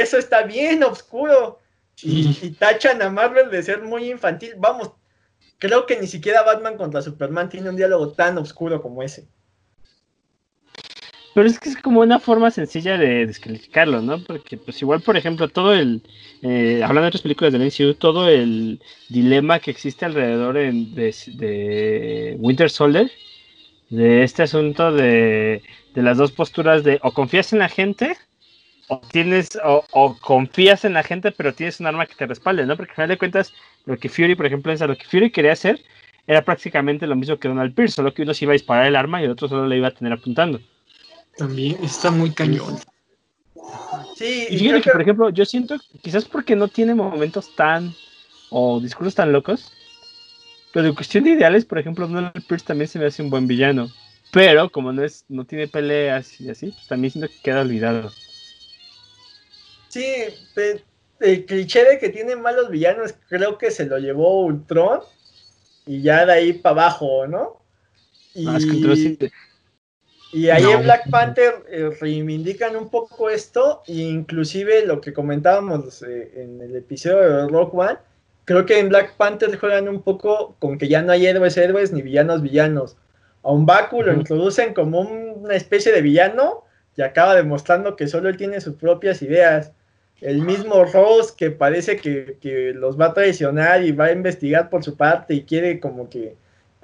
Eso 0.00 0.16
está 0.16 0.42
bien 0.42 0.82
oscuro. 0.82 1.58
Y, 2.02 2.50
tachan 2.58 3.02
a 3.02 3.10
Marvel 3.10 3.50
de 3.50 3.62
ser 3.62 3.82
muy 3.82 4.10
infantil. 4.10 4.54
Vamos, 4.56 4.92
creo 5.58 5.86
que 5.86 6.00
ni 6.00 6.06
siquiera 6.06 6.42
Batman 6.42 6.76
contra 6.76 7.02
Superman 7.02 7.48
tiene 7.48 7.68
un 7.68 7.76
diálogo 7.76 8.12
tan 8.12 8.38
oscuro 8.38 8.80
como 8.80 9.02
ese. 9.02 9.28
Pero 11.34 11.46
es 11.46 11.58
que 11.58 11.70
es 11.70 11.76
como 11.76 12.00
una 12.00 12.18
forma 12.18 12.50
sencilla 12.50 12.98
de 12.98 13.26
descalificarlo, 13.26 14.02
¿no? 14.02 14.22
Porque, 14.22 14.58
pues, 14.58 14.82
igual, 14.82 15.00
por 15.00 15.16
ejemplo, 15.16 15.48
todo 15.48 15.72
el. 15.72 16.02
Eh, 16.42 16.82
hablando 16.82 17.02
de 17.02 17.08
otras 17.08 17.22
películas 17.22 17.52
del 17.52 17.62
MCU, 17.62 17.94
todo 17.94 18.28
el 18.28 18.82
dilema 19.08 19.58
que 19.60 19.70
existe 19.70 20.04
alrededor 20.04 20.54
de, 20.54 21.14
de, 21.34 22.36
Winter 22.38 22.68
Soldier, 22.68 23.10
de 23.88 24.24
este 24.24 24.42
asunto 24.42 24.92
de, 24.92 25.62
de 25.94 26.02
las 26.02 26.18
dos 26.18 26.32
posturas 26.32 26.84
de 26.84 26.98
o 27.02 27.12
confías 27.12 27.52
en 27.52 27.60
la 27.60 27.68
gente 27.68 28.16
o 28.92 29.00
tienes 29.10 29.58
o, 29.64 30.16
confías 30.20 30.84
en 30.84 30.92
la 30.92 31.02
gente, 31.02 31.32
pero 31.32 31.54
tienes 31.54 31.80
un 31.80 31.86
arma 31.86 32.06
que 32.06 32.14
te 32.14 32.26
respalde, 32.26 32.66
¿no? 32.66 32.76
Porque 32.76 32.92
al 32.92 32.96
final 32.96 33.08
de 33.08 33.18
cuentas, 33.18 33.52
lo 33.86 33.96
que 33.96 34.08
Fury, 34.08 34.34
por 34.34 34.46
ejemplo, 34.46 34.72
es 34.72 34.80
lo 34.80 34.96
que 34.96 35.04
Fury 35.04 35.30
quería 35.30 35.52
hacer 35.52 35.80
era 36.26 36.44
prácticamente 36.44 37.06
lo 37.06 37.16
mismo 37.16 37.36
que 37.38 37.48
Donald 37.48 37.74
Pierce, 37.74 37.96
solo 37.96 38.14
que 38.14 38.22
uno 38.22 38.32
se 38.32 38.44
iba 38.44 38.52
a 38.52 38.54
disparar 38.54 38.86
el 38.86 38.96
arma 38.96 39.20
y 39.20 39.24
el 39.24 39.32
otro 39.32 39.48
solo 39.48 39.66
le 39.66 39.76
iba 39.78 39.88
a 39.88 39.92
tener 39.92 40.12
apuntando. 40.12 40.60
También 41.36 41.76
está 41.82 42.10
muy 42.10 42.30
cañón. 42.30 42.78
Sí, 44.14 44.46
y 44.50 44.58
fíjate 44.58 44.82
que, 44.82 44.90
por 44.90 45.02
ejemplo, 45.02 45.30
yo 45.30 45.44
siento, 45.44 45.76
quizás 46.02 46.24
porque 46.26 46.54
no 46.54 46.68
tiene 46.68 46.94
momentos 46.94 47.54
tan 47.56 47.92
o 48.50 48.78
discursos 48.78 49.14
tan 49.14 49.32
locos, 49.32 49.72
pero 50.72 50.86
en 50.86 50.94
cuestión 50.94 51.24
de 51.24 51.30
ideales, 51.30 51.64
por 51.64 51.78
ejemplo, 51.78 52.06
Donald 52.06 52.46
Pierce 52.46 52.66
también 52.66 52.88
se 52.88 52.98
me 52.98 53.06
hace 53.06 53.22
un 53.22 53.30
buen 53.30 53.46
villano. 53.46 53.88
Pero 54.30 54.70
como 54.70 54.92
no 54.92 55.04
es, 55.04 55.24
no 55.28 55.44
tiene 55.44 55.68
peleas 55.68 56.40
y 56.40 56.48
así, 56.48 56.68
pues 56.68 56.86
también 56.86 57.10
siento 57.10 57.28
que 57.28 57.40
queda 57.42 57.62
olvidado. 57.62 58.10
Sí, 59.92 60.06
el 61.20 61.44
cliché 61.44 61.84
de 61.84 61.98
que 61.98 62.08
tiene 62.08 62.34
malos 62.34 62.70
villanos 62.70 63.14
creo 63.28 63.58
que 63.58 63.70
se 63.70 63.84
lo 63.84 63.98
llevó 63.98 64.46
Ultron 64.46 65.00
y 65.84 66.00
ya 66.00 66.24
de 66.24 66.32
ahí 66.32 66.52
para 66.54 66.84
abajo, 66.84 67.26
¿no? 67.26 67.60
Y, 68.34 68.46
y 70.32 70.48
ahí 70.48 70.64
en 70.64 70.82
Black 70.82 71.10
Panther 71.10 71.56
eh, 71.68 71.90
reivindican 72.00 72.74
un 72.74 72.88
poco 72.88 73.28
esto, 73.28 73.82
e 73.86 73.96
inclusive 73.96 74.86
lo 74.86 75.02
que 75.02 75.12
comentábamos 75.12 76.02
eh, 76.02 76.32
en 76.36 76.62
el 76.62 76.74
episodio 76.74 77.18
de 77.18 77.48
Rock 77.48 77.74
One, 77.74 77.98
creo 78.46 78.64
que 78.64 78.78
en 78.78 78.88
Black 78.88 79.16
Panther 79.18 79.58
juegan 79.58 79.90
un 79.90 80.00
poco 80.00 80.56
con 80.58 80.78
que 80.78 80.88
ya 80.88 81.02
no 81.02 81.12
hay 81.12 81.26
héroes 81.26 81.58
héroes 81.58 81.92
ni 81.92 82.00
villanos 82.00 82.40
villanos, 82.40 82.96
A 83.42 83.52
un 83.52 83.66
Baku 83.66 84.02
lo 84.02 84.14
introducen 84.14 84.72
como 84.72 85.00
una 85.00 85.54
especie 85.54 85.92
de 85.92 86.00
villano 86.00 86.64
y 86.96 87.02
acaba 87.02 87.34
demostrando 87.34 87.94
que 87.94 88.08
solo 88.08 88.30
él 88.30 88.38
tiene 88.38 88.58
sus 88.62 88.76
propias 88.76 89.20
ideas. 89.20 89.72
El 90.22 90.40
mismo 90.40 90.84
Rose 90.84 91.34
que 91.36 91.50
parece 91.50 91.96
que, 91.96 92.38
que 92.40 92.72
los 92.74 92.98
va 92.98 93.06
a 93.06 93.14
traicionar 93.14 93.82
y 93.82 93.92
va 93.92 94.06
a 94.06 94.12
investigar 94.12 94.70
por 94.70 94.84
su 94.84 94.96
parte 94.96 95.34
y 95.34 95.42
quiere 95.42 95.80
como 95.80 96.08
que 96.08 96.36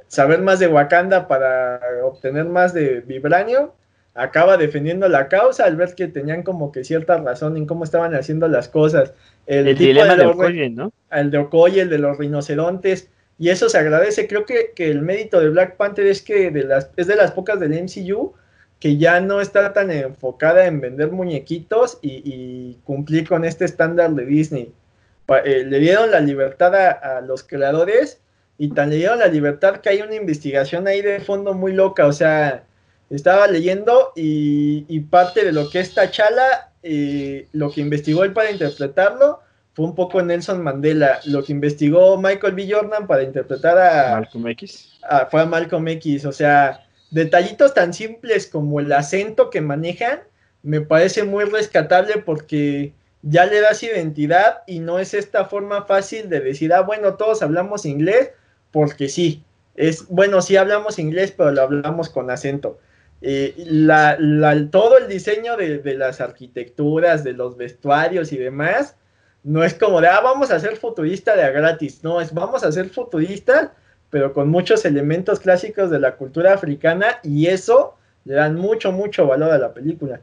saber 0.09 0.41
más 0.43 0.59
de 0.59 0.69
Wakanda 0.69 1.29
para 1.29 1.81
obtener 2.03 2.47
más 2.47 2.75
de 2.75 3.01
Vibranio, 3.01 3.75
acaba 4.15 4.57
defendiendo 4.57 5.09
la 5.09 5.29
causa 5.29 5.65
al 5.65 5.77
ver 5.77 5.95
que 5.95 6.09
tenían 6.09 6.43
como 6.43 6.73
que 6.73 6.83
cierta 6.83 7.19
razón 7.19 7.57
en 7.57 7.67
cómo 7.67 7.85
estaban 7.85 8.15
haciendo 8.15 8.49
las 8.49 8.69
cosas. 8.69 9.13
El, 9.47 9.77
dilema 9.77 10.17
de, 10.17 10.27
Okoye, 10.27 10.71
¿no? 10.71 10.93
El 11.11 11.31
de 11.31 11.39
Okoye, 11.39 11.83
el 11.83 11.91
de 11.91 11.99
los 11.99 12.19
rinocerontes, 12.19 13.09
y 13.39 13.51
eso 13.51 13.69
se 13.69 13.79
agradece. 13.79 14.27
Creo 14.27 14.45
que, 14.45 14.73
el 14.77 15.03
mérito 15.03 15.41
de 15.41 15.51
Black 15.51 15.77
Panther 15.77 16.07
es 16.07 16.23
que 16.23 16.51
de 16.51 16.65
las, 16.65 16.91
es 16.97 17.07
de 17.07 17.15
las 17.17 17.31
pocas 17.31 17.61
del 17.61 17.71
MCU 17.71 18.35
que 18.81 18.97
ya 18.97 19.21
no 19.21 19.41
está 19.41 19.73
tan 19.73 19.91
enfocada 19.91 20.67
en 20.67 20.81
vender 20.81 21.11
muñequitos 21.11 21.99
y, 22.03 22.79
cumplir 22.85 23.29
con 23.29 23.45
este 23.45 23.65
estándar 23.65 24.11
de 24.13 24.25
Disney. 24.25 24.73
Eh, 25.45 25.65
le 25.65 25.79
dieron 25.79 26.11
la 26.11 26.21
libertad 26.21 26.75
a, 26.75 27.21
los 27.21 27.43
creadores 27.43 28.21
y 28.57 28.71
tan 28.71 28.91
le 28.91 28.97
dieron 28.97 29.19
la 29.19 29.27
libertad 29.27 29.77
que 29.79 29.91
hay 29.91 30.01
una 30.01 30.15
investigación 30.15 30.87
ahí 30.87 31.03
de 31.03 31.21
fondo 31.21 31.55
muy 31.55 31.73
loca. 31.73 32.07
O 32.07 32.13
sea, 32.13 32.65
estaba 33.11 33.47
leyendo 33.47 34.13
y, 34.15 35.01
parte 35.11 35.45
de 35.45 35.53
lo 35.53 35.69
que 35.71 35.81
es 35.81 35.95
Tachala, 35.95 36.73
eh, 36.83 37.49
lo 37.53 37.71
que 37.71 37.81
investigó 37.81 38.25
él 38.25 38.33
para 38.33 38.51
interpretarlo, 38.51 39.41
fue 39.75 39.87
un 39.87 39.95
poco 39.95 40.23
Nelson 40.23 40.63
Mandela. 40.63 41.21
Lo 41.25 41.45
que 41.45 41.53
investigó 41.53 42.17
Michael 42.21 42.55
B. 42.55 42.69
Jordan 42.71 43.07
para 43.07 43.23
interpretar 43.23 43.79
a 43.79 44.15
Malcolm 44.17 44.49
X. 44.49 44.99
fue 45.31 45.41
a 45.41 45.47
Malcolm 45.47 45.87
X. 45.89 46.25
O 46.25 46.33
sea, 46.33 46.88
detallitos 47.11 47.75
tan 47.75 47.95
simples 47.95 48.47
como 48.47 48.81
el 48.81 48.93
acento 48.93 49.51
que 49.51 49.61
manejan, 49.61 50.21
me 50.63 50.81
parece 50.81 51.25
muy 51.25 51.45
rescatable 51.45 52.19
porque 52.19 52.93
ya 53.23 53.47
le 53.47 53.61
das 53.61 53.83
identidad 53.83 54.63
y 54.67 54.81
no 54.81 54.99
es 54.99 55.15
esta 55.15 55.45
forma 55.47 55.85
fácil 55.85 56.29
de 56.29 56.41
decir, 56.41 56.73
ah, 56.73 56.83
bueno, 56.83 57.15
todos 57.15 57.43
hablamos 57.43 57.85
inglés, 57.87 58.31
porque 58.71 59.09
sí. 59.09 59.45
Es, 59.75 60.09
bueno, 60.09 60.43
sí 60.43 60.57
hablamos 60.57 60.99
inglés, 60.99 61.33
pero 61.37 61.53
lo 61.53 61.63
hablamos 61.63 62.09
con 62.11 62.31
acento. 62.31 62.79
Eh, 63.21 63.55
la, 63.57 64.17
todo 64.71 64.99
el 64.99 65.09
diseño 65.09 65.57
de, 65.57 65.83
las 65.95 66.21
arquitecturas, 66.21 67.25
de 67.25 67.33
los 67.33 67.57
vestuarios 67.57 68.33
y 68.33 68.39
demás, 68.39 68.97
no 69.43 69.65
es 69.65 69.75
como 69.75 70.01
de, 70.01 70.09
ah, 70.09 70.21
vamos 70.21 70.51
a 70.51 70.61
ser 70.61 70.77
futurista 70.77 71.37
de 71.37 71.43
a 71.43 71.51
gratis, 71.51 72.03
no, 72.03 72.21
es 72.21 72.33
vamos 72.35 72.65
a 72.65 72.73
ser 72.73 72.91
futurista, 72.91 73.73
pero 74.11 74.33
con 74.33 74.49
muchos 74.49 74.85
elementos 74.85 75.41
clásicos 75.41 75.91
de 75.91 75.99
la 75.99 76.17
cultura 76.17 76.55
africana 76.55 77.19
y 77.23 77.47
eso 77.47 77.97
le 78.25 78.35
dan 78.35 78.57
mucho, 78.57 78.93
mucho 78.93 79.27
valor 79.27 79.53
a 79.53 79.59
la 79.59 79.73
película. 79.73 80.21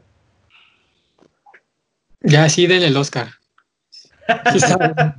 Ya, 2.20 2.48
sí, 2.48 2.66
den 2.66 2.82
el 2.82 2.96
Oscar. 2.96 3.28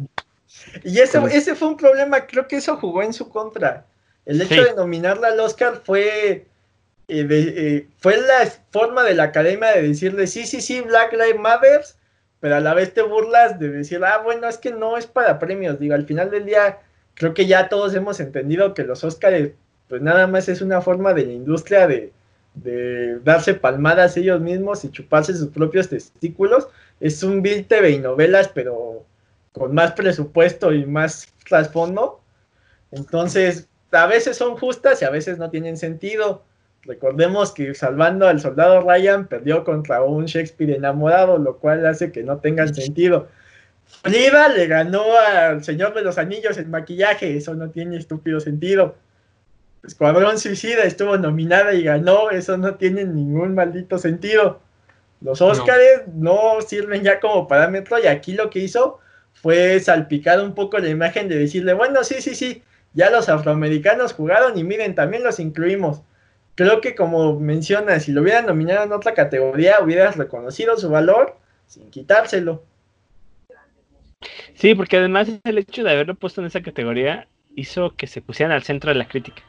y 0.83 0.99
ese, 0.99 1.19
ese 1.31 1.55
fue 1.55 1.69
un 1.69 1.77
problema, 1.77 2.25
creo 2.25 2.47
que 2.47 2.57
eso 2.57 2.77
jugó 2.77 3.03
en 3.03 3.13
su 3.13 3.29
contra. 3.29 3.85
El 4.25 4.41
hecho 4.41 4.61
de 4.61 4.75
nominarla 4.75 5.29
al 5.29 5.39
Oscar 5.39 5.81
fue 5.83 6.45
eh, 7.09 7.25
eh, 7.29 7.87
fue 7.99 8.17
la 8.17 8.51
forma 8.69 9.03
de 9.03 9.13
la 9.13 9.23
academia 9.23 9.71
de 9.71 9.81
decirle, 9.81 10.27
sí, 10.27 10.45
sí, 10.45 10.59
sí, 10.59 10.81
Black 10.81 11.13
Lives 11.13 11.39
Matter, 11.39 11.81
pero 12.41 12.57
a 12.57 12.59
la 12.59 12.73
vez 12.73 12.93
te 12.93 13.01
burlas 13.01 13.57
de 13.59 13.69
decir, 13.69 14.03
ah, 14.03 14.17
bueno, 14.17 14.47
es 14.47 14.57
que 14.57 14.71
no 14.71 14.97
es 14.97 15.07
para 15.07 15.39
premios. 15.39 15.79
Digo, 15.79 15.95
al 15.95 16.05
final 16.05 16.29
del 16.29 16.45
día, 16.45 16.79
creo 17.17 17.33
que 17.33 17.47
ya 17.47 17.69
todos 17.69 17.93
hemos 17.95 18.19
entendido 18.19 18.73
que 18.73 18.83
los 18.83 19.03
Oscars, 19.03 19.51
pues 19.89 20.01
nada 20.01 20.27
más 20.27 20.49
es 20.49 20.61
una 20.61 20.81
forma 20.81 21.13
de 21.13 21.25
la 21.25 21.33
industria 21.33 21.87
de, 21.87 22.13
de 22.53 23.19
darse 23.19 23.53
palmadas 23.53 24.17
ellos 24.17 24.39
mismos 24.41 24.83
y 24.83 24.91
chuparse 24.91 25.33
sus 25.33 25.49
propios 25.49 25.89
testículos. 25.89 26.67
Es 26.99 27.23
un 27.23 27.41
Bill 27.41 27.65
TV 27.65 27.91
y 27.91 27.99
novelas, 27.99 28.49
pero 28.49 29.03
con 29.51 29.73
más 29.73 29.93
presupuesto 29.93 30.73
y 30.73 30.85
más 30.85 31.33
trasfondo. 31.47 32.21
Entonces, 32.91 33.67
a 33.91 34.05
veces 34.05 34.37
son 34.37 34.57
justas 34.57 35.01
y 35.01 35.05
a 35.05 35.09
veces 35.09 35.37
no 35.37 35.49
tienen 35.49 35.77
sentido. 35.77 36.43
Recordemos 36.83 37.51
que 37.51 37.73
salvando 37.73 38.27
al 38.27 38.39
soldado 38.39 38.81
Ryan 38.81 39.27
perdió 39.27 39.63
contra 39.63 40.03
un 40.03 40.25
Shakespeare 40.25 40.75
enamorado, 40.75 41.37
lo 41.37 41.57
cual 41.57 41.85
hace 41.85 42.11
que 42.11 42.23
no 42.23 42.37
tengan 42.37 42.73
sentido. 42.73 43.27
Frida 44.03 44.49
le 44.49 44.67
ganó 44.67 45.03
al 45.17 45.63
Señor 45.63 45.93
de 45.93 46.01
los 46.01 46.17
Anillos 46.17 46.57
en 46.57 46.69
maquillaje, 46.69 47.35
eso 47.35 47.55
no 47.55 47.69
tiene 47.69 47.97
estúpido 47.97 48.39
sentido. 48.39 48.95
Escuadrón 49.83 50.39
Suicida 50.39 50.83
estuvo 50.83 51.17
nominada 51.17 51.73
y 51.73 51.83
ganó, 51.83 52.29
eso 52.29 52.57
no 52.57 52.75
tiene 52.75 53.05
ningún 53.05 53.55
maldito 53.55 53.97
sentido. 53.97 54.59
Los 55.21 55.41
Óscares 55.41 56.01
no. 56.13 56.61
sirven 56.61 57.03
ya 57.03 57.19
como 57.19 57.47
parámetro 57.47 57.97
y 57.99 58.07
aquí 58.07 58.33
lo 58.33 58.49
que 58.49 58.59
hizo 58.59 58.99
fue 59.33 59.79
salpicar 59.79 60.41
un 60.41 60.53
poco 60.53 60.77
la 60.79 60.89
imagen 60.89 61.27
de 61.27 61.37
decirle, 61.37 61.73
bueno, 61.73 62.03
sí, 62.03 62.21
sí, 62.21 62.35
sí, 62.35 62.63
ya 62.93 63.09
los 63.09 63.29
afroamericanos 63.29 64.13
jugaron 64.13 64.57
y 64.57 64.63
miren, 64.63 64.95
también 64.95 65.23
los 65.23 65.39
incluimos 65.39 66.01
creo 66.57 66.81
que 66.81 66.95
como 66.95 67.39
mencionas, 67.39 68.03
si 68.03 68.11
lo 68.11 68.21
hubieran 68.23 68.47
nominado 68.47 68.83
en 68.83 68.91
otra 68.91 69.13
categoría, 69.13 69.79
hubieras 69.79 70.17
reconocido 70.17 70.75
su 70.75 70.89
valor 70.89 71.37
sin 71.67 71.91
quitárselo. 71.91 72.63
Sí, 74.57 74.73
porque 74.73 74.97
además 74.97 75.29
el 75.43 75.57
hecho 75.59 75.83
de 75.83 75.91
haberlo 75.91 76.15
puesto 76.15 76.41
en 76.41 76.47
esa 76.47 76.63
categoría 76.63 77.27
hizo 77.55 77.95
que 77.95 78.07
se 78.07 78.21
pusieran 78.21 78.55
al 78.55 78.63
centro 78.63 78.89
de 78.89 78.95
la 78.95 79.07
crítica. 79.07 79.43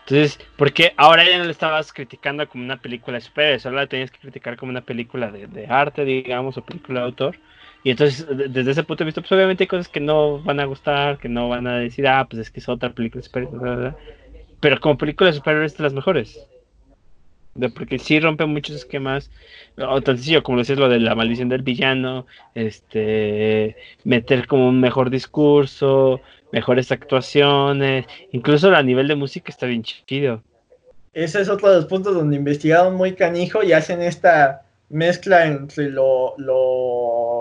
Entonces, 0.00 0.38
porque 0.56 0.94
ahora 0.96 1.28
ya 1.28 1.36
no 1.38 1.44
le 1.44 1.50
estabas 1.50 1.92
criticando 1.92 2.48
como 2.48 2.64
una 2.64 2.80
película 2.80 3.18
de 3.18 3.20
superhéroes, 3.20 3.62
solo 3.62 3.76
la 3.76 3.86
tenías 3.86 4.10
que 4.10 4.18
criticar 4.18 4.56
como 4.56 4.70
una 4.70 4.80
película 4.80 5.30
de, 5.30 5.66
arte, 5.68 6.04
digamos, 6.04 6.56
o 6.56 6.64
película 6.64 7.00
de 7.00 7.06
autor. 7.06 7.38
Y 7.84 7.90
entonces, 7.90 8.26
desde 8.50 8.70
ese 8.70 8.84
punto 8.84 9.04
de 9.04 9.06
vista, 9.06 9.20
pues 9.20 9.32
obviamente 9.32 9.64
hay 9.64 9.68
cosas 9.68 9.88
que 9.88 10.00
no 10.00 10.42
van 10.42 10.60
a 10.60 10.64
gustar, 10.64 11.18
que 11.18 11.28
no 11.28 11.50
van 11.50 11.66
a 11.66 11.78
decir, 11.78 12.08
ah, 12.08 12.26
pues 12.28 12.40
es 12.40 12.50
que 12.50 12.60
es 12.60 12.68
otra 12.70 12.90
película 12.90 13.20
de 13.20 13.26
superhéroes, 13.26 13.94
pero 14.60 14.80
como 14.80 14.96
película 14.96 15.28
de 15.28 15.36
superhéroes 15.36 15.72
es 15.72 15.78
de 15.78 15.84
las 15.84 15.92
mejores. 15.92 16.48
Porque 17.74 17.98
sí 17.98 18.20
rompe 18.20 18.46
muchos 18.46 18.76
esquemas, 18.76 19.30
o 19.76 20.00
tan 20.00 20.16
sencillo 20.16 20.42
como 20.42 20.58
decías 20.58 20.78
lo 20.78 20.88
de 20.88 21.00
la 21.00 21.14
maldición 21.14 21.48
del 21.48 21.62
villano, 21.62 22.26
este 22.54 23.76
meter 24.04 24.46
como 24.46 24.68
un 24.68 24.80
mejor 24.80 25.10
discurso, 25.10 26.20
mejores 26.52 26.92
actuaciones, 26.92 28.06
incluso 28.32 28.74
a 28.74 28.82
nivel 28.82 29.08
de 29.08 29.16
música 29.16 29.50
está 29.50 29.66
bien 29.66 29.82
chido. 29.82 30.42
Ese 31.12 31.40
es 31.40 31.48
otro 31.48 31.70
de 31.70 31.76
los 31.76 31.86
puntos 31.86 32.14
donde 32.14 32.36
investigaron 32.36 32.94
muy 32.94 33.14
canijo 33.14 33.62
y 33.62 33.72
hacen 33.72 34.02
esta 34.02 34.62
mezcla 34.90 35.46
entre 35.46 35.90
lo, 35.90 36.34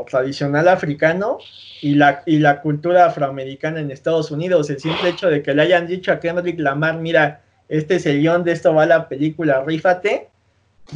tradicional 0.10 0.68
africano 0.68 1.38
y 1.82 1.96
la, 1.96 2.24
y 2.26 2.40
la 2.40 2.62
cultura 2.62 3.06
afroamericana 3.06 3.80
en 3.80 3.92
Estados 3.92 4.32
Unidos. 4.32 4.70
El 4.70 4.80
simple 4.80 5.10
hecho 5.10 5.30
de 5.30 5.44
que 5.44 5.54
le 5.54 5.62
hayan 5.64 5.86
dicho 5.86 6.12
a 6.12 6.20
Kendrick 6.20 6.60
Lamar, 6.60 6.98
mira, 6.98 7.42
este 7.70 7.96
es 7.96 8.06
el 8.06 8.20
guion 8.20 8.44
de 8.44 8.52
esto 8.54 8.74
va 8.74 8.86
la 8.86 9.08
película, 9.10 9.64
rífate, 9.66 10.30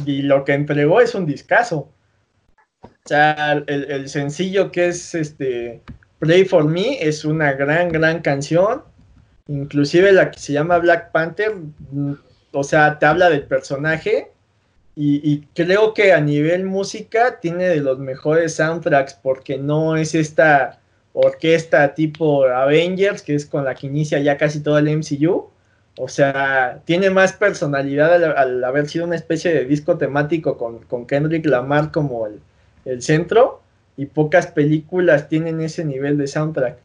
y 0.06 0.22
lo 0.22 0.44
que 0.44 0.54
entregó 0.54 1.00
es 1.00 1.14
un 1.14 1.26
discazo. 1.26 1.88
O 2.82 2.88
sea, 3.04 3.62
el, 3.66 4.08
sencillo 4.08 4.70
que 4.70 4.88
es 4.88 5.14
este 5.14 5.82
Play 6.18 6.44
for 6.44 6.64
Me 6.64 7.02
es 7.02 7.24
una 7.24 7.52
gran, 7.52 7.90
gran 7.90 8.20
canción. 8.20 8.82
Inclusive 9.48 10.12
la 10.12 10.30
que 10.30 10.38
se 10.38 10.52
llama 10.52 10.78
Black 10.78 11.10
Panther, 11.12 11.54
mm, 11.90 12.12
o 12.52 12.64
sea, 12.64 12.98
te 12.98 13.06
habla 13.06 13.28
del 13.28 13.42
personaje 13.44 14.32
y, 14.94 15.40
creo 15.54 15.94
que 15.94 16.12
a 16.12 16.20
nivel 16.20 16.64
música 16.64 17.40
tiene 17.40 17.64
de 17.64 17.80
los 17.80 17.98
mejores 17.98 18.54
soundtracks 18.54 19.14
porque 19.14 19.56
no 19.56 19.96
es 19.96 20.14
esta 20.14 20.80
orquesta 21.14 21.94
tipo 21.94 22.44
Avengers, 22.44 23.22
que 23.22 23.34
es 23.34 23.46
con 23.46 23.64
la 23.64 23.74
que 23.74 23.86
inicia 23.86 24.18
ya 24.18 24.36
casi 24.36 24.62
todo 24.62 24.78
el 24.78 24.88
MCU. 24.98 25.50
O 25.96 26.08
sea, 26.08 26.80
tiene 26.84 27.10
más 27.10 27.34
personalidad 27.34 28.22
al, 28.36 28.64
haber 28.64 28.88
sido 28.88 29.04
una 29.04 29.16
especie 29.16 29.52
de 29.52 29.64
disco 29.66 29.98
temático 29.98 30.56
con, 30.56 31.06
Kendrick 31.06 31.46
Lamar 31.46 31.90
como 31.90 32.26
el, 32.26 32.40
el, 32.84 33.02
centro. 33.02 33.60
Y 33.96 34.06
pocas 34.06 34.46
películas 34.46 35.28
tienen 35.28 35.60
ese 35.60 35.84
nivel 35.84 36.16
de 36.16 36.26
soundtrack. 36.26 36.78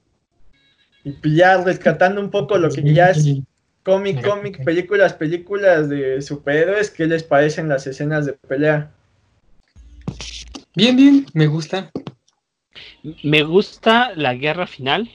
Y 1.06 1.12
pues 1.14 1.36
ya 1.36 1.64
rescatando 1.64 2.20
un 2.20 2.30
poco 2.30 2.58
lo 2.58 2.70
que 2.70 2.84
ya 2.94 3.12
es 3.12 3.26
Cómic, 3.88 4.22
cómic, 4.22 4.66
películas, 4.66 5.14
películas 5.14 5.88
de 5.88 6.22
superhéroes, 6.22 6.92
¿qué 6.92 7.08
les 7.08 7.24
parecen 7.24 7.70
las 7.70 7.88
escenas 7.88 8.26
de 8.26 8.34
pelea? 8.34 8.92
Bien, 10.76 10.94
bien, 10.98 11.26
me 11.34 11.48
gusta. 11.48 11.90
Me 13.24 13.44
gusta 13.44 14.12
la 14.14 14.34
guerra 14.34 14.68
final. 14.68 15.10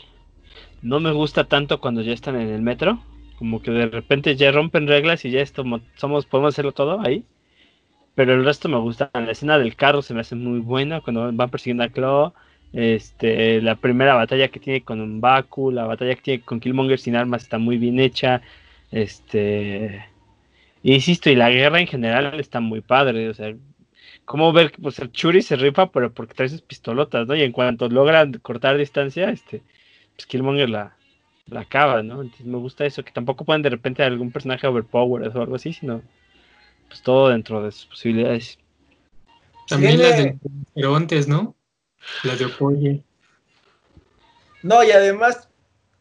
No 0.80 1.00
me 1.00 1.12
gusta 1.12 1.44
tanto 1.44 1.82
cuando 1.82 2.00
ya 2.00 2.14
están 2.14 2.40
en 2.40 2.48
el 2.48 2.62
metro. 2.62 2.98
Como 3.42 3.60
que 3.60 3.72
de 3.72 3.86
repente 3.86 4.36
ya 4.36 4.52
rompen 4.52 4.86
reglas 4.86 5.24
y 5.24 5.32
ya 5.32 5.40
esto, 5.40 5.64
somos, 5.96 6.26
podemos 6.26 6.54
hacerlo 6.54 6.70
todo 6.70 7.00
ahí. 7.00 7.24
Pero 8.14 8.34
el 8.34 8.44
resto 8.44 8.68
me 8.68 8.78
gusta. 8.78 9.10
La 9.14 9.32
escena 9.32 9.58
del 9.58 9.74
carro 9.74 10.00
se 10.00 10.14
me 10.14 10.20
hace 10.20 10.36
muy 10.36 10.60
buena 10.60 11.00
cuando 11.00 11.32
van 11.32 11.50
persiguiendo 11.50 11.82
a 11.82 11.88
Claw. 11.88 12.34
Este, 12.72 13.60
la 13.60 13.74
primera 13.74 14.14
batalla 14.14 14.46
que 14.46 14.60
tiene 14.60 14.84
con 14.84 15.20
Baku, 15.20 15.72
la 15.72 15.86
batalla 15.86 16.14
que 16.14 16.22
tiene 16.22 16.44
con 16.44 16.60
Killmonger 16.60 17.00
sin 17.00 17.16
armas 17.16 17.42
está 17.42 17.58
muy 17.58 17.78
bien 17.78 17.98
hecha. 17.98 18.42
Este. 18.92 20.04
insisto, 20.84 21.28
y 21.28 21.34
la 21.34 21.50
guerra 21.50 21.80
en 21.80 21.88
general 21.88 22.38
está 22.38 22.60
muy 22.60 22.80
padre, 22.80 23.28
o 23.28 23.34
sea, 23.34 23.52
como 24.24 24.52
ver 24.52 24.72
pues 24.80 25.00
el 25.00 25.10
Churi 25.10 25.42
se 25.42 25.56
rifa, 25.56 25.90
pero 25.90 26.12
porque 26.14 26.34
trae 26.34 26.48
sus 26.48 26.62
pistolotas, 26.62 27.26
¿no? 27.26 27.34
Y 27.34 27.42
en 27.42 27.52
cuanto 27.52 27.88
logran 27.88 28.34
cortar 28.34 28.78
distancia, 28.78 29.30
este, 29.30 29.62
pues 30.16 30.26
Killmonger 30.26 30.70
la, 30.70 30.96
la 31.46 31.60
acaba, 31.60 32.02
¿no? 32.02 32.22
Entonces 32.22 32.46
me 32.46 32.58
gusta 32.58 32.84
eso, 32.84 33.04
que 33.04 33.12
tampoco 33.12 33.44
pueden 33.44 33.62
de 33.62 33.70
repente 33.70 34.02
algún 34.02 34.30
personaje 34.30 34.66
overpowered 34.66 35.34
o 35.36 35.42
algo 35.42 35.56
así, 35.56 35.72
sino 35.72 36.02
pues 36.88 37.02
todo 37.02 37.28
dentro 37.28 37.62
de 37.62 37.72
sus 37.72 37.86
posibilidades. 37.86 38.58
También 39.68 39.98
las 39.98 40.16
de 40.16 40.38
Perontes, 40.74 41.28
¿no? 41.28 41.54
Las 42.24 42.38
de 42.38 42.46
Okoye. 42.46 43.02
No, 44.62 44.82
y 44.84 44.90
además 44.90 45.48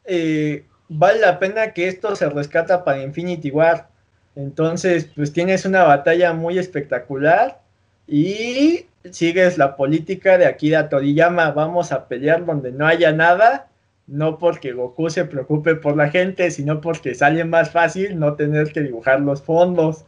eh, 0.06 0.66
vale 0.90 1.20
la 1.22 1.40
pena 1.40 1.74
que 1.74 1.88
esto 1.88 2.16
se 2.16 2.30
rescata 2.30 2.84
para 2.84 3.02
Infinity 3.02 3.50
War. 3.50 3.90
Entonces, 4.36 5.10
pues 5.16 5.34
tienes 5.34 5.66
una 5.66 5.84
batalla 5.84 6.34
muy 6.34 6.58
espectacular 6.58 7.62
y 8.08 8.86
sigues 9.10 9.58
la 9.58 9.76
política 9.76 10.38
de 10.38 10.46
Akira 10.46 10.90
Toriyama. 10.90 11.52
Vamos 11.52 11.92
a 11.92 12.08
pelear 12.08 12.46
donde 12.46 12.72
no 12.72 12.86
haya 12.86 13.12
nada, 13.12 13.70
no 14.08 14.38
porque 14.38 14.74
Goku 14.74 15.10
se 15.10 15.26
preocupe 15.26 15.76
por 15.76 15.96
la 15.96 16.10
gente, 16.10 16.52
sino 16.52 16.82
porque 16.82 17.16
sale 17.16 17.44
más 17.46 17.72
fácil 17.72 18.20
no 18.20 18.36
tener 18.36 18.72
que 18.72 18.82
dibujar 18.82 19.22
los 19.22 19.42
fondos. 19.42 20.06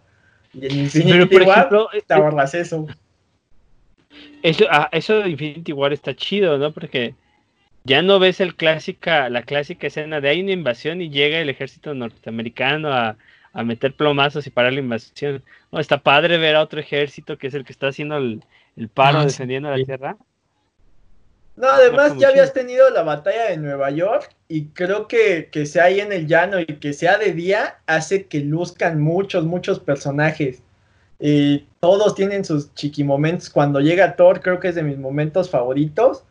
Y 0.53 0.65
en 0.67 0.79
Infinity 0.79 1.37
War 1.37 1.69
te 2.05 2.13
ahorras 2.13 2.53
eso. 2.53 2.87
Eso, 4.41 4.65
ah, 4.69 4.89
eso 4.91 5.19
de 5.19 5.29
Infinity 5.29 5.71
War 5.71 5.93
está 5.93 6.13
chido, 6.15 6.57
¿no? 6.57 6.71
Porque 6.73 7.15
ya 7.85 8.01
no 8.01 8.19
ves 8.19 8.39
el 8.39 8.55
clásica, 8.55 9.29
la 9.29 9.43
clásica 9.43 9.87
escena 9.87 10.21
de 10.21 10.29
hay 10.29 10.41
una 10.41 10.51
invasión 10.51 11.01
y 11.01 11.09
llega 11.09 11.39
el 11.39 11.49
ejército 11.49 11.93
norteamericano 11.93 12.91
a, 12.93 13.17
meter 13.63 13.93
plomazos 13.93 14.47
y 14.47 14.49
parar 14.49 14.73
la 14.73 14.79
invasión. 14.79 15.43
No, 15.71 15.79
está 15.79 15.99
padre 15.99 16.37
ver 16.39 16.55
a 16.55 16.61
otro 16.61 16.79
ejército 16.79 17.37
que 17.37 17.47
es 17.47 17.53
el 17.53 17.63
que 17.63 17.71
está 17.71 17.87
haciendo 17.87 18.17
el, 18.17 18.41
paro 18.93 19.19
ah, 19.19 19.25
defendiendo 19.25 19.69
la 19.69 19.83
tierra. 19.83 20.17
No, 21.56 21.68
además 21.68 22.14
ya 22.18 22.30
habías 22.30 22.51
tenido 22.51 22.89
la 22.89 23.04
batalla 23.04 23.49
de 23.49 23.58
Nueva 23.58 23.91
York 23.91 24.36
y 24.47 24.66
creo 24.70 25.08
que, 25.08 25.49
que 25.51 25.66
sea 25.66 25.86
ahí 25.86 25.99
en 25.99 26.12
el 26.12 26.28
llano 26.28 26.60
y 26.60 26.66
que 26.66 26.93
sea 26.93 27.18
de 27.18 27.34
día 27.34 27.78
hace 27.86 28.26
que 28.26 28.39
luzcan 28.39 28.99
muchos, 28.99 29.45
muchos 29.45 29.80
personajes. 29.80 30.64
Y 31.20 31.68
todos 31.80 32.16
tienen 32.16 32.43
sus 32.43 32.74
chiquimomentos. 32.74 33.49
Cuando 33.49 33.80
llega 33.80 34.16
Thor, 34.16 34.41
creo 34.41 34.60
que 34.60 34.70
es 34.70 34.76
de 34.76 34.84
mis 34.84 34.97
momentos 34.97 35.49
favoritos 35.49 36.24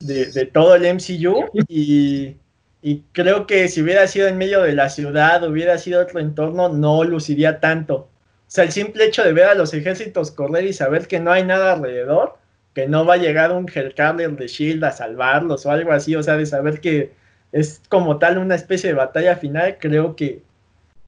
de, 0.00 0.46
todo 0.46 0.74
el 0.74 0.82
MCU. 0.94 1.46
Y, 1.68 2.36
y, 2.82 3.02
creo 3.12 3.46
que 3.46 3.68
si 3.68 3.82
hubiera 3.82 4.06
sido 4.06 4.28
en 4.28 4.38
medio 4.38 4.62
de 4.62 4.74
la 4.74 4.90
ciudad, 4.90 5.44
hubiera 5.44 5.78
sido 5.78 6.02
otro 6.02 6.20
entorno, 6.20 6.68
no 6.68 7.04
luciría 7.04 7.60
tanto. 7.60 7.94
O 7.94 8.50
sea, 8.50 8.64
el 8.64 8.72
simple 8.72 9.04
hecho 9.04 9.22
de 9.22 9.32
ver 9.32 9.44
a 9.44 9.54
los 9.54 9.74
ejércitos 9.74 10.30
correr 10.30 10.64
y 10.64 10.72
saber 10.72 11.06
que 11.06 11.20
no 11.20 11.30
hay 11.30 11.44
nada 11.44 11.74
alrededor, 11.74 12.37
que 12.78 12.86
no 12.86 13.04
va 13.04 13.14
a 13.14 13.16
llegar 13.16 13.50
un 13.50 13.66
Hellcarrier 13.68 14.36
de 14.36 14.46
Shield 14.46 14.84
a 14.84 14.92
salvarlos 14.92 15.66
o 15.66 15.72
algo 15.72 15.90
así, 15.90 16.14
o 16.14 16.22
sea, 16.22 16.36
de 16.36 16.46
saber 16.46 16.80
que 16.80 17.10
es 17.50 17.82
como 17.88 18.20
tal 18.20 18.38
una 18.38 18.54
especie 18.54 18.90
de 18.90 18.94
batalla 18.94 19.34
final, 19.34 19.78
creo 19.80 20.14
que, 20.14 20.42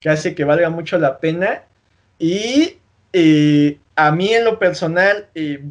que 0.00 0.08
hace 0.08 0.34
que 0.34 0.42
valga 0.42 0.68
mucho 0.68 0.98
la 0.98 1.20
pena. 1.20 1.62
Y 2.18 2.78
eh, 3.12 3.78
a 3.94 4.10
mí 4.10 4.34
en 4.34 4.46
lo 4.46 4.58
personal, 4.58 5.28
eh, 5.36 5.62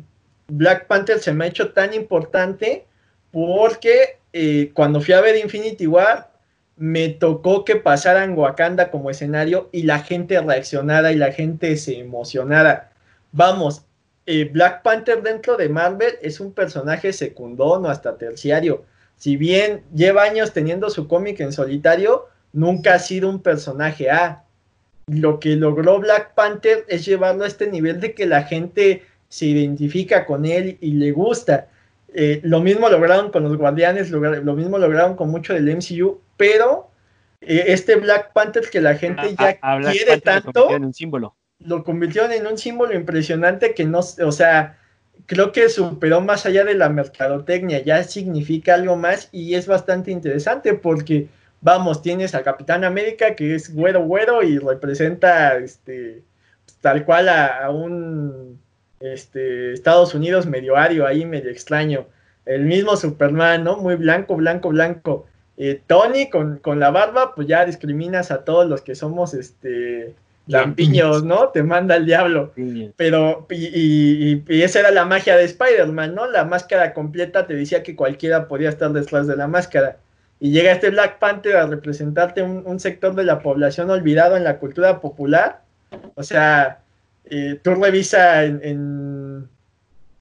Black 0.48 0.88
Panther 0.88 1.20
se 1.20 1.34
me 1.34 1.44
ha 1.44 1.48
hecho 1.50 1.74
tan 1.74 1.94
importante 1.94 2.86
porque 3.32 4.20
eh, 4.32 4.72
cuando 4.74 5.02
fui 5.02 5.14
a 5.14 5.20
ver 5.20 5.36
Infinity 5.36 5.86
War, 5.86 6.32
me 6.78 7.10
tocó 7.10 7.66
que 7.66 7.76
pasaran 7.76 8.38
Wakanda 8.38 8.90
como 8.90 9.10
escenario 9.10 9.68
y 9.74 9.84
la 9.84 10.00
gente 10.00 10.40
reaccionara 10.40 11.12
y 11.12 11.18
la 11.18 11.34
gente 11.34 11.76
se 11.76 12.00
emocionara. 12.00 12.94
Vamos, 13.34 13.84
Black 14.52 14.84
Panther 14.84 15.24
dentro 15.24 15.58
de 15.58 15.70
Marvel 15.70 16.14
es 16.22 16.40
un 16.40 16.54
personaje 16.54 17.14
secundón 17.14 17.86
o 17.86 17.90
hasta 17.90 18.18
terciario. 18.18 18.86
Si 19.18 19.38
bien 19.38 19.84
lleva 19.94 20.24
años 20.24 20.54
teniendo 20.54 20.90
su 20.90 21.08
cómic 21.08 21.40
en 21.40 21.52
solitario, 21.52 22.28
nunca 22.54 22.94
ha 22.94 23.00
sido 23.00 23.28
un 23.28 23.42
personaje 23.42 24.12
A 24.12 24.44
lo 25.10 25.40
que 25.40 25.56
logró 25.56 26.00
Black 26.00 26.34
Panther 26.36 26.86
es 26.88 27.06
llevarlo 27.06 27.44
a 27.44 27.48
este 27.48 27.70
nivel 27.70 28.00
de 28.00 28.14
que 28.14 28.26
la 28.26 28.44
gente 28.44 29.04
se 29.28 29.48
identifica 29.48 30.26
con 30.26 30.46
él 30.46 30.78
y 30.82 30.92
le 30.92 31.12
gusta. 31.12 31.68
Eh, 32.14 32.40
lo 32.44 32.62
mismo 32.62 32.90
lograron 32.90 33.32
con 33.32 33.44
los 33.44 33.58
Guardianes, 33.58 34.10
lo, 34.10 34.20
mismo 34.56 34.78
lograron 34.78 35.16
con 35.16 35.30
mucho 35.30 35.54
del 35.54 35.76
MCU, 35.76 36.20
pero 36.38 36.90
eh, 37.42 37.66
este 37.68 37.96
Black 37.96 38.34
Panther 38.34 38.70
que 38.70 38.82
la 38.82 38.96
gente 38.96 39.36
ya 39.38 39.60
quiere 39.92 40.20
tanto, 40.22 40.72
en 40.72 40.86
un 40.86 40.94
símbolo. 40.94 41.36
Lo 41.60 41.84
convirtieron 41.84 42.32
en 42.32 42.48
un 42.48 42.58
símbolo 42.58 42.94
impresionante 42.94 43.74
que 43.74 43.86
no, 43.86 44.00
o 44.00 44.32
sea, 44.32 44.78
creo 45.26 45.52
que 45.52 45.70
superó 45.70 46.22
más 46.22 46.46
allá 46.46 46.64
de 46.64 46.76
la 46.76 46.90
mercadotecnia, 46.90 47.84
ya 47.84 48.04
significa 48.04 48.76
algo 48.76 48.96
más 48.96 49.30
y 49.32 49.56
es 49.56 49.68
bastante 49.68 50.12
interesante 50.12 50.74
porque 50.74 51.28
vamos, 51.62 52.02
tienes 52.02 52.36
a 52.36 52.44
Capitán 52.44 52.84
América 52.84 53.36
que 53.36 53.56
es 53.56 53.74
güero 53.74 54.04
güero 54.06 54.44
y 54.44 54.58
representa 54.58 55.58
este 55.58 56.24
tal 56.82 57.06
cual 57.06 57.30
a, 57.30 57.70
un 57.70 58.60
este, 59.00 59.74
Estados 59.74 60.14
Unidos 60.14 60.46
medio 60.46 60.78
ario 60.78 61.06
ahí, 61.06 61.26
medio 61.26 61.50
extraño. 61.50 62.08
El 62.46 62.66
mismo 62.66 62.96
Superman, 62.96 63.64
¿no? 63.64 63.78
Muy 63.78 63.96
blanco, 63.96 64.36
blanco, 64.36 64.70
blanco. 64.70 65.28
Eh, 65.58 65.82
Tony 65.86 66.30
con, 66.30 66.62
la 66.80 66.90
barba, 66.90 67.36
pues 67.36 67.48
ya 67.48 67.66
discriminas 67.66 68.32
a 68.32 68.44
todos 68.46 68.68
los 68.68 68.82
que 68.82 68.96
somos 68.96 69.34
este 69.34 70.16
lampiños, 70.50 71.24
¿no? 71.24 71.50
Te 71.50 71.64
manda 71.64 71.96
el 71.96 72.06
diablo. 72.06 72.54
Pero, 72.98 73.48
y, 73.50 74.44
y, 74.48 74.62
esa 74.62 74.80
era 74.80 74.92
la 74.92 75.06
magia 75.06 75.38
de 75.38 75.46
Spider-Man, 75.46 76.16
¿no? 76.16 76.28
La 76.28 76.44
máscara 76.44 76.94
completa 76.94 77.48
te 77.48 77.56
decía 77.56 77.84
que 77.84 77.96
cualquiera 77.96 78.48
podía 78.48 78.70
estar 78.70 78.92
detrás 78.92 79.28
de 79.28 79.38
la 79.38 79.48
máscara 79.48 79.98
y 80.40 80.52
llega 80.52 80.72
este 80.72 80.90
Black 80.90 81.20
Panther 81.20 81.58
a 81.58 81.68
representarte 81.68 82.42
un, 82.42 82.80
sector 82.80 83.14
de 83.14 83.26
la 83.26 83.40
población 83.40 83.90
olvidado 83.90 84.38
en 84.38 84.46
la 84.46 84.58
cultura 84.58 85.02
popular. 85.02 85.62
O 86.16 86.24
sea, 86.24 86.80
eh, 87.26 87.60
tú 87.62 87.76
revisas 87.76 88.46
en, 88.46 89.50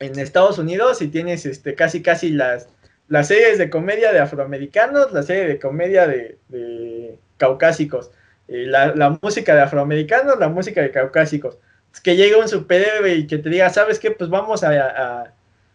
en, 0.01 0.19
Estados 0.19 0.59
Unidos 0.59 1.03
y 1.03 1.09
tienes 1.09 1.47
este, 1.47 1.75
casi 1.75 2.03
casi 2.03 2.31
las, 2.31 2.69
las 3.07 3.29
series 3.29 3.59
de 3.59 3.71
comedia 3.71 4.13
de 4.13 4.19
afroamericanos, 4.19 5.13
la 5.13 5.23
serie 5.23 5.47
de 5.47 5.61
comedia 5.61 6.09
de, 6.09 7.17
caucásicos, 7.37 8.11
eh, 8.49 8.65
la, 8.67 9.19
música 9.23 9.55
de 9.55 9.63
afroamericanos, 9.63 10.39
la 10.39 10.49
música 10.49 10.83
de 10.83 10.91
caucásicos. 10.91 11.59
Es 11.93 12.01
que 12.01 12.17
llega 12.17 12.39
un 12.39 12.49
superhéroe 12.49 13.15
y 13.15 13.27
que 13.27 13.39
te 13.39 13.49
diga, 13.49 13.71
¿sabes 13.71 13.99
qué? 13.99 14.11
Pues 14.11 14.29
vamos 14.31 14.65
a, 14.65 15.33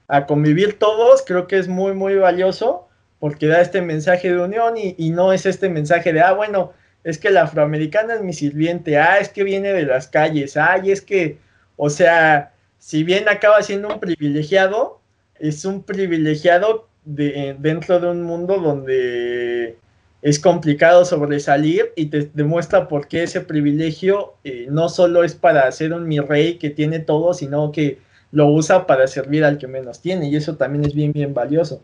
a 0.07 0.25
convivir 0.25 0.77
todos, 0.77 1.23
creo 1.25 1.47
que 1.47 1.57
es 1.57 1.67
muy, 1.67 1.93
muy 1.93 2.15
valioso 2.15 2.87
porque 3.23 3.47
da 3.47 3.61
este 3.61 3.81
mensaje 3.81 4.33
de 4.33 4.37
unión 4.37 4.73
y, 4.75 5.09
no 5.11 5.31
es 5.31 5.45
este 5.45 5.69
mensaje 5.69 6.11
de, 6.11 6.19
ah, 6.19 6.33
bueno, 6.33 6.73
es 7.05 7.17
que 7.17 7.29
la 7.29 7.43
afroamericana 7.43 8.15
es 8.15 8.21
mi 8.21 8.33
sirviente, 8.33 8.97
ah, 8.97 9.17
es 9.17 9.29
que 9.29 9.45
viene 9.45 9.71
de 9.71 9.83
las 9.83 10.09
calles, 10.09 10.57
ah, 10.57 10.77
y 10.83 10.91
es 10.91 11.01
que, 11.01 11.37
o 11.77 11.89
sea, 11.89 12.51
si 12.79 13.05
bien 13.05 13.29
acaba 13.29 13.61
siendo 13.63 13.87
un 13.87 14.01
privilegiado, 14.01 14.99
es 15.39 15.63
un 15.63 15.83
privilegiado 15.83 16.89
de, 17.05 17.55
dentro 17.59 18.01
de 18.01 18.07
un 18.07 18.23
mundo 18.23 18.57
donde 18.57 19.77
es 20.23 20.39
complicado 20.39 21.03
sobresalir 21.03 21.91
y 21.97 22.05
te 22.05 22.31
demuestra 22.33 22.87
por 22.87 23.07
qué 23.09 23.23
ese 23.23 23.41
privilegio 23.41 24.35
eh, 24.45 24.67
no 24.69 24.87
solo 24.87 25.25
es 25.25 25.35
para 25.35 25.69
ser 25.73 25.91
un 25.91 26.07
mi 26.07 26.21
rey 26.21 26.57
que 26.57 26.69
tiene 26.69 26.99
todo, 26.99 27.33
sino 27.33 27.73
que 27.73 27.99
lo 28.31 28.47
usa 28.47 28.87
para 28.87 29.05
servir 29.07 29.43
al 29.43 29.57
que 29.57 29.67
menos 29.67 30.01
tiene 30.01 30.29
y 30.29 30.37
eso 30.37 30.55
también 30.55 30.85
es 30.85 30.95
bien, 30.95 31.11
bien 31.11 31.33
valioso. 31.33 31.83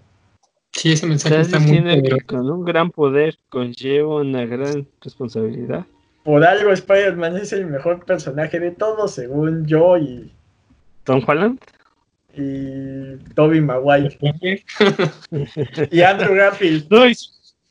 Sí, 0.71 0.93
ese 0.93 1.05
mensaje 1.05 1.41
está 1.41 1.59
muy 1.59 1.81
que 2.01 2.21
con 2.21 2.49
un 2.49 2.63
gran 2.63 2.91
poder 2.91 3.37
conlleva 3.49 4.21
una 4.21 4.45
gran 4.45 4.87
responsabilidad. 5.01 5.85
Por 6.23 6.45
algo 6.45 6.71
Spider-Man 6.71 7.35
es 7.35 7.51
el 7.51 7.65
mejor 7.65 8.05
personaje 8.05 8.57
de 8.59 8.71
todos, 8.71 9.15
según 9.15 9.65
yo 9.65 9.97
y... 9.97 10.31
¿Tom 11.03 11.21
Holland? 11.27 11.59
Y 12.37 13.17
Toby 13.33 13.59
Maguire. 13.59 14.17
y 15.91 16.01
Andrew 16.01 16.35
Garfield. 16.35 16.87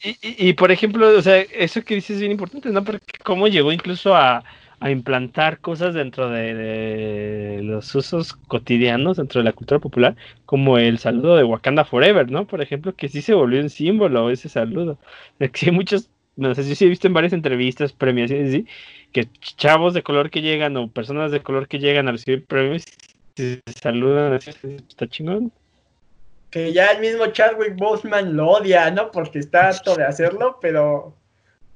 Y, 0.02 0.48
y, 0.48 0.52
por 0.54 0.70
ejemplo, 0.70 1.08
o 1.16 1.22
sea, 1.22 1.38
eso 1.38 1.82
que 1.82 1.94
dices 1.96 2.16
es 2.16 2.20
bien 2.20 2.32
importante, 2.32 2.70
¿no? 2.70 2.84
Porque 2.84 3.18
cómo 3.24 3.48
llegó 3.48 3.72
incluso 3.72 4.14
a, 4.14 4.44
a 4.80 4.90
implantar 4.90 5.60
cosas 5.60 5.94
dentro 5.94 6.30
de, 6.30 7.60
los 7.64 7.94
usos 7.94 8.34
cotidianos, 8.34 9.16
dentro 9.16 9.40
de 9.40 9.44
la 9.44 9.52
cultura 9.52 9.80
popular, 9.80 10.16
como 10.46 10.78
el 10.78 10.98
saludo 10.98 11.36
de 11.36 11.44
Wakanda 11.44 11.84
Forever, 11.84 12.30
¿no? 12.30 12.46
Por 12.46 12.62
ejemplo, 12.62 12.94
que 12.94 13.08
sí 13.08 13.22
se 13.22 13.34
volvió 13.34 13.60
un 13.60 13.70
símbolo 13.70 14.30
ese 14.30 14.48
saludo. 14.48 14.98
Que 15.52 15.66
hay 15.66 15.72
muchos, 15.72 16.10
no 16.36 16.54
sé 16.54 16.64
si 16.64 16.74
sí 16.74 16.84
he 16.84 16.88
visto 16.88 17.06
en 17.06 17.14
varias 17.14 17.32
entrevistas, 17.32 17.92
premiaciones, 17.92 18.64
que 19.12 19.28
chavos 19.40 19.94
de 19.94 20.02
color 20.02 20.30
que 20.30 20.42
llegan 20.42 20.76
o 20.76 20.90
personas 20.90 21.32
de 21.32 21.42
color 21.42 21.68
que 21.68 21.78
llegan 21.78 22.08
a 22.08 22.12
recibir 22.12 22.44
premios 22.46 22.84
se 23.36 23.62
saludan 23.80 24.34
así, 24.34 24.50
está 24.88 25.06
chingón. 25.08 25.52
Que 26.50 26.72
ya 26.72 26.86
el 26.92 27.00
mismo 27.00 27.26
Chadwick 27.26 27.76
Boseman 27.76 28.36
lo 28.36 28.48
odia, 28.48 28.90
¿no? 28.90 29.10
Porque 29.10 29.38
está 29.38 29.68
harto 29.68 29.94
de 29.96 30.04
hacerlo, 30.04 30.58
pero 30.60 31.14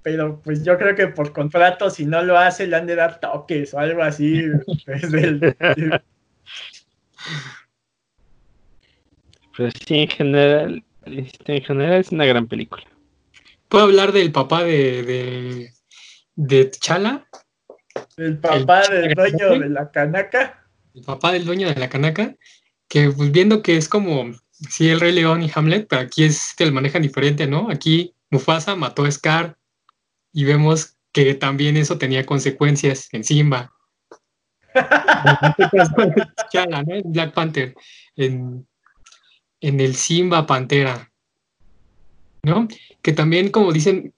pero 0.02 0.40
pues 0.42 0.64
yo 0.64 0.76
creo 0.78 0.96
que 0.96 1.06
por 1.06 1.32
contrato, 1.32 1.88
si 1.88 2.06
no 2.06 2.22
lo 2.22 2.36
hace, 2.36 2.66
le 2.66 2.76
han 2.76 2.86
de 2.86 2.96
dar 2.96 3.20
toques 3.20 3.72
o 3.72 3.78
algo 3.78 4.02
así. 4.02 4.42
Pero 9.56 9.70
sí, 9.70 9.98
en 9.98 10.08
general, 10.08 10.84
este, 11.04 11.56
en 11.56 11.64
general 11.64 12.00
es 12.00 12.10
una 12.10 12.24
gran 12.24 12.46
película. 12.46 12.84
¿Puedo 13.68 13.84
hablar 13.84 14.12
del 14.12 14.32
papá 14.32 14.64
de, 14.64 15.02
de, 15.02 15.72
de 16.36 16.70
Chala? 16.70 17.26
El 18.16 18.38
papá 18.38 18.88
del 18.88 19.14
dueño 19.14 19.58
de 19.58 19.68
la 19.68 19.90
canaca. 19.90 20.66
El 20.94 21.02
papá 21.02 21.32
del 21.32 21.44
dueño 21.44 21.68
de 21.68 21.78
la 21.78 21.88
canaca, 21.88 22.34
que 22.88 23.10
pues 23.10 23.30
viendo 23.30 23.62
que 23.62 23.76
es 23.76 23.88
como, 23.88 24.32
sí, 24.68 24.88
el 24.88 25.00
Rey 25.00 25.12
León 25.12 25.42
y 25.42 25.50
Hamlet, 25.54 25.86
pero 25.88 26.02
aquí 26.02 26.24
es 26.24 26.54
que 26.56 26.66
lo 26.66 26.72
manejan 26.72 27.02
diferente, 27.02 27.46
¿no? 27.46 27.68
Aquí 27.70 28.14
Mufasa 28.30 28.76
mató 28.76 29.04
a 29.04 29.10
Scar 29.10 29.56
y 30.32 30.44
vemos 30.44 30.96
que 31.12 31.34
también 31.34 31.76
eso 31.76 31.98
tenía 31.98 32.24
consecuencias 32.24 33.08
en 33.12 33.24
Simba. 33.24 33.72
Chala, 36.52 36.82
¿no? 36.82 37.02
Black 37.04 37.34
Panther. 37.34 37.74
En, 38.16 38.66
en 39.60 39.80
el 39.80 39.94
Simba 39.94 40.46
Pantera. 40.46 41.10
¿No? 42.44 42.66
Que 43.02 43.12
también, 43.12 43.50
como 43.50 43.72
dicen, 43.72 44.14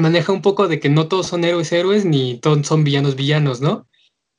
maneja 0.00 0.32
un 0.32 0.42
poco 0.42 0.68
de 0.68 0.80
que 0.80 0.88
no 0.88 1.08
todos 1.08 1.26
son 1.26 1.44
héroes 1.44 1.72
héroes 1.72 2.04
ni 2.04 2.38
todos 2.38 2.66
son 2.66 2.84
villanos 2.84 3.16
villanos, 3.16 3.60
¿no? 3.60 3.86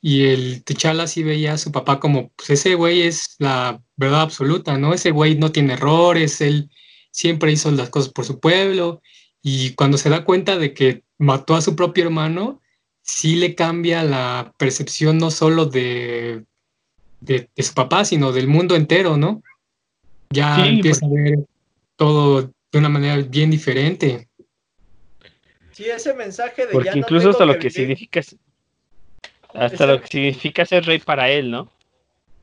Y 0.01 0.27
el 0.27 0.63
T'Challa 0.63 1.07
sí 1.07 1.23
veía 1.23 1.53
a 1.53 1.57
su 1.57 1.71
papá 1.71 1.99
como, 1.99 2.29
pues 2.35 2.51
ese 2.51 2.75
güey 2.75 3.01
es 3.01 3.35
la 3.39 3.81
verdad 3.97 4.21
absoluta, 4.21 4.77
¿no? 4.77 4.93
Ese 4.93 5.11
güey 5.11 5.37
no 5.37 5.51
tiene 5.51 5.73
errores, 5.73 6.39
él 6.41 6.69
siempre 7.11 7.51
hizo 7.51 7.69
las 7.71 7.89
cosas 7.89 8.13
por 8.13 8.25
su 8.25 8.39
pueblo 8.39 9.01
y 9.41 9.71
cuando 9.71 9.97
se 9.97 10.09
da 10.09 10.23
cuenta 10.23 10.57
de 10.57 10.73
que 10.73 11.03
mató 11.17 11.55
a 11.55 11.61
su 11.61 11.75
propio 11.75 12.05
hermano, 12.05 12.61
sí 13.01 13.35
le 13.35 13.55
cambia 13.55 14.03
la 14.03 14.53
percepción 14.57 15.17
no 15.17 15.31
solo 15.31 15.65
de, 15.65 16.45
de, 17.21 17.49
su 17.57 17.73
papá, 17.73 18.05
sino 18.05 18.31
del 18.31 18.47
mundo 18.47 18.75
entero, 18.75 19.17
¿no? 19.17 19.41
Ya 20.29 20.67
empieza 20.67 21.05
a 21.05 21.09
ver 21.09 21.39
todo 21.95 22.51
de 22.71 22.79
una 22.79 22.89
manera 22.89 23.17
bien 23.17 23.49
diferente. 23.49 24.29
Sí, 25.71 25.85
ese 25.85 26.13
mensaje 26.13 26.67
de 26.67 26.73
Porque 26.73 26.91
incluso 26.97 27.29
hasta 27.29 27.45
lo 27.45 27.57
que 27.57 27.69
significa 27.69 28.21
hasta 29.53 29.85
lo 29.85 30.01
que 30.01 30.07
significa 30.07 30.65
ser 30.65 30.85
rey 30.85 30.99
para 30.99 31.29
él, 31.29 31.51
¿no? 31.51 31.69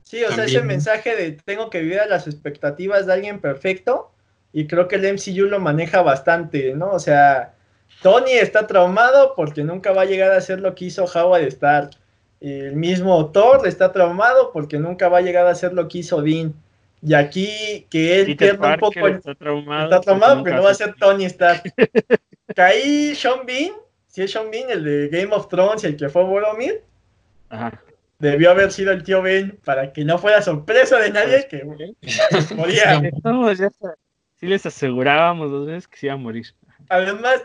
Sí, 0.03 0.23
o 0.23 0.31
sea, 0.31 0.45
ese 0.45 0.63
mensaje 0.63 1.17
de 1.17 1.33
tengo 1.33 1.69
que 1.69 1.81
vivir 1.81 1.99
a 1.99 2.07
las 2.07 2.27
expectativas 2.27 3.07
de 3.07 3.13
alguien 3.13 3.41
perfecto, 3.41 4.13
y 4.53 4.67
creo 4.67 4.89
que 4.89 4.97
el 4.97 5.13
MCU 5.13 5.47
lo 5.47 5.61
maneja 5.61 6.01
bastante, 6.03 6.75
¿no? 6.75 6.91
O 6.91 6.99
sea, 6.99 7.53
Tony 8.03 8.33
está 8.33 8.67
traumado 8.67 9.35
porque 9.35 9.63
nunca 9.63 9.93
va 9.93 10.03
a 10.03 10.07
llegar 10.07 10.33
a 10.33 10.41
ser 10.41 10.61
lo 10.61 10.75
que 10.75 10.87
hizo 10.87 11.05
Howard 11.05 11.43
Stark. 11.43 11.91
El 12.41 12.75
mismo 12.77 13.33
Thor 13.33 13.67
está 13.67 13.93
traumado 13.93 14.53
porque 14.53 14.79
nunca 14.79 15.09
va 15.09 15.19
a 15.19 15.23
llegar 15.23 15.47
a 15.47 15.55
ser 15.55 15.73
lo 15.73 15.89
que 15.89 15.99
hizo 15.99 16.23
Dean. 16.23 16.55
Y 17.03 17.15
aquí 17.15 17.87
que 17.91 18.21
él 18.21 18.37
pierda 18.37 18.75
un 18.75 18.81
poco. 18.81 19.07
Está 19.09 19.35
traumado, 19.35 19.85
está 19.85 20.01
traumado 20.01 20.43
pero 20.43 20.57
no 20.57 20.63
va 20.63 20.71
a 20.71 20.75
ser 20.75 20.95
Tony 20.95 21.25
Stark. 21.27 21.63
Caí 22.55 23.15
Sean 23.15 23.45
Bean, 23.45 23.73
si 24.07 24.23
es 24.23 24.31
Sean 24.31 24.51
Bean, 24.51 24.71
el 24.71 24.85
de 24.85 25.09
Game 25.09 25.35
of 25.35 25.49
Thrones, 25.49 25.85
el 25.85 25.97
que 25.97 26.09
fue 26.09 26.25
Boromir. 26.25 26.83
Ajá. 27.51 27.83
Debió 28.19 28.51
haber 28.51 28.73
sido 28.73 28.93
el 28.93 29.03
tío 29.03 29.21
Ben 29.21 29.59
para 29.65 29.93
que 29.93 30.05
no 30.05 30.19
fuera 30.19 30.41
sorpresa 30.41 30.99
de 30.99 31.11
nadie 31.11 31.47
que 31.49 31.65
moría. 32.55 33.03
No, 33.23 33.53
ya 33.53 33.71
Sí 34.37 34.47
les 34.47 34.67
asegurábamos 34.67 35.51
dos 35.51 35.67
veces 35.67 35.89
que 35.89 35.99
se 35.99 36.07
iba 36.07 36.15
a 36.15 36.19
morir. 36.19 36.47
Además, 36.89 37.43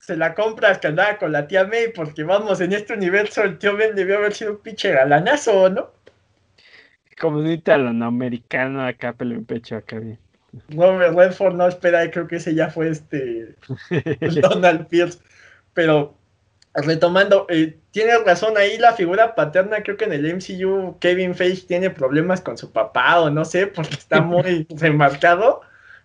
se 0.00 0.16
la 0.16 0.34
compras 0.34 0.78
que 0.78 0.88
andaba 0.88 1.18
con 1.18 1.32
la 1.32 1.46
tía 1.46 1.64
May 1.64 1.92
porque 1.92 2.24
vamos, 2.24 2.60
en 2.60 2.72
este 2.72 2.94
universo 2.94 3.42
el 3.42 3.58
tío 3.58 3.76
Ben 3.76 3.94
debió 3.94 4.18
haber 4.18 4.32
sido 4.32 4.52
un 4.52 4.58
pinche 4.58 4.90
galanazo, 4.90 5.70
¿no? 5.70 5.90
Como 7.20 7.38
un 7.38 7.48
italoamericano 7.48 8.84
acá, 8.84 9.12
pelo 9.12 9.34
en 9.34 9.44
pecho, 9.44 9.76
acá 9.76 9.98
bien. 9.98 10.18
Robert 10.70 11.14
Redford 11.16 11.54
no 11.54 11.68
espera, 11.68 12.10
creo 12.10 12.26
que 12.26 12.36
ese 12.36 12.54
ya 12.54 12.70
fue 12.70 12.88
este 12.88 13.54
Donald 14.42 14.88
Pierce. 14.88 15.20
Pero 15.74 16.16
retomando, 16.74 17.46
eh, 17.48 17.78
tienes 17.90 18.24
razón 18.24 18.56
ahí, 18.56 18.78
la 18.78 18.92
figura 18.92 19.34
paterna, 19.34 19.82
creo 19.82 19.96
que 19.96 20.04
en 20.04 20.12
el 20.12 20.34
MCU 20.34 20.98
Kevin 21.00 21.34
Feige 21.34 21.66
tiene 21.66 21.90
problemas 21.90 22.40
con 22.40 22.56
su 22.56 22.72
papá 22.72 23.20
o 23.20 23.30
no 23.30 23.44
sé, 23.44 23.66
porque 23.66 23.94
está 23.94 24.20
muy 24.20 24.66
remarcado. 24.70 25.62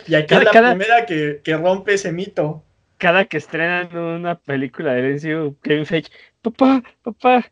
Y 0.07 0.15
acá 0.15 0.37
es 0.37 0.45
la 0.45 0.51
primera 0.51 1.05
que, 1.05 1.41
que, 1.43 1.55
rompe 1.55 1.93
ese 1.93 2.11
mito. 2.11 2.63
Cada 2.97 3.25
que 3.25 3.37
estrenan 3.37 3.95
una 3.95 4.35
película 4.35 4.93
de 4.93 5.13
MCU, 5.13 5.57
Kevin 5.61 5.85
Feige, 5.85 6.11
papá, 6.41 6.83
papá, 7.01 7.45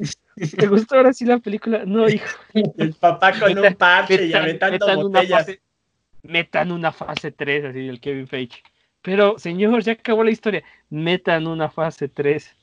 ¿te 0.57 0.67
gustó 0.67 0.95
ahora 0.95 1.13
sí 1.13 1.25
la 1.25 1.39
película? 1.39 1.83
No, 1.85 2.07
hijo. 2.07 2.27
El 2.77 2.93
papá 2.93 3.37
con 3.39 3.57
un 3.57 3.73
parche 3.75 4.25
y 4.25 4.33
aventando 4.33 5.09
botellas 5.09 5.47
metan 6.23 6.71
una 6.71 6.91
fase 6.91 7.31
3, 7.31 7.65
así 7.65 7.87
el 7.87 7.99
Kevin 7.99 8.27
Feige. 8.27 8.63
Pero, 9.01 9.37
señor, 9.37 9.83
ya 9.83 9.93
acabó 9.93 10.23
la 10.23 10.31
historia. 10.31 10.63
Metan 10.89 11.45
una 11.47 11.69
fase 11.69 12.07
3. 12.07 12.55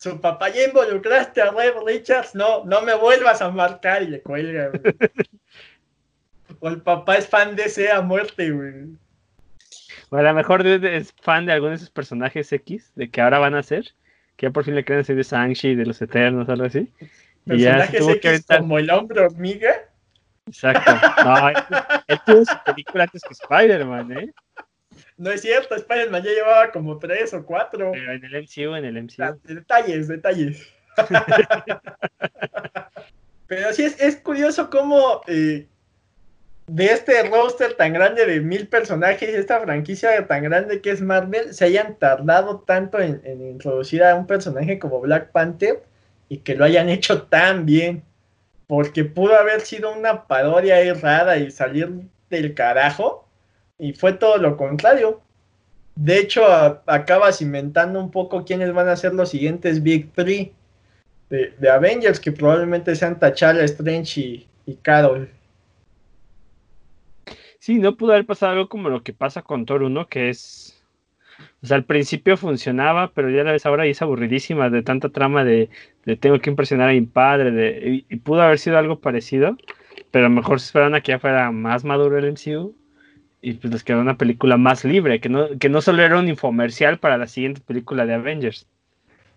Su 0.00 0.18
papá 0.18 0.48
ya 0.48 0.64
involucraste 0.64 1.42
a 1.42 1.50
Red 1.50 1.74
Richards. 1.84 2.34
No, 2.34 2.64
no 2.64 2.80
me 2.80 2.94
vuelvas 2.94 3.42
a 3.42 3.50
marcar 3.50 4.02
y 4.02 4.06
le 4.06 4.22
cuelga, 4.22 4.70
o 6.60 6.68
el 6.68 6.80
papá 6.80 7.16
es 7.16 7.28
fan 7.28 7.54
de 7.54 7.64
ese 7.64 7.92
a 7.92 8.00
muerte, 8.00 8.50
güey. 8.50 8.96
O 10.08 10.16
a 10.16 10.22
lo 10.22 10.32
mejor 10.32 10.66
es 10.66 11.12
fan 11.20 11.44
de 11.44 11.52
algunos 11.52 11.72
de 11.72 11.84
esos 11.84 11.90
personajes 11.90 12.50
X, 12.50 12.92
de 12.94 13.10
que 13.10 13.20
ahora 13.20 13.38
van 13.40 13.54
a 13.54 13.62
ser. 13.62 13.92
Que 14.36 14.46
ya 14.46 14.50
por 14.50 14.64
fin 14.64 14.74
le 14.74 14.86
creen 14.86 15.04
ser 15.04 15.16
de 15.16 15.24
Sanchi, 15.24 15.74
de 15.74 15.84
los 15.84 16.00
Eternos, 16.00 16.48
algo 16.48 16.64
así. 16.64 16.90
Personajes 17.44 18.08
X 18.08 18.46
como 18.46 18.78
el 18.78 18.90
hombre 18.90 19.20
hormiga. 19.20 19.70
Exacto. 20.46 20.92
No, 21.22 21.48
él, 22.08 22.20
tuvo 22.24 22.44
su 22.46 22.56
película 22.64 23.04
antes 23.04 23.22
que 23.22 23.34
Spider-Man, 23.34 24.12
¿eh? 24.12 24.32
No 25.16 25.30
es 25.30 25.42
cierto, 25.42 25.74
Spider-Man 25.74 26.22
ya 26.22 26.30
llevaba 26.30 26.70
como 26.70 26.98
tres 26.98 27.34
o 27.34 27.44
cuatro. 27.44 27.92
Pero 27.92 28.12
en 28.12 28.24
el 28.24 28.42
MCU, 28.42 28.74
en 28.74 28.84
el 28.84 29.02
MCU. 29.02 29.22
Ah, 29.22 29.36
detalles, 29.44 30.08
detalles. 30.08 30.66
Pero 33.46 33.72
sí 33.72 33.84
es, 33.84 34.00
es 34.00 34.16
curioso 34.16 34.70
cómo 34.70 35.22
eh, 35.26 35.66
de 36.66 36.86
este 36.86 37.22
roster 37.24 37.74
tan 37.74 37.92
grande 37.92 38.26
de 38.26 38.40
mil 38.40 38.68
personajes, 38.68 39.28
esta 39.28 39.60
franquicia 39.60 40.26
tan 40.26 40.44
grande 40.44 40.80
que 40.80 40.90
es 40.90 41.00
Marvel, 41.00 41.52
se 41.52 41.64
hayan 41.64 41.96
tardado 41.96 42.60
tanto 42.60 43.00
en, 43.00 43.20
en 43.24 43.40
introducir 43.40 44.04
a 44.04 44.14
un 44.14 44.26
personaje 44.26 44.78
como 44.78 45.00
Black 45.00 45.32
Panther 45.32 45.82
y 46.28 46.38
que 46.38 46.54
lo 46.54 46.64
hayan 46.64 46.88
hecho 46.88 47.22
tan 47.22 47.66
bien 47.66 48.04
porque 48.70 49.04
pudo 49.04 49.36
haber 49.36 49.62
sido 49.62 49.92
una 49.92 50.28
parodia 50.28 50.80
errada 50.80 51.36
y 51.38 51.50
salir 51.50 51.90
del 52.30 52.54
carajo, 52.54 53.28
y 53.80 53.92
fue 53.92 54.12
todo 54.12 54.38
lo 54.38 54.56
contrario. 54.56 55.20
De 55.96 56.18
hecho, 56.18 56.44
acabas 56.86 57.42
inventando 57.42 58.00
un 58.00 58.10
poco 58.10 58.44
quiénes 58.44 58.72
van 58.72 58.88
a 58.88 58.96
ser 58.96 59.14
los 59.14 59.30
siguientes 59.30 59.82
Big 59.82 60.12
Three 60.12 60.52
de, 61.28 61.70
Avengers, 61.70 62.20
que 62.20 62.32
probablemente 62.32 62.94
sean 62.94 63.18
T'Challa, 63.18 63.64
Strange 63.64 64.20
y, 64.20 64.46
y 64.66 64.74
Carol. 64.76 65.28
Sí, 67.58 67.78
no 67.78 67.96
pudo 67.96 68.12
haber 68.12 68.26
pasado 68.26 68.52
algo 68.52 68.68
como 68.68 68.88
lo 68.88 69.02
que 69.02 69.12
pasa 69.12 69.42
con 69.42 69.66
Thor 69.66 69.82
1, 69.82 70.08
que 70.08 70.30
es 70.30 70.80
o 71.62 71.66
sea, 71.66 71.76
al 71.76 71.84
principio 71.84 72.36
funcionaba, 72.36 73.12
pero 73.12 73.30
ya 73.30 73.44
la 73.44 73.52
vez 73.52 73.66
ahora 73.66 73.86
es 73.86 74.00
aburridísima 74.02 74.70
de 74.70 74.82
tanta 74.82 75.10
trama 75.10 75.44
de, 75.44 75.68
tengo 76.20 76.38
que 76.38 76.50
impresionar 76.50 76.88
a 76.90 76.92
mi 76.92 77.02
padre, 77.02 77.50
de, 77.50 78.04
y, 78.08 78.16
pudo 78.16 78.42
haber 78.42 78.58
sido 78.58 78.78
algo 78.78 79.00
parecido, 79.00 79.56
pero 80.10 80.26
a 80.26 80.28
mejor 80.30 80.60
se 80.60 80.66
esperaban 80.66 80.94
a 80.94 81.00
que 81.02 81.12
ya 81.12 81.18
fuera 81.18 81.50
más 81.50 81.84
maduro 81.84 82.18
el 82.18 82.32
MCU 82.32 82.74
y 83.42 83.54
pues 83.54 83.72
les 83.72 83.84
quedó 83.84 84.00
una 84.00 84.18
película 84.18 84.56
más 84.56 84.84
libre, 84.84 85.20
que 85.20 85.28
no, 85.28 85.58
que 85.58 85.68
no 85.68 85.80
solo 85.80 86.02
era 86.02 86.18
un 86.18 86.28
infomercial 86.28 86.98
para 86.98 87.18
la 87.18 87.26
siguiente 87.26 87.60
película 87.66 88.06
de 88.06 88.14
Avengers. 88.14 88.66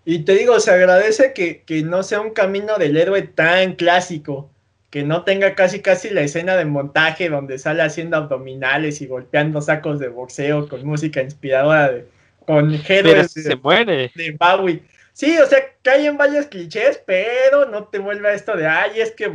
Y 0.05 0.19
te 0.19 0.35
digo, 0.35 0.59
se 0.59 0.71
agradece 0.71 1.33
que, 1.33 1.61
que 1.61 1.83
no 1.83 2.03
sea 2.03 2.19
un 2.19 2.31
camino 2.31 2.77
del 2.77 2.97
héroe 2.97 3.21
tan 3.21 3.75
clásico, 3.75 4.49
que 4.89 5.03
no 5.03 5.23
tenga 5.23 5.55
casi 5.55 5.79
casi 5.79 6.09
la 6.09 6.21
escena 6.21 6.55
de 6.55 6.65
montaje 6.65 7.29
donde 7.29 7.57
sale 7.57 7.81
haciendo 7.81 8.17
abdominales 8.17 9.01
y 9.01 9.07
golpeando 9.07 9.61
sacos 9.61 9.99
de 9.99 10.09
boxeo 10.09 10.67
con 10.67 10.85
música 10.85 11.21
inspiradora 11.21 11.91
de 11.91 12.05
con 12.45 12.73
héroes 12.87 13.31
se 13.31 13.55
muere. 13.55 14.11
de 14.13 14.37
Bowie. 14.37 14.83
Sí, 15.13 15.37
o 15.37 15.45
sea, 15.45 15.59
caen 15.83 16.17
varios 16.17 16.47
clichés, 16.47 17.01
pero 17.05 17.69
no 17.69 17.85
te 17.85 17.99
vuelve 17.99 18.29
a 18.29 18.33
esto 18.33 18.55
de, 18.57 18.67
ay, 18.67 18.99
es 18.99 19.11
que 19.11 19.31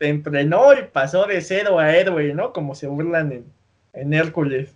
entrenó 0.00 0.72
y 0.74 0.82
pasó 0.92 1.26
de 1.26 1.40
cero 1.40 1.78
a 1.78 1.96
héroe, 1.96 2.34
¿no? 2.34 2.52
Como 2.52 2.74
se 2.74 2.86
burlan 2.86 3.32
en, 3.32 3.44
en 3.94 4.14
Hércules. 4.14 4.70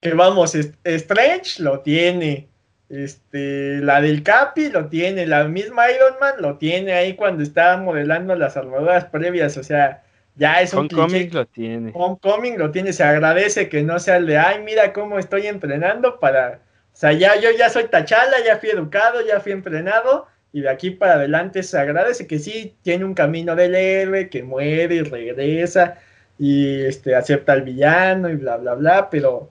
Que 0.00 0.14
vamos, 0.14 0.54
Strange 0.54 1.62
lo 1.62 1.80
tiene, 1.80 2.46
este, 2.88 3.80
la 3.80 4.00
del 4.00 4.22
Capi 4.22 4.68
lo 4.68 4.86
tiene, 4.86 5.26
la 5.26 5.44
misma 5.44 5.90
Iron 5.90 6.14
Man 6.20 6.34
lo 6.38 6.56
tiene 6.56 6.92
ahí 6.92 7.14
cuando 7.14 7.42
estaba 7.42 7.76
modelando 7.76 8.34
las 8.36 8.56
armaduras 8.56 9.06
previas, 9.06 9.56
o 9.56 9.62
sea, 9.62 10.02
ya 10.36 10.60
es 10.62 10.72
un 10.72 10.80
Homecoming 10.80 11.30
lo 11.32 11.46
tiene. 11.46 11.90
Homecoming 11.94 12.58
lo 12.58 12.70
tiene, 12.70 12.92
se 12.92 13.02
agradece 13.02 13.68
que 13.68 13.82
no 13.82 13.98
sea 13.98 14.18
el 14.18 14.26
de, 14.26 14.38
ay, 14.38 14.62
mira 14.62 14.92
cómo 14.92 15.18
estoy 15.18 15.48
entrenando 15.48 16.20
para 16.20 16.60
sea, 16.98 17.12
ya 17.12 17.40
yo 17.40 17.50
ya 17.56 17.70
soy 17.70 17.84
Tachala, 17.84 18.44
ya 18.44 18.56
fui 18.58 18.70
educado, 18.70 19.24
ya 19.24 19.38
fui 19.38 19.52
entrenado, 19.52 20.26
y 20.52 20.62
de 20.62 20.68
aquí 20.68 20.90
para 20.90 21.14
adelante 21.14 21.62
se 21.62 21.78
agradece 21.78 22.26
que 22.26 22.40
sí 22.40 22.74
tiene 22.82 23.04
un 23.04 23.14
camino 23.14 23.54
del 23.54 23.76
héroe, 23.76 24.28
que 24.28 24.42
muere 24.42 24.96
y 24.96 25.02
regresa, 25.02 25.98
y 26.38 26.82
este 26.82 27.14
acepta 27.14 27.52
al 27.52 27.62
villano 27.62 28.30
y 28.30 28.36
bla 28.36 28.56
bla 28.56 28.74
bla, 28.74 29.10
pero 29.10 29.50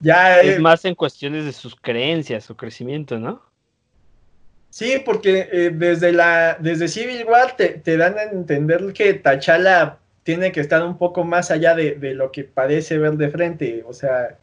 ya 0.00 0.40
es 0.40 0.60
más 0.60 0.84
en 0.84 0.94
cuestiones 0.94 1.44
de 1.44 1.52
sus 1.52 1.74
creencias, 1.74 2.44
su 2.44 2.56
crecimiento, 2.56 3.18
¿no? 3.18 3.42
Sí, 4.70 5.02
porque 5.04 5.48
eh, 5.50 5.70
desde 5.74 6.12
la 6.12 6.56
desde 6.60 6.88
Civil 6.88 7.24
War 7.26 7.56
te, 7.56 7.70
te, 7.70 7.96
dan 7.96 8.18
a 8.18 8.24
entender 8.24 8.92
que 8.92 9.14
T'Challa 9.14 9.98
tiene 10.22 10.52
que 10.52 10.60
estar 10.60 10.84
un 10.84 10.98
poco 10.98 11.24
más 11.24 11.50
allá 11.50 11.74
de, 11.74 11.94
de, 11.94 12.14
lo 12.14 12.30
que 12.30 12.44
parece 12.44 12.98
ver 12.98 13.14
de 13.14 13.30
frente. 13.30 13.82
O 13.86 13.92
sea, 13.92 14.36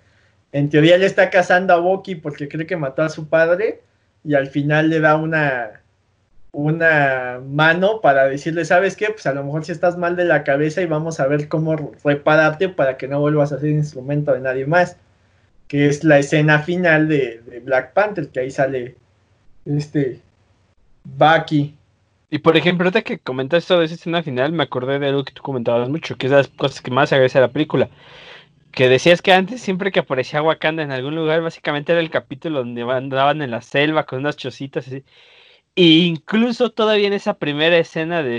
en 0.51 0.69
teoría 0.69 0.97
le 0.97 1.05
está 1.05 1.29
cazando 1.29 1.73
a 1.73 1.77
Bucky 1.77 2.15
porque 2.15 2.47
cree 2.47 2.65
que 2.65 2.75
mató 2.75 3.03
a 3.03 3.09
su 3.09 3.29
padre 3.29 3.81
y 4.23 4.33
al 4.33 4.47
final 4.47 4.89
le 4.89 4.99
da 4.99 5.15
una 5.15 5.83
una 6.55 7.41
mano 7.45 7.99
para 7.99 8.27
decirle, 8.27 8.63
¿sabes 8.63 8.95
qué? 8.95 9.07
Pues 9.07 9.25
a 9.25 9.33
lo 9.33 9.43
mejor 9.43 9.65
si 9.65 9.73
estás 9.73 9.97
mal 9.97 10.15
de 10.15 10.23
la 10.23 10.45
cabeza 10.45 10.81
y 10.81 10.85
vamos 10.85 11.19
a 11.19 11.27
ver 11.27 11.49
cómo 11.49 11.75
repararte 12.01 12.69
para 12.69 12.95
que 12.95 13.09
no 13.09 13.19
vuelvas 13.19 13.51
a 13.51 13.59
ser 13.59 13.71
instrumento 13.71 14.31
de 14.31 14.39
nadie 14.39 14.65
más. 14.65 14.97
Que 15.67 15.87
es 15.87 16.05
la 16.05 16.17
escena 16.17 16.59
final 16.59 17.09
de, 17.09 17.41
de 17.45 17.59
Black 17.59 17.91
Panther, 17.91 18.29
que 18.29 18.39
ahí 18.39 18.51
sale 18.51 18.95
este 19.65 20.21
Bucky. 21.03 21.75
Y 22.29 22.39
por 22.39 22.55
ejemplo, 22.55 22.85
ahorita 22.85 23.01
que 23.01 23.19
comentaste 23.19 23.67
sobre 23.67 23.85
esa 23.87 23.95
escena 23.95 24.23
final, 24.23 24.53
me 24.53 24.63
acordé 24.63 24.97
de 24.97 25.07
algo 25.07 25.25
que 25.25 25.33
tú 25.33 25.41
comentabas 25.41 25.89
mucho, 25.89 26.15
que 26.15 26.27
es 26.27 26.31
las 26.31 26.47
cosas 26.47 26.81
que 26.81 26.91
más 26.91 27.11
agradece 27.11 27.37
a 27.37 27.41
la 27.41 27.51
película. 27.51 27.89
Que 28.71 28.87
decías 28.87 29.21
que 29.21 29.33
antes, 29.33 29.61
siempre 29.61 29.91
que 29.91 29.99
aparecía 29.99 30.41
Wakanda 30.41 30.83
en 30.83 30.91
algún 30.91 31.15
lugar, 31.15 31.41
básicamente 31.41 31.91
era 31.91 32.01
el 32.01 32.09
capítulo 32.09 32.59
donde 32.59 32.83
andaban 32.83 33.41
en 33.41 33.51
la 33.51 33.61
selva 33.61 34.05
con 34.05 34.19
unas 34.19 34.37
chocitas 34.37 34.87
así. 34.87 35.03
Incluso 35.75 36.71
todavía 36.71 37.07
en 37.07 37.13
esa 37.13 37.37
primera 37.37 37.77
escena 37.77 38.23
de 38.23 38.37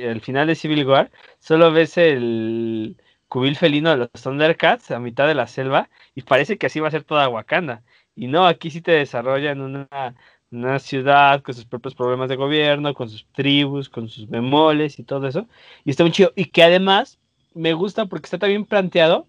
el 0.00 0.20
final 0.22 0.46
de 0.46 0.54
Civil 0.54 0.86
War, 0.86 1.10
solo 1.38 1.70
ves 1.70 1.98
el 1.98 2.96
cubil 3.28 3.56
felino 3.56 3.90
de 3.90 3.96
los 3.98 4.10
Thundercats 4.22 4.90
a 4.90 4.98
mitad 4.98 5.28
de 5.28 5.34
la 5.34 5.46
selva 5.46 5.90
y 6.14 6.22
parece 6.22 6.56
que 6.56 6.66
así 6.66 6.80
va 6.80 6.88
a 6.88 6.90
ser 6.90 7.04
toda 7.04 7.28
Wakanda. 7.28 7.82
Y 8.14 8.26
no, 8.28 8.46
aquí 8.46 8.70
sí 8.70 8.80
te 8.80 8.92
desarrollan 8.92 9.60
una 9.60 10.14
una 10.50 10.78
ciudad 10.78 11.42
con 11.42 11.54
sus 11.54 11.64
propios 11.66 11.94
problemas 11.94 12.28
de 12.28 12.36
gobierno, 12.36 12.94
con 12.94 13.08
sus 13.08 13.26
tribus, 13.32 13.88
con 13.88 14.08
sus 14.08 14.28
bemoles 14.28 14.98
y 14.98 15.04
todo 15.04 15.26
eso. 15.28 15.46
Y 15.84 15.90
está 15.90 16.04
muy 16.04 16.12
chido. 16.12 16.32
Y 16.36 16.46
que 16.46 16.62
además 16.62 17.18
me 17.54 17.72
gusta 17.74 18.06
porque 18.06 18.26
está 18.26 18.38
también 18.38 18.64
planteado 18.64 19.26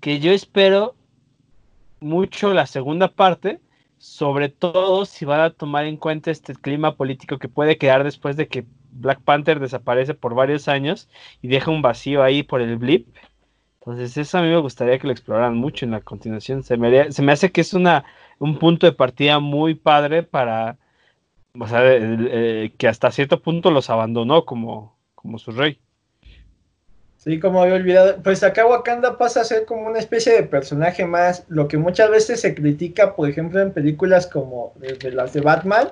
que 0.00 0.20
yo 0.20 0.32
espero 0.32 0.94
mucho 2.00 2.52
la 2.52 2.66
segunda 2.66 3.08
parte, 3.08 3.60
sobre 3.98 4.48
todo 4.48 5.04
si 5.04 5.24
van 5.24 5.40
a 5.40 5.50
tomar 5.50 5.86
en 5.86 5.96
cuenta 5.96 6.30
este 6.30 6.54
clima 6.54 6.96
político 6.96 7.38
que 7.38 7.48
puede 7.48 7.78
quedar 7.78 8.04
después 8.04 8.36
de 8.36 8.48
que 8.48 8.66
Black 8.90 9.22
Panther 9.22 9.60
desaparece 9.60 10.14
por 10.14 10.34
varios 10.34 10.68
años 10.68 11.08
y 11.42 11.48
deja 11.48 11.70
un 11.70 11.82
vacío 11.82 12.22
ahí 12.22 12.42
por 12.42 12.60
el 12.60 12.76
blip. 12.76 13.08
Entonces 13.80 14.16
eso 14.16 14.38
a 14.38 14.42
mí 14.42 14.48
me 14.48 14.58
gustaría 14.58 14.98
que 14.98 15.06
lo 15.06 15.12
exploraran 15.12 15.56
mucho 15.56 15.84
en 15.84 15.92
la 15.92 16.00
continuación. 16.00 16.62
Se 16.62 16.76
me, 16.76 17.12
se 17.12 17.22
me 17.22 17.32
hace 17.32 17.52
que 17.52 17.60
es 17.60 17.74
una 17.74 18.04
un 18.38 18.58
punto 18.58 18.86
de 18.86 18.92
partida 18.92 19.38
muy 19.40 19.74
padre 19.74 20.22
para, 20.22 20.78
o 21.58 21.66
sea, 21.66 21.80
eh, 21.84 22.72
que 22.78 22.88
hasta 22.88 23.10
cierto 23.10 23.42
punto 23.42 23.70
los 23.70 23.90
abandonó 23.90 24.44
como, 24.44 24.98
como 25.14 25.38
su 25.38 25.52
rey. 25.52 25.80
Sí, 27.26 27.40
como 27.40 27.60
había 27.60 27.74
olvidado, 27.74 28.22
pues 28.22 28.44
acá 28.44 28.64
Wakanda 28.64 29.18
pasa 29.18 29.40
a 29.40 29.44
ser 29.44 29.64
como 29.64 29.88
una 29.88 29.98
especie 29.98 30.32
de 30.32 30.44
personaje 30.44 31.04
más, 31.06 31.44
lo 31.48 31.66
que 31.66 31.76
muchas 31.76 32.08
veces 32.08 32.40
se 32.40 32.54
critica, 32.54 33.16
por 33.16 33.28
ejemplo, 33.28 33.60
en 33.60 33.72
películas 33.72 34.28
como 34.28 34.72
las 35.12 35.32
de 35.32 35.40
Batman, 35.40 35.88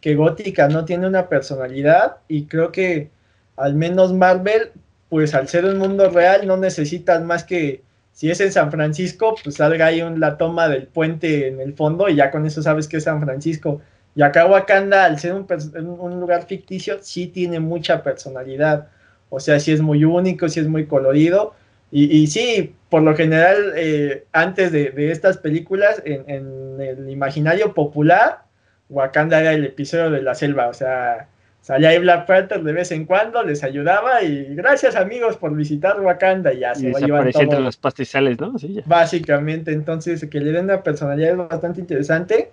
que 0.00 0.14
Gótica 0.14 0.68
no 0.68 0.86
tiene 0.86 1.06
una 1.06 1.28
personalidad 1.28 2.16
y 2.28 2.46
creo 2.46 2.72
que 2.72 3.10
al 3.58 3.74
menos 3.74 4.14
Marvel, 4.14 4.72
pues 5.10 5.34
al 5.34 5.48
ser 5.48 5.66
un 5.66 5.76
mundo 5.76 6.08
real 6.08 6.46
no 6.46 6.56
necesitas 6.56 7.22
más 7.22 7.44
que 7.44 7.82
si 8.12 8.30
es 8.30 8.40
en 8.40 8.50
San 8.50 8.70
Francisco, 8.70 9.34
pues 9.42 9.56
salga 9.56 9.86
ahí 9.86 10.02
la 10.16 10.38
toma 10.38 10.68
del 10.68 10.86
puente 10.86 11.48
en 11.48 11.60
el 11.60 11.74
fondo 11.74 12.08
y 12.08 12.16
ya 12.16 12.30
con 12.30 12.46
eso 12.46 12.62
sabes 12.62 12.88
que 12.88 12.96
es 12.96 13.04
San 13.04 13.20
Francisco. 13.20 13.82
Y 14.14 14.22
acá 14.22 14.46
Wakanda, 14.46 15.04
al 15.04 15.18
ser 15.18 15.34
un, 15.34 16.20
lugar 16.20 16.46
ficticio, 16.46 16.98
sí 17.02 17.26
tiene 17.26 17.60
mucha 17.60 18.02
personalidad. 18.02 18.88
O 19.30 19.40
sea, 19.40 19.58
sí 19.58 19.72
es 19.72 19.80
muy 19.80 20.04
único, 20.04 20.48
sí 20.48 20.60
es 20.60 20.68
muy 20.68 20.86
colorido. 20.86 21.54
Y, 21.92 22.28
sí, 22.28 22.76
por 22.88 23.02
lo 23.02 23.16
general, 23.16 23.72
eh, 23.74 24.24
antes 24.32 24.70
de, 24.70 24.92
estas 25.10 25.38
películas, 25.38 26.00
en, 26.04 26.22
en, 26.28 26.80
el 26.80 27.10
imaginario 27.10 27.74
popular, 27.74 28.42
Wakanda 28.88 29.40
era 29.40 29.54
el 29.54 29.64
episodio 29.64 30.08
de 30.10 30.22
la 30.22 30.36
selva. 30.36 30.68
O 30.68 30.74
sea, 30.74 31.26
Salía 31.60 31.90
ahí 31.90 31.98
Black 31.98 32.26
Panther 32.26 32.62
de 32.62 32.72
vez 32.72 32.90
en 32.90 33.04
cuando, 33.04 33.42
les 33.42 33.62
ayudaba 33.62 34.22
y 34.22 34.54
gracias 34.54 34.96
amigos 34.96 35.36
por 35.36 35.54
visitar 35.54 36.00
Wakanda 36.00 36.54
y 36.54 36.60
ya 36.60 36.74
se 36.74 36.90
va 36.90 36.98
a 36.98 37.02
llevar 37.02 37.30
todo. 37.30 37.42
entre 37.42 37.60
los 37.60 37.76
pastizales, 37.76 38.40
¿no? 38.40 38.58
Sí, 38.58 38.80
Básicamente, 38.86 39.72
entonces 39.72 40.26
que 40.30 40.40
le 40.40 40.52
den 40.52 40.64
una 40.64 40.82
personalidad 40.82 41.36
bastante 41.36 41.80
interesante 41.80 42.50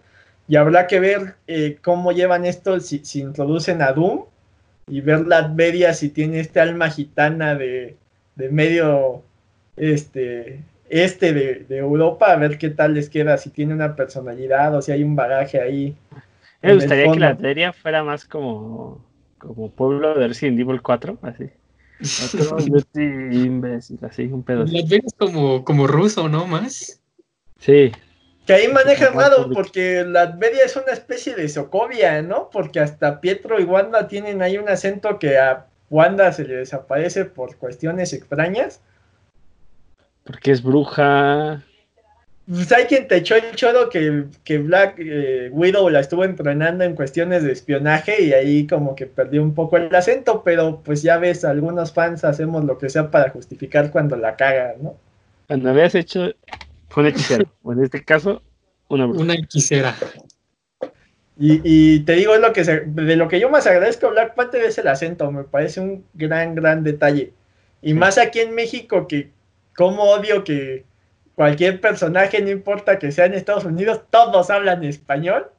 y 0.50 0.58
habrá 0.58 0.88
que 0.88 1.00
ver 1.00 1.36
eh, 1.48 1.78
cómo 1.82 2.12
llevan 2.12 2.44
esto 2.44 2.80
si, 2.82 3.00
si, 3.06 3.22
introducen 3.22 3.82
a 3.82 3.94
Doom 3.94 4.26
y 4.88 5.02
ver 5.02 5.28
la 5.28 5.40
Adveria 5.40 5.94
si 5.94 6.10
tiene 6.10 6.40
este 6.40 6.60
alma 6.60 6.90
gitana 6.90 7.56
de, 7.56 7.98
de 8.36 8.50
medio 8.50 9.24
este 9.76 10.64
este 10.90 11.34
de, 11.34 11.66
de, 11.68 11.78
Europa, 11.78 12.32
a 12.32 12.38
ver 12.38 12.58
qué 12.58 12.70
tal 12.70 12.94
les 12.94 13.10
queda, 13.10 13.38
si 13.38 13.50
tiene 13.50 13.74
una 13.74 13.96
personalidad 13.98 14.74
o 14.74 14.82
si 14.82 14.94
hay 14.94 15.04
un 15.04 15.18
bagaje 15.18 15.60
ahí 15.60 15.96
me 16.62 16.74
gustaría 16.74 17.12
que 17.12 17.20
la 17.20 17.36
feria 17.36 17.74
fuera 17.74 18.04
más 18.04 18.26
como, 18.26 19.04
como 19.38 19.70
pueblo 19.70 20.16
de 20.16 20.28
Resident 20.28 20.60
Evil 20.60 20.82
4, 20.82 21.20
así. 21.22 21.50
imbécil, 22.96 24.00
así, 24.04 24.24
un 24.24 24.44
pedo. 24.44 24.66
La 24.66 24.80
es 24.80 25.14
como, 25.18 25.64
como 25.64 25.88
ruso, 25.88 26.30
¿no? 26.30 26.46
Más. 26.46 27.02
Sí. 27.60 27.92
Que 28.48 28.54
ahí 28.54 28.70
maneja 28.70 29.10
raro, 29.10 29.50
porque 29.54 30.06
la 30.08 30.22
Adveria 30.22 30.64
es 30.64 30.78
una 30.78 30.94
especie 30.94 31.36
de 31.36 31.50
Socovia, 31.50 32.22
¿no? 32.22 32.50
Porque 32.50 32.80
hasta 32.80 33.20
Pietro 33.20 33.60
y 33.60 33.66
Wanda 33.66 34.08
tienen 34.08 34.42
ahí 34.42 34.58
un 34.58 34.70
acento 34.70 35.20
que 35.20 35.38
a 35.38 35.66
Wanda 35.90 36.32
se 36.32 36.46
le 36.46 36.56
desaparece 36.56 37.26
por 37.26 37.58
cuestiones 37.58 38.14
extrañas. 38.14 38.80
Porque 40.24 40.52
es 40.52 40.64
bruja. 40.64 41.62
Pues 42.48 42.72
hay 42.72 42.86
quien 42.86 43.10
te 43.10 43.18
echó 43.18 43.36
el 43.36 43.54
choro 43.56 43.90
que, 43.90 44.24
que 44.46 44.60
Black 44.60 44.96
eh, 44.98 45.50
Widow 45.52 45.90
la 45.90 46.00
estuvo 46.00 46.24
entrenando 46.24 46.86
en 46.86 46.96
cuestiones 46.96 47.44
de 47.44 47.52
espionaje 47.52 48.24
y 48.24 48.32
ahí 48.32 48.66
como 48.66 48.96
que 48.96 49.08
perdió 49.08 49.44
un 49.44 49.54
poco 49.54 49.76
el 49.76 49.94
acento, 49.94 50.44
pero 50.46 50.82
pues 50.86 51.02
ya 51.02 51.18
ves, 51.18 51.44
algunos 51.44 51.92
fans 51.92 52.24
hacemos 52.24 52.64
lo 52.64 52.78
que 52.78 52.90
sea 52.90 53.12
para 53.12 53.30
justificar 53.30 53.92
cuando 53.92 54.16
la 54.16 54.38
cagan, 54.38 54.76
¿no? 54.82 54.96
Cuando 55.48 55.70
habías 55.70 55.96
hecho, 55.96 56.34
fue 56.90 57.04
un 57.04 57.10
hechicero, 57.10 57.46
o 57.64 57.74
en 57.74 57.84
este 57.84 58.04
caso, 58.04 58.42
una 58.88 59.06
Una 59.06 59.34
hechicera. 59.34 59.96
Y, 61.40 61.62
y, 61.64 62.00
te 62.00 62.14
digo, 62.14 62.34
es 62.34 62.42
lo 62.42 62.52
que 62.52 62.64
de 62.64 63.16
lo 63.16 63.28
que 63.28 63.40
yo 63.40 63.50
más 63.50 63.68
agradezco 63.68 64.08
a 64.08 64.12
Black 64.12 64.34
Panther 64.34 64.64
es 64.64 64.78
el 64.80 64.88
acento, 64.88 65.32
me 65.32 65.44
parece 65.44 65.80
un 65.80 66.04
gran, 66.14 66.56
gran 66.56 66.84
detalle. 66.84 67.34
Y 67.82 67.94
más 67.94 68.18
aquí 68.18 68.40
en 68.40 68.56
México, 68.56 69.08
que 69.08 69.32
como 69.76 70.04
odio 70.06 70.44
que 70.44 70.86
cualquier 71.36 71.80
personaje, 71.80 72.42
no 72.42 72.50
importa 72.50 72.98
que 72.98 73.12
sea 73.12 73.26
en 73.26 73.36
Estados 73.36 73.66
Unidos, 73.66 74.02
todos 74.10 74.50
hablan 74.50 74.84
español. 74.84 75.52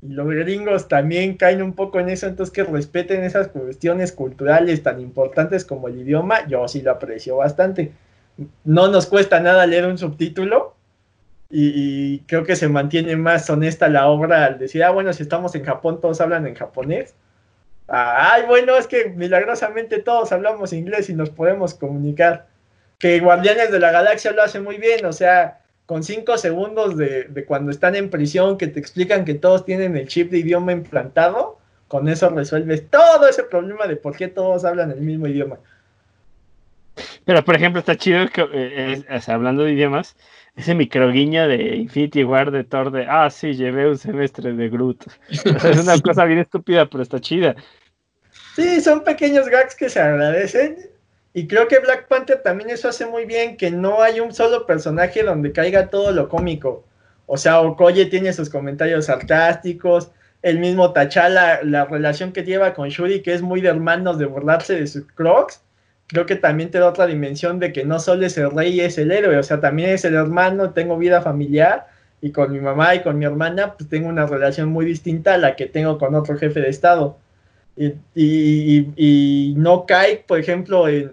Y 0.00 0.08
los 0.08 0.26
gringos 0.28 0.88
también 0.88 1.36
caen 1.36 1.62
un 1.62 1.74
poco 1.74 2.00
en 2.00 2.08
eso, 2.08 2.26
entonces 2.26 2.54
que 2.54 2.64
respeten 2.64 3.22
esas 3.22 3.48
cuestiones 3.48 4.12
culturales 4.12 4.82
tan 4.82 4.98
importantes 4.98 5.66
como 5.66 5.88
el 5.88 6.00
idioma, 6.00 6.48
yo 6.48 6.66
sí 6.68 6.80
lo 6.80 6.92
aprecio 6.92 7.36
bastante. 7.36 7.92
No 8.64 8.88
nos 8.88 9.06
cuesta 9.06 9.40
nada 9.40 9.66
leer 9.66 9.86
un 9.86 9.98
subtítulo 9.98 10.74
y, 11.50 12.20
creo 12.20 12.44
que 12.44 12.56
se 12.56 12.68
mantiene 12.68 13.16
más 13.16 13.50
honesta 13.50 13.88
la 13.88 14.08
obra 14.08 14.44
al 14.44 14.58
decir, 14.58 14.84
ah, 14.84 14.90
bueno, 14.90 15.12
si 15.12 15.22
estamos 15.22 15.54
en 15.54 15.64
Japón, 15.64 16.00
todos 16.00 16.20
hablan 16.20 16.46
en 16.46 16.54
japonés. 16.54 17.14
ay, 17.88 18.44
bueno, 18.46 18.76
es 18.76 18.86
que 18.86 19.10
milagrosamente 19.10 19.98
todos 19.98 20.32
hablamos 20.32 20.72
inglés 20.72 21.10
y 21.10 21.14
nos 21.14 21.30
podemos 21.30 21.74
comunicar 21.74 22.46
que 22.98 23.18
Guardianes 23.18 23.72
de 23.72 23.80
la 23.80 23.90
Galaxia 23.90 24.32
lo 24.32 24.42
hace 24.42 24.60
muy 24.60 24.76
bien, 24.76 25.04
o 25.06 25.12
sea, 25.12 25.60
con 25.86 26.04
cinco 26.04 26.38
segundos 26.38 26.96
de, 26.96 27.44
cuando 27.48 27.72
están 27.72 27.96
en 27.96 28.10
prisión 28.10 28.58
que 28.58 28.68
te 28.68 28.78
explican 28.78 29.24
que 29.24 29.34
todos 29.34 29.64
tienen 29.64 29.96
el 29.96 30.06
chip 30.06 30.30
de 30.30 30.38
idioma 30.38 30.70
implantado, 30.70 31.58
con 31.88 32.08
eso 32.08 32.28
resuelves 32.28 32.88
todo 32.90 33.26
ese 33.26 33.42
problema 33.42 33.88
de 33.88 33.96
por 33.96 34.14
qué 34.16 34.28
todos 34.28 34.64
hablan 34.64 34.92
el 34.92 35.00
mismo 35.00 35.26
idioma. 35.26 35.58
Pero, 37.24 37.44
por 37.44 37.56
ejemplo, 37.56 37.80
está 37.80 37.96
chido 37.96 38.28
que, 38.28 38.46
eh, 38.52 39.04
hablando 39.28 39.64
de 39.64 39.72
idiomas, 39.72 40.16
ese 40.56 40.74
microguiño 40.74 41.48
de 41.48 41.76
Infinity 41.76 42.24
War 42.24 42.50
de 42.50 42.64
Thor 42.64 42.90
de, 42.90 43.06
ah, 43.08 43.30
sí, 43.30 43.54
llevé 43.54 43.88
un 43.88 43.98
semestre 43.98 44.52
de 44.52 44.68
Groot. 44.68 45.06
es 45.28 45.82
una 45.82 45.98
cosa 46.00 46.24
bien 46.24 46.40
estúpida, 46.40 46.86
pero 46.86 47.02
está 47.02 47.20
chida. 47.20 47.54
Sí, 48.54 48.80
son 48.80 49.04
pequeños 49.04 49.48
gags 49.48 49.74
que 49.74 49.88
se 49.88 50.00
agradecen 50.00 50.76
y 51.32 51.46
creo 51.46 51.68
que 51.68 51.78
Black 51.78 52.08
Panther 52.08 52.42
también 52.42 52.70
eso 52.70 52.88
hace 52.88 53.06
muy 53.06 53.24
bien, 53.24 53.56
que 53.56 53.70
no 53.70 54.02
hay 54.02 54.20
un 54.20 54.34
solo 54.34 54.66
personaje 54.66 55.22
donde 55.22 55.52
caiga 55.52 55.88
todo 55.88 56.10
lo 56.12 56.28
cómico. 56.28 56.84
O 57.26 57.36
sea, 57.36 57.60
Okoye 57.60 58.06
tiene 58.06 58.32
sus 58.32 58.50
comentarios 58.50 59.06
sarcásticos, 59.06 60.10
el 60.42 60.58
mismo 60.58 60.92
Tachala, 60.92 61.60
la 61.62 61.84
relación 61.84 62.32
que 62.32 62.42
lleva 62.42 62.74
con 62.74 62.88
Shuri, 62.88 63.22
que 63.22 63.34
es 63.34 63.42
muy 63.42 63.60
de 63.60 63.68
hermanos 63.68 64.18
de 64.18 64.26
burlarse 64.26 64.74
de 64.74 64.86
sus 64.88 65.06
crocs, 65.12 65.62
creo 66.10 66.26
que 66.26 66.36
también 66.36 66.70
te 66.70 66.78
da 66.78 66.88
otra 66.88 67.06
dimensión 67.06 67.58
de 67.60 67.72
que 67.72 67.84
no 67.84 68.00
solo 68.00 68.26
es 68.26 68.36
el 68.36 68.50
rey 68.50 68.74
y 68.74 68.80
es 68.80 68.98
el 68.98 69.12
héroe, 69.12 69.38
o 69.38 69.42
sea, 69.42 69.60
también 69.60 69.90
es 69.90 70.04
el 70.04 70.14
hermano, 70.14 70.72
tengo 70.72 70.98
vida 70.98 71.22
familiar, 71.22 71.86
y 72.20 72.32
con 72.32 72.52
mi 72.52 72.60
mamá 72.60 72.94
y 72.96 73.02
con 73.02 73.18
mi 73.18 73.24
hermana, 73.24 73.74
pues 73.76 73.88
tengo 73.88 74.08
una 74.08 74.26
relación 74.26 74.68
muy 74.68 74.84
distinta 74.84 75.34
a 75.34 75.38
la 75.38 75.56
que 75.56 75.66
tengo 75.66 75.98
con 75.98 76.14
otro 76.14 76.36
jefe 76.36 76.60
de 76.60 76.68
Estado. 76.68 77.16
Y, 77.76 77.94
y, 78.14 79.54
no 79.56 79.86
cae, 79.86 80.24
por 80.26 80.38
ejemplo, 80.38 80.88
en, 80.88 81.12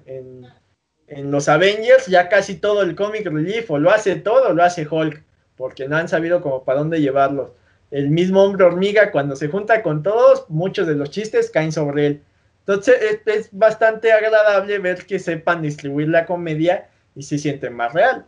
en, 1.08 1.32
los 1.32 1.48
Avengers, 1.48 2.08
ya 2.08 2.28
casi 2.28 2.56
todo 2.56 2.82
el 2.82 2.96
cómic 2.96 3.26
relief, 3.28 3.72
o 3.72 3.80
lo 3.80 3.92
hace 3.92 4.16
todo, 4.16 4.54
lo 4.54 4.64
hace 4.64 4.86
Hulk, 4.90 5.24
porque 5.56 5.88
no 5.88 5.96
han 5.96 6.10
sabido 6.10 6.42
como 6.42 6.64
para 6.64 6.80
dónde 6.80 7.00
llevarlo 7.00 7.56
el 7.92 8.10
mismo 8.10 8.44
hombre 8.44 8.66
hormiga 8.66 9.12
cuando 9.12 9.36
se 9.36 9.48
junta 9.48 9.82
con 9.82 10.04
todos, 10.04 10.46
muchos 10.50 10.88
de 10.88 10.96
los 10.96 11.10
chistes 11.10 11.50
caen 11.50 11.72
sobre 11.72 12.08
él. 12.08 12.22
Entonces 12.68 13.22
es, 13.26 13.50
bastante 13.54 14.12
agradable 14.12 14.78
ver 14.80 15.06
que 15.06 15.20
sepan 15.20 15.62
distribuir 15.62 16.10
la 16.10 16.26
comedia 16.26 16.90
y 17.16 17.24
se 17.24 17.38
siente 17.38 17.70
más 17.70 17.94
real. 17.94 18.26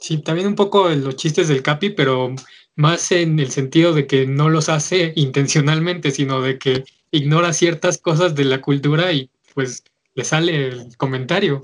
Sí, 0.00 0.18
también 0.18 0.48
un 0.48 0.56
poco 0.56 0.88
los 0.88 1.14
chistes 1.14 1.46
del 1.46 1.62
Capi, 1.62 1.90
pero 1.90 2.34
más 2.74 3.12
en 3.12 3.38
el 3.38 3.52
sentido 3.52 3.94
de 3.94 4.08
que 4.08 4.26
no 4.26 4.50
los 4.50 4.68
hace 4.68 5.12
intencionalmente, 5.14 6.10
sino 6.10 6.42
de 6.42 6.58
que 6.58 6.84
ignora 7.12 7.52
ciertas 7.52 7.98
cosas 7.98 8.34
de 8.34 8.44
la 8.44 8.60
cultura 8.60 9.12
y 9.12 9.30
pues 9.54 9.84
le 10.14 10.24
sale 10.24 10.66
el 10.66 10.96
comentario. 10.96 11.62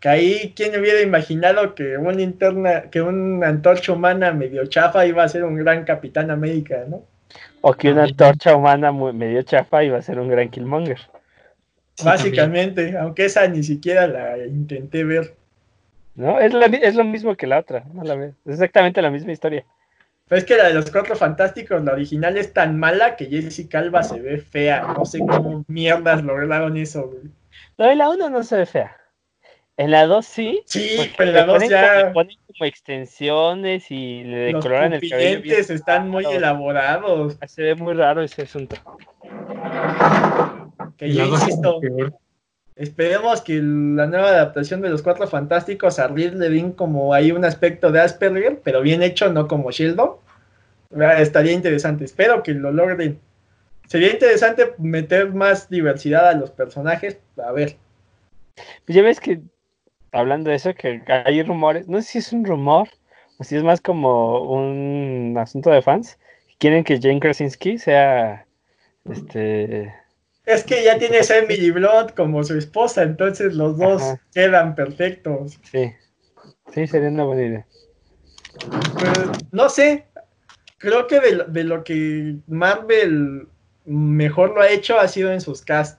Que 0.00 0.08
ahí, 0.08 0.52
¿quién 0.56 0.78
hubiera 0.78 1.02
imaginado 1.02 1.76
que 1.76 1.96
una 1.96 2.20
interna, 2.20 2.90
que 2.90 3.00
una 3.00 3.46
antorcha 3.46 3.92
humana 3.92 4.32
medio 4.32 4.66
chafa 4.66 5.06
iba 5.06 5.22
a 5.22 5.28
ser 5.28 5.44
un 5.44 5.54
gran 5.54 5.84
Capitán 5.84 6.32
América, 6.32 6.84
¿no? 6.88 7.06
O 7.66 7.72
que 7.72 7.90
una 7.90 8.02
antorcha 8.04 8.54
humana 8.54 8.92
medio 8.92 9.42
chafa 9.42 9.82
iba 9.82 9.96
a 9.96 10.02
ser 10.02 10.18
un 10.18 10.28
gran 10.28 10.50
Killmonger. 10.50 11.00
Básicamente, 12.04 12.94
aunque 12.98 13.24
esa 13.24 13.48
ni 13.48 13.62
siquiera 13.62 14.06
la 14.06 14.36
intenté 14.44 15.02
ver. 15.02 15.34
No, 16.14 16.38
es, 16.38 16.52
es 16.82 16.94
lo 16.94 17.04
mismo 17.04 17.34
que 17.36 17.46
la 17.46 17.60
otra, 17.60 17.82
no 17.94 18.04
la 18.04 18.22
Es 18.22 18.34
exactamente 18.44 19.00
la 19.00 19.10
misma 19.10 19.32
historia. 19.32 19.64
Pero 20.28 20.38
es 20.40 20.44
que 20.44 20.58
la 20.58 20.68
de 20.68 20.74
los 20.74 20.90
cuatro 20.90 21.16
fantásticos, 21.16 21.82
la 21.82 21.92
original 21.92 22.36
es 22.36 22.52
tan 22.52 22.78
mala 22.78 23.16
que 23.16 23.30
Jessica 23.30 23.78
Alba 23.78 24.02
se 24.02 24.20
ve 24.20 24.36
fea. 24.36 24.82
No 24.94 25.06
sé 25.06 25.20
cómo 25.20 25.64
mierdas 25.66 26.22
lograron 26.22 26.76
eso, 26.76 27.08
güey. 27.08 27.32
No, 27.78 27.90
y 27.90 27.96
la 27.96 28.10
uno 28.10 28.28
no 28.28 28.42
se 28.42 28.58
ve 28.58 28.66
fea. 28.66 28.94
En 29.76 29.90
la 29.90 30.06
2 30.06 30.24
sí. 30.24 30.62
Sí, 30.66 31.12
pero 31.16 31.30
en 31.30 31.36
la 31.36 31.46
2 31.46 31.68
ya. 31.68 32.04
Le 32.04 32.10
ponen 32.12 32.36
como 32.46 32.64
extensiones 32.64 33.90
y 33.90 34.22
le 34.22 34.36
decoloran 34.36 34.92
el 34.92 35.10
cabello. 35.10 35.40
Los 35.44 35.70
están 35.70 36.08
muy 36.08 36.24
elaborados. 36.26 37.36
Se 37.46 37.62
ve 37.62 37.74
muy 37.74 37.94
raro 37.94 38.22
ese 38.22 38.42
asunto. 38.42 38.76
Que 40.96 41.12
yo 41.12 41.26
insisto. 41.26 41.80
Esperemos 42.76 43.40
que 43.40 43.54
la 43.54 44.06
nueva 44.06 44.28
adaptación 44.28 44.80
de 44.80 44.90
los 44.90 45.02
Cuatro 45.02 45.28
Fantásticos 45.28 45.98
a 45.98 46.08
Reed 46.08 46.34
le 46.34 46.50
den 46.50 46.72
como 46.72 47.14
ahí 47.14 47.30
un 47.30 47.44
aspecto 47.44 47.92
de 47.92 48.00
Asperger, 48.00 48.60
pero 48.64 48.80
bien 48.80 49.02
hecho, 49.02 49.32
no 49.32 49.46
como 49.46 49.70
Sheldon. 49.70 50.16
Estaría 51.18 51.52
interesante. 51.52 52.04
Espero 52.04 52.42
que 52.42 52.52
lo 52.52 52.72
logren. 52.72 53.20
Sería 53.86 54.10
interesante 54.12 54.74
meter 54.78 55.32
más 55.32 55.68
diversidad 55.68 56.28
a 56.28 56.34
los 56.34 56.50
personajes. 56.50 57.18
A 57.44 57.52
ver. 57.52 57.76
Pues 58.86 58.96
ya 58.96 59.02
ves 59.02 59.20
que 59.20 59.40
hablando 60.14 60.50
de 60.50 60.56
eso, 60.56 60.74
que 60.74 61.02
hay 61.06 61.42
rumores, 61.42 61.88
no 61.88 62.00
sé 62.00 62.08
si 62.08 62.18
es 62.18 62.32
un 62.32 62.44
rumor 62.44 62.88
o 63.38 63.44
si 63.44 63.56
es 63.56 63.62
más 63.62 63.80
como 63.80 64.42
un 64.42 65.36
asunto 65.38 65.70
de 65.70 65.82
fans, 65.82 66.18
quieren 66.58 66.84
que 66.84 67.00
Jane 67.00 67.20
Krasinski 67.20 67.78
sea 67.78 68.46
este 69.04 69.92
es 70.46 70.62
que 70.64 70.84
ya 70.84 70.98
tienes 70.98 71.30
a 71.30 71.38
Emily 71.38 71.70
Blunt 71.70 72.12
como 72.14 72.44
su 72.44 72.56
esposa, 72.56 73.02
entonces 73.02 73.54
los 73.54 73.78
dos 73.78 74.02
quedan 74.34 74.74
perfectos. 74.74 75.58
Sí, 75.62 75.90
sí, 76.72 76.86
sería 76.86 77.08
una 77.08 77.24
buena 77.24 77.42
idea. 77.42 77.66
Pues, 78.92 79.30
no 79.52 79.70
sé, 79.70 80.04
creo 80.76 81.06
que 81.06 81.20
de, 81.20 81.64
lo 81.64 81.82
que 81.82 82.36
Marvel 82.46 83.48
mejor 83.86 84.50
lo 84.50 84.60
ha 84.60 84.68
hecho 84.68 84.98
ha 84.98 85.08
sido 85.08 85.32
en 85.32 85.40
sus 85.40 85.62
cast. 85.62 85.98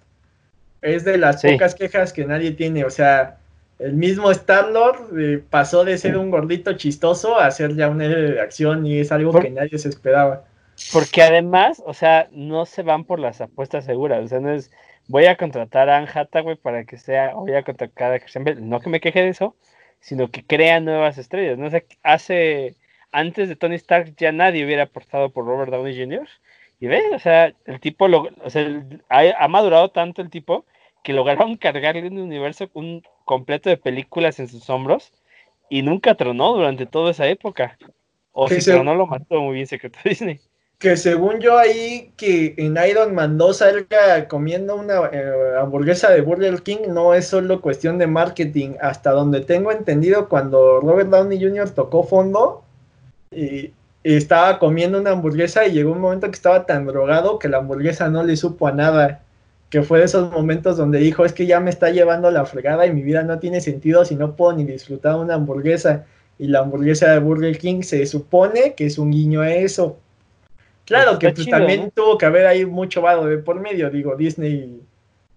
Es 0.82 1.04
de 1.04 1.18
las 1.18 1.42
pocas 1.42 1.74
quejas 1.74 2.14
que 2.14 2.26
nadie 2.26 2.52
tiene, 2.52 2.86
o 2.86 2.92
sea, 2.92 3.40
el 3.80 3.94
mismo 3.94 4.32
Star-Lord 4.32 5.20
eh, 5.20 5.44
pasó 5.50 5.84
de 5.84 5.98
ser 5.98 6.18
un 6.18 6.32
gordito 6.32 6.74
chistoso 6.74 7.38
a 7.38 7.52
ser 7.52 7.76
ya 7.76 7.90
un 7.90 8.02
héroe 8.02 8.32
de 8.32 8.42
acción 8.42 8.86
y 8.86 9.00
es 9.00 9.12
algo 9.12 9.40
que 9.40 9.50
nadie 9.50 9.78
se 9.78 9.90
esperaba. 9.90 10.46
Porque 10.92 11.22
además, 11.22 11.82
o 11.86 11.94
sea, 11.94 12.28
no 12.32 12.66
se 12.66 12.84
van 12.84 13.06
por 13.06 13.20
las 13.20 13.42
apuestas 13.42 13.86
seguras, 13.86 14.24
o 14.24 14.28
sea, 14.28 14.40
no 14.40 14.52
es 14.52 14.72
voy 15.08 15.26
a 15.26 15.38
contratar 15.38 15.90
a 15.90 15.98
Anne 15.98 16.10
Hathaway 16.14 16.56
para 16.56 16.86
que 16.86 16.98
sea, 16.98 17.32
o 17.36 17.42
voy 17.42 17.56
a 17.56 17.64
contratar 17.64 18.14
a 18.14 18.20
Christian 18.20 18.44
Bale, 18.44 18.62
no 18.62 18.80
que 18.80 18.90
me 18.90 19.00
queje 19.00 19.22
de 19.22 19.30
eso, 19.30 19.56
sino 20.00 20.32
que 20.32 20.44
crea 20.46 20.80
nuevas 20.80 21.18
estrellas, 21.18 21.58
¿no? 21.58 21.70
sé 21.70 21.86
hace, 22.04 22.76
antes 23.12 23.50
de 23.50 23.56
Tony 23.56 23.76
Stark 23.76 24.16
ya 24.18 24.32
nadie 24.32 24.66
hubiera 24.66 24.84
apostado 24.84 25.30
por 25.32 25.46
Robert 25.46 25.72
Downey 25.72 25.98
Jr., 25.98 26.28
y 26.78 26.88
ve, 26.88 27.02
o 27.14 27.20
sea, 27.20 27.54
el 27.66 27.80
tipo, 27.80 28.10
lo, 28.10 28.30
o 28.44 28.50
sea, 28.50 28.68
ha, 29.08 29.22
ha 29.40 29.48
madurado 29.48 29.92
tanto 29.92 30.22
el 30.22 30.30
tipo 30.30 30.66
que 31.06 31.14
lograron 31.14 31.56
cargarle 31.66 32.08
un 32.08 32.18
universo 32.18 32.70
un 32.74 33.04
completo 33.24 33.70
de 33.70 33.78
películas 33.78 34.40
en 34.40 34.50
sus 34.50 34.70
hombros 34.70 35.14
y 35.70 35.84
nunca 35.84 36.16
tronó 36.16 36.54
durante 36.54 36.86
toda 36.86 37.12
esa 37.12 37.28
época. 37.28 37.78
O 38.34 38.50
si 38.50 38.60
tronó 38.60 38.96
lo 38.96 39.08
mató 39.08 39.40
muy 39.40 39.56
bien 39.56 39.68
Secreto 39.68 39.98
Disney. 40.04 40.42
Que 40.78 40.98
según 40.98 41.40
yo 41.40 41.58
ahí 41.58 42.12
que 42.18 42.54
en 42.58 42.78
Iron 42.90 43.16
Man 43.16 43.38
2 43.38 43.58
salga 43.58 44.28
comiendo 44.28 44.76
una 44.76 45.10
eh, 45.14 45.54
hamburguesa 45.58 46.10
de 46.12 46.20
Burger 46.20 46.62
King 46.64 46.90
no 46.90 47.14
es 47.14 47.28
solo 47.28 47.62
cuestión 47.62 47.98
de 47.98 48.08
marketing. 48.08 48.74
Hasta 48.82 49.12
donde 49.12 49.42
tengo 49.42 49.72
entendido 49.72 50.28
cuando 50.28 50.82
Robert 50.82 51.10
Downey 51.10 51.42
Jr. 51.42 51.70
tocó 51.70 52.04
fondo 52.04 52.64
y 53.32 53.72
estaba 54.04 54.60
comiendo 54.60 55.00
una 55.00 55.12
hamburguesa 55.12 55.66
y 55.66 55.72
llegó 55.72 55.94
un 55.94 56.02
momento 56.02 56.28
que 56.28 56.36
estaba 56.36 56.66
tan 56.66 56.86
drogado 56.86 57.40
que 57.40 57.48
la 57.48 57.58
hamburguesa 57.58 58.10
no 58.10 58.24
le 58.24 58.36
supo 58.36 58.68
a 58.68 58.72
nada 58.72 59.25
que 59.76 59.84
fue 59.84 60.00
de 60.00 60.06
esos 60.06 60.32
momentos 60.32 60.78
donde 60.78 61.00
dijo, 61.00 61.26
es 61.26 61.34
que 61.34 61.46
ya 61.46 61.60
me 61.60 61.70
está 61.70 61.90
llevando 61.90 62.32
la 62.32 62.46
fregada 62.46 62.86
y 62.86 62.94
mi 62.94 63.02
vida 63.02 63.24
no 63.24 63.40
tiene 63.40 63.60
sentido 63.60 64.06
si 64.06 64.16
no 64.16 64.38
puedo 64.38 64.54
ni 64.54 64.64
disfrutar 64.64 65.18
una 65.18 65.34
hamburguesa. 65.34 66.06
Y 66.40 66.48
la 66.48 66.60
hamburguesa 66.60 67.12
de 67.12 67.20
Burger 67.20 67.58
King 67.58 67.82
se 67.82 68.06
supone 68.06 68.74
que 68.74 68.86
es 68.86 68.98
un 68.98 69.12
guiño 69.12 69.42
a 69.42 69.54
eso. 69.54 69.98
Claro 70.86 71.20
que 71.20 71.30
pues, 71.30 71.50
también 71.50 71.92
tuvo 71.94 72.18
que 72.18 72.26
haber 72.26 72.48
ahí 72.48 72.66
mucho 72.66 73.02
vado 73.02 73.26
de 73.26 73.38
por 73.38 73.60
medio, 73.60 73.90
digo, 73.90 74.16
Disney 74.16 74.80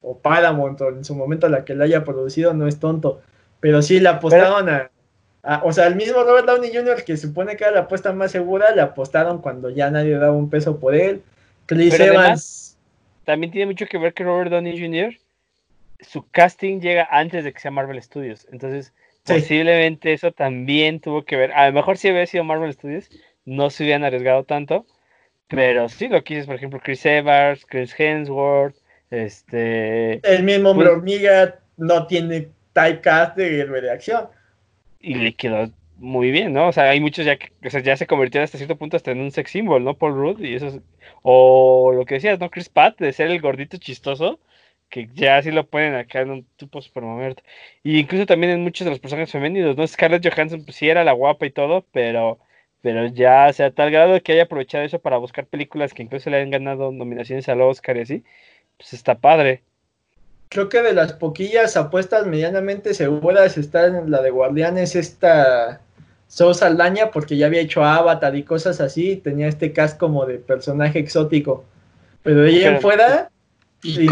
o 0.02 0.16
Paramount 0.16 0.80
en 0.82 1.04
su 1.04 1.16
momento 1.16 1.48
la 1.48 1.64
que 1.64 1.74
la 1.74 1.86
haya 1.86 2.04
producido 2.04 2.54
no 2.54 2.68
es 2.68 2.78
tonto, 2.78 3.20
pero 3.58 3.82
sí 3.82 3.98
le 3.98 4.08
apostaron 4.08 4.68
a, 4.68 4.88
o 5.64 5.72
sea, 5.72 5.88
el 5.88 5.96
mismo 5.96 6.22
Robert 6.22 6.46
Downey 6.46 6.70
Jr. 6.72 7.02
que 7.02 7.16
supone 7.16 7.56
que 7.56 7.64
era 7.64 7.72
la 7.72 7.80
apuesta 7.80 8.12
más 8.12 8.30
segura, 8.30 8.72
le 8.72 8.82
apostaron 8.82 9.38
cuando 9.38 9.68
ya 9.68 9.90
nadie 9.90 10.16
daba 10.16 10.30
un 10.30 10.48
peso 10.48 10.78
por 10.78 10.94
él. 10.94 11.22
Chris 11.66 11.98
Evans 11.98 12.67
también 13.28 13.52
tiene 13.52 13.66
mucho 13.66 13.84
que 13.84 13.98
ver 13.98 14.14
que 14.14 14.24
Robert 14.24 14.50
Downey 14.50 14.80
Jr. 14.80 15.14
su 16.00 16.26
casting 16.30 16.80
llega 16.80 17.06
antes 17.10 17.44
de 17.44 17.52
que 17.52 17.60
sea 17.60 17.70
Marvel 17.70 18.02
Studios. 18.02 18.48
Entonces, 18.50 18.94
posiblemente 19.22 20.14
eso 20.14 20.32
también 20.32 20.98
tuvo 20.98 21.26
que 21.26 21.36
ver. 21.36 21.52
A 21.52 21.66
lo 21.66 21.74
mejor 21.74 21.98
si 21.98 22.08
hubiera 22.08 22.24
sido 22.24 22.44
Marvel 22.44 22.72
Studios, 22.72 23.10
no 23.44 23.68
se 23.68 23.84
hubieran 23.84 24.04
arriesgado 24.04 24.44
tanto. 24.44 24.86
Pero 25.46 25.90
sí, 25.90 26.08
lo 26.08 26.24
que 26.24 26.36
dices, 26.36 26.46
por 26.46 26.56
ejemplo, 26.56 26.80
Chris 26.82 27.04
Evans, 27.04 27.66
Chris 27.66 27.94
Hemsworth, 27.98 28.76
este. 29.10 30.26
El 30.26 30.44
mismo 30.44 30.70
hombre 30.70 30.86
pues 30.86 30.96
hormiga 30.96 31.58
no 31.76 32.06
tiene 32.06 32.48
typecast 32.72 33.36
de 33.36 33.60
héroe 33.60 33.82
de 33.82 33.90
acción. 33.90 34.28
Y 35.00 35.16
le 35.16 35.34
quedó 35.34 35.70
muy 35.98 36.30
bien, 36.30 36.54
¿no? 36.54 36.68
O 36.68 36.72
sea, 36.72 36.84
hay 36.84 37.00
muchos 37.00 37.26
ya 37.26 37.36
que 37.36 37.52
o 37.62 37.68
sea, 37.68 37.80
ya 37.80 37.94
se 37.94 38.06
convirtieron 38.06 38.44
hasta 38.44 38.56
cierto 38.56 38.76
punto 38.76 38.96
hasta 38.96 39.10
en 39.10 39.20
un 39.20 39.32
sex 39.32 39.50
symbol, 39.50 39.84
¿no? 39.84 39.92
Paul 39.92 40.14
Rudd 40.14 40.40
y 40.40 40.54
eso 40.54 40.80
o 41.30 41.92
lo 41.92 42.06
que 42.06 42.14
decías, 42.14 42.40
¿no? 42.40 42.50
Chris 42.50 42.70
Pratt 42.70 42.98
de 42.98 43.12
ser 43.12 43.30
el 43.30 43.42
gordito 43.42 43.76
chistoso, 43.76 44.40
que 44.88 45.10
ya 45.14 45.42
sí 45.42 45.50
lo 45.50 45.66
ponen 45.66 45.94
acá 45.94 46.22
en 46.22 46.30
un 46.30 46.46
tipo 46.56 46.80
super 46.80 47.02
momento. 47.02 47.42
Y 47.82 47.98
incluso 47.98 48.24
también 48.24 48.52
en 48.52 48.62
muchos 48.62 48.86
de 48.86 48.90
los 48.92 48.98
personajes 48.98 49.32
femeninos, 49.32 49.76
¿no? 49.76 49.86
Scarlett 49.86 50.26
Johansson 50.26 50.64
pues 50.64 50.76
sí 50.76 50.88
era 50.88 51.04
la 51.04 51.12
guapa 51.12 51.44
y 51.44 51.50
todo, 51.50 51.84
pero 51.92 52.38
pero 52.80 53.08
ya, 53.08 53.48
o 53.50 53.52
sea, 53.52 53.70
tal 53.72 53.90
grado 53.90 54.22
que 54.22 54.32
haya 54.32 54.44
aprovechado 54.44 54.84
eso 54.84 55.00
para 55.00 55.18
buscar 55.18 55.46
películas 55.46 55.92
que 55.92 56.02
incluso 56.02 56.30
le 56.30 56.40
han 56.40 56.50
ganado 56.50 56.92
nominaciones 56.92 57.46
al 57.50 57.60
Oscar 57.60 57.98
y 57.98 58.00
así, 58.00 58.24
pues 58.78 58.94
está 58.94 59.16
padre. 59.16 59.62
Creo 60.48 60.70
que 60.70 60.80
de 60.80 60.94
las 60.94 61.12
poquillas 61.12 61.76
apuestas 61.76 62.26
medianamente 62.26 62.94
seguras 62.94 63.58
está 63.58 63.86
en 63.86 64.10
la 64.10 64.22
de 64.22 64.30
Guardianes 64.30 64.96
esta 64.96 65.82
So 66.28 66.52
Saldaña 66.52 67.10
porque 67.10 67.36
ya 67.36 67.46
había 67.46 67.62
hecho 67.62 67.82
Avatar 67.82 68.36
y 68.36 68.44
cosas 68.44 68.80
así, 68.80 69.16
tenía 69.16 69.48
este 69.48 69.72
cast 69.72 69.98
como 69.98 70.26
de 70.26 70.38
personaje 70.38 70.98
exótico. 70.98 71.64
Pero 72.22 72.42
de 72.42 72.50
ahí 72.50 72.64
en 72.64 72.80
fuera. 72.80 73.30
Y, 73.82 74.06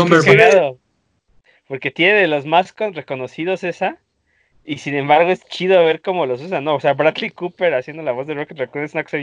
porque 1.69 1.91
tiene 1.91 2.15
de 2.15 2.27
los 2.27 2.47
más 2.47 2.75
reconocidos 2.77 3.65
esa. 3.65 3.99
Y 4.65 4.79
sin 4.79 4.95
embargo 4.95 5.31
es 5.31 5.45
chido 5.45 5.85
ver 5.85 6.01
cómo 6.01 6.27
los 6.27 6.41
usan, 6.41 6.65
¿no? 6.65 6.75
O 6.75 6.81
sea, 6.81 6.95
Bradley 6.95 7.31
Cooper 7.31 7.75
haciendo 7.75 8.03
la 8.03 8.13
voz 8.13 8.27
de 8.27 8.35
Rocket 8.35 8.59
Raccoon 8.59 8.85
es 8.85 8.95
una 8.95 9.05
cosa 9.05 9.19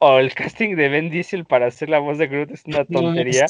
O 0.00 0.18
el 0.18 0.34
casting 0.34 0.74
de 0.74 0.88
Ben 0.88 1.10
Diesel 1.10 1.44
para 1.44 1.66
hacer 1.66 1.88
la 1.88 2.00
voz 2.00 2.18
de 2.18 2.26
Groot 2.26 2.50
es 2.50 2.64
una 2.64 2.84
tontería. 2.86 3.46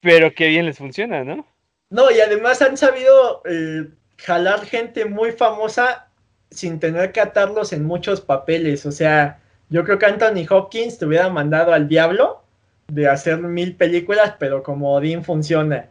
Pero 0.00 0.32
qué 0.34 0.48
bien 0.48 0.66
les 0.66 0.78
funciona, 0.78 1.24
¿no? 1.24 1.46
No, 1.90 2.10
y 2.10 2.20
además 2.20 2.62
han 2.62 2.76
sabido 2.76 3.42
eh, 3.44 3.88
jalar 4.18 4.64
gente 4.66 5.04
muy 5.04 5.32
famosa 5.32 6.11
sin 6.52 6.78
tener 6.80 7.12
que 7.12 7.20
atarlos 7.20 7.72
en 7.72 7.84
muchos 7.84 8.20
papeles. 8.20 8.86
O 8.86 8.92
sea, 8.92 9.40
yo 9.68 9.84
creo 9.84 9.98
que 9.98 10.06
Anthony 10.06 10.46
Hopkins 10.48 10.98
te 10.98 11.06
hubiera 11.06 11.28
mandado 11.28 11.72
al 11.72 11.88
diablo 11.88 12.42
de 12.88 13.08
hacer 13.08 13.38
mil 13.38 13.74
películas, 13.74 14.34
pero 14.38 14.62
como 14.62 14.94
Odin 14.94 15.24
funciona. 15.24 15.86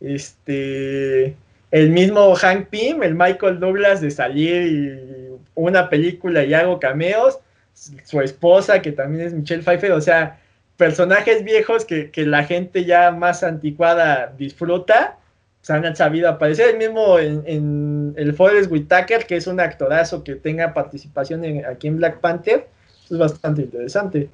Este 0.00 1.36
el 1.70 1.90
mismo 1.90 2.34
Hank 2.34 2.68
Pym, 2.68 3.02
el 3.02 3.14
Michael 3.14 3.60
Douglas 3.60 4.00
de 4.00 4.10
salir 4.10 4.66
y 4.66 5.38
una 5.54 5.90
película 5.90 6.44
y 6.44 6.54
hago 6.54 6.78
cameos, 6.78 7.38
su 7.74 8.20
esposa 8.20 8.80
que 8.80 8.92
también 8.92 9.26
es 9.26 9.34
Michelle 9.34 9.62
Pfeiffer, 9.62 9.92
o 9.92 10.00
sea, 10.00 10.38
personajes 10.76 11.44
viejos 11.44 11.84
que, 11.84 12.10
la 12.16 12.44
gente 12.44 12.84
ya 12.84 13.10
más 13.10 13.42
anticuada 13.42 14.32
disfruta, 14.38 15.18
se 15.66 15.72
han 15.72 15.96
sabido 15.96 16.28
aparecer, 16.28 16.70
el 16.70 16.78
mismo 16.78 17.18
en, 17.18 18.14
el 18.16 18.34
Forest 18.34 18.70
Whitaker, 18.70 19.26
que 19.26 19.34
es 19.34 19.48
un 19.48 19.58
actorazo 19.58 20.22
que 20.22 20.36
tenga 20.36 20.72
participación 20.72 21.42
aquí 21.64 21.88
en 21.88 21.96
Black 21.96 22.20
Panther, 22.20 22.68
es 23.10 23.18
bastante 23.18 23.62
interesante. 23.62 24.28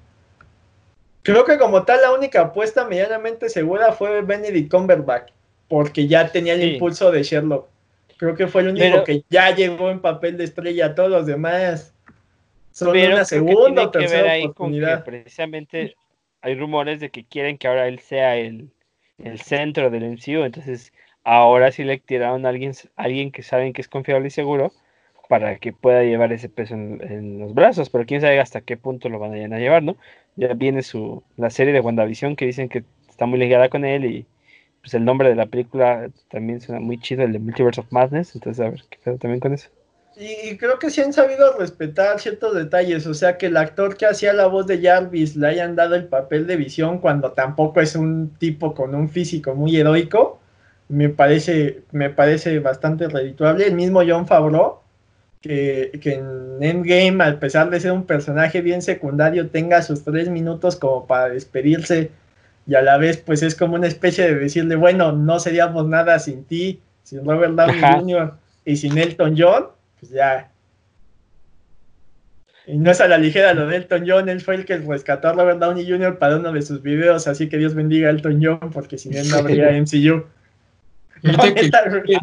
Creo 1.22 1.46
que 1.46 1.56
como 1.56 1.84
tal 1.84 2.02
la 2.02 2.12
única 2.12 2.42
apuesta 2.42 2.86
medianamente 2.86 3.48
segura 3.48 3.92
fue 3.92 4.20
Benedict 4.20 4.70
Cumberbatch 4.70 5.30
porque 5.68 6.06
ya 6.06 6.30
tenía 6.30 6.52
el 6.52 6.74
impulso 6.74 7.10
de 7.10 7.22
Sherlock. 7.22 7.66
Creo 8.18 8.34
que 8.34 8.46
fue 8.46 8.60
el 8.60 8.68
único 8.68 9.02
que 9.02 9.24
ya 9.30 9.54
llegó 9.54 9.90
en 9.90 10.00
papel 10.00 10.36
de 10.36 10.44
estrella, 10.44 10.94
todos 10.94 11.08
los 11.08 11.24
demás 11.24 11.94
son 12.72 12.94
una 12.94 13.24
segunda 13.24 13.84
o 13.84 13.90
tercera 13.90 14.36
oportunidad. 14.44 15.02
precisamente 15.02 15.96
hay 16.42 16.54
rumores 16.56 17.00
de 17.00 17.08
que 17.08 17.24
quieren 17.24 17.56
que 17.56 17.68
ahora 17.68 17.88
él 17.88 18.00
sea 18.00 18.36
el, 18.36 18.70
centro 19.42 19.88
del 19.88 20.10
MCU, 20.10 20.44
entonces 20.44 20.92
ahora 21.24 21.72
sí 21.72 21.84
le 21.84 21.98
tiraron 21.98 22.46
a 22.46 22.50
alguien, 22.50 22.72
alguien 22.96 23.32
que 23.32 23.42
saben 23.42 23.72
que 23.72 23.80
es 23.80 23.88
confiable 23.88 24.28
y 24.28 24.30
seguro 24.30 24.72
para 25.28 25.56
que 25.58 25.72
pueda 25.72 26.02
llevar 26.02 26.32
ese 26.32 26.48
peso 26.48 26.74
en, 26.74 27.38
los 27.38 27.54
brazos, 27.54 27.88
pero 27.90 28.04
quién 28.04 28.20
sabe 28.20 28.40
hasta 28.40 28.60
qué 28.60 28.76
punto 28.76 29.08
lo 29.08 29.18
van 29.18 29.32
a 29.32 29.58
llevar, 29.58 29.82
¿no? 29.82 29.96
Ya 30.36 30.52
viene 30.54 30.82
su 30.82 31.22
la 31.36 31.50
serie 31.50 31.72
de 31.72 31.80
WandaVision 31.80 32.36
que 32.36 32.46
dicen 32.46 32.68
que 32.68 32.84
está 33.08 33.26
muy 33.26 33.38
ligada 33.38 33.68
con 33.68 33.84
él 33.84 34.04
y 34.04 34.26
pues 34.82 34.94
el 34.94 35.04
nombre 35.04 35.28
de 35.28 35.36
la 35.36 35.46
película 35.46 36.10
también 36.28 36.60
suena 36.60 36.80
muy 36.80 36.98
chido, 36.98 37.22
el 37.22 37.32
de 37.32 37.38
Multiverse 37.38 37.80
of 37.80 37.92
Madness, 37.92 38.34
entonces 38.34 38.64
a 38.64 38.70
ver 38.70 38.82
qué 38.90 38.98
pedo 39.02 39.16
también 39.16 39.40
con 39.40 39.54
eso. 39.54 39.70
Y, 40.16 40.58
creo 40.58 40.78
que 40.78 40.90
sí 40.90 41.00
han 41.00 41.12
sabido 41.12 41.56
respetar 41.56 42.20
ciertos 42.20 42.54
detalles, 42.54 43.06
o 43.06 43.14
sea 43.14 43.38
que 43.38 43.46
el 43.46 43.56
actor 43.56 43.96
que 43.96 44.04
hacía 44.04 44.34
la 44.34 44.46
voz 44.46 44.66
de 44.66 44.82
Jarvis 44.82 45.36
le 45.36 45.46
hayan 45.46 45.74
dado 45.74 45.94
el 45.94 46.08
papel 46.08 46.46
de 46.46 46.56
visión 46.56 46.98
cuando 46.98 47.32
tampoco 47.32 47.80
es 47.80 47.96
un 47.96 48.34
tipo 48.38 48.74
con 48.74 48.94
un 48.94 49.08
físico 49.08 49.54
muy 49.54 49.76
heroico, 49.76 50.41
me 50.92 51.08
parece, 51.08 51.84
me 51.90 52.10
parece 52.10 52.58
bastante 52.58 53.08
redituable. 53.08 53.66
El 53.66 53.74
mismo 53.74 54.02
John 54.06 54.26
Favreau, 54.26 54.80
que, 55.40 55.98
que 56.02 56.16
en 56.16 56.62
Endgame, 56.62 57.24
a 57.24 57.40
pesar 57.40 57.70
de 57.70 57.80
ser 57.80 57.92
un 57.92 58.04
personaje 58.04 58.60
bien 58.60 58.82
secundario, 58.82 59.48
tenga 59.48 59.80
sus 59.80 60.04
tres 60.04 60.28
minutos 60.28 60.76
como 60.76 61.06
para 61.06 61.30
despedirse 61.30 62.10
y 62.66 62.74
a 62.74 62.82
la 62.82 62.98
vez 62.98 63.16
pues 63.16 63.42
es 63.42 63.54
como 63.54 63.74
una 63.74 63.86
especie 63.86 64.26
de 64.26 64.34
decirle, 64.34 64.76
bueno, 64.76 65.12
no 65.12 65.40
seríamos 65.40 65.88
nada 65.88 66.18
sin 66.18 66.44
ti, 66.44 66.82
sin 67.04 67.24
Robert 67.24 67.54
Downey 67.54 67.80
Jr. 67.80 68.34
y 68.66 68.76
sin 68.76 68.98
Elton 68.98 69.34
John, 69.36 69.68
pues 69.98 70.12
ya. 70.12 70.50
Y 72.66 72.76
no 72.76 72.90
es 72.90 73.00
a 73.00 73.08
la 73.08 73.16
ligera 73.16 73.54
lo 73.54 73.66
de 73.66 73.76
Elton 73.76 74.04
John, 74.06 74.28
él 74.28 74.42
fue 74.42 74.56
el 74.56 74.66
que 74.66 74.76
rescató 74.76 75.28
a 75.28 75.32
Robert 75.32 75.58
Downey 75.58 75.88
Jr. 75.88 76.18
para 76.18 76.36
uno 76.36 76.52
de 76.52 76.60
sus 76.60 76.82
videos, 76.82 77.26
así 77.26 77.48
que 77.48 77.56
Dios 77.56 77.74
bendiga 77.74 78.08
a 78.08 78.10
Elton 78.10 78.40
John, 78.42 78.70
porque 78.70 78.98
sin 78.98 79.16
él 79.16 79.30
no 79.30 79.36
habría 79.38 79.70
MCU. 79.70 80.26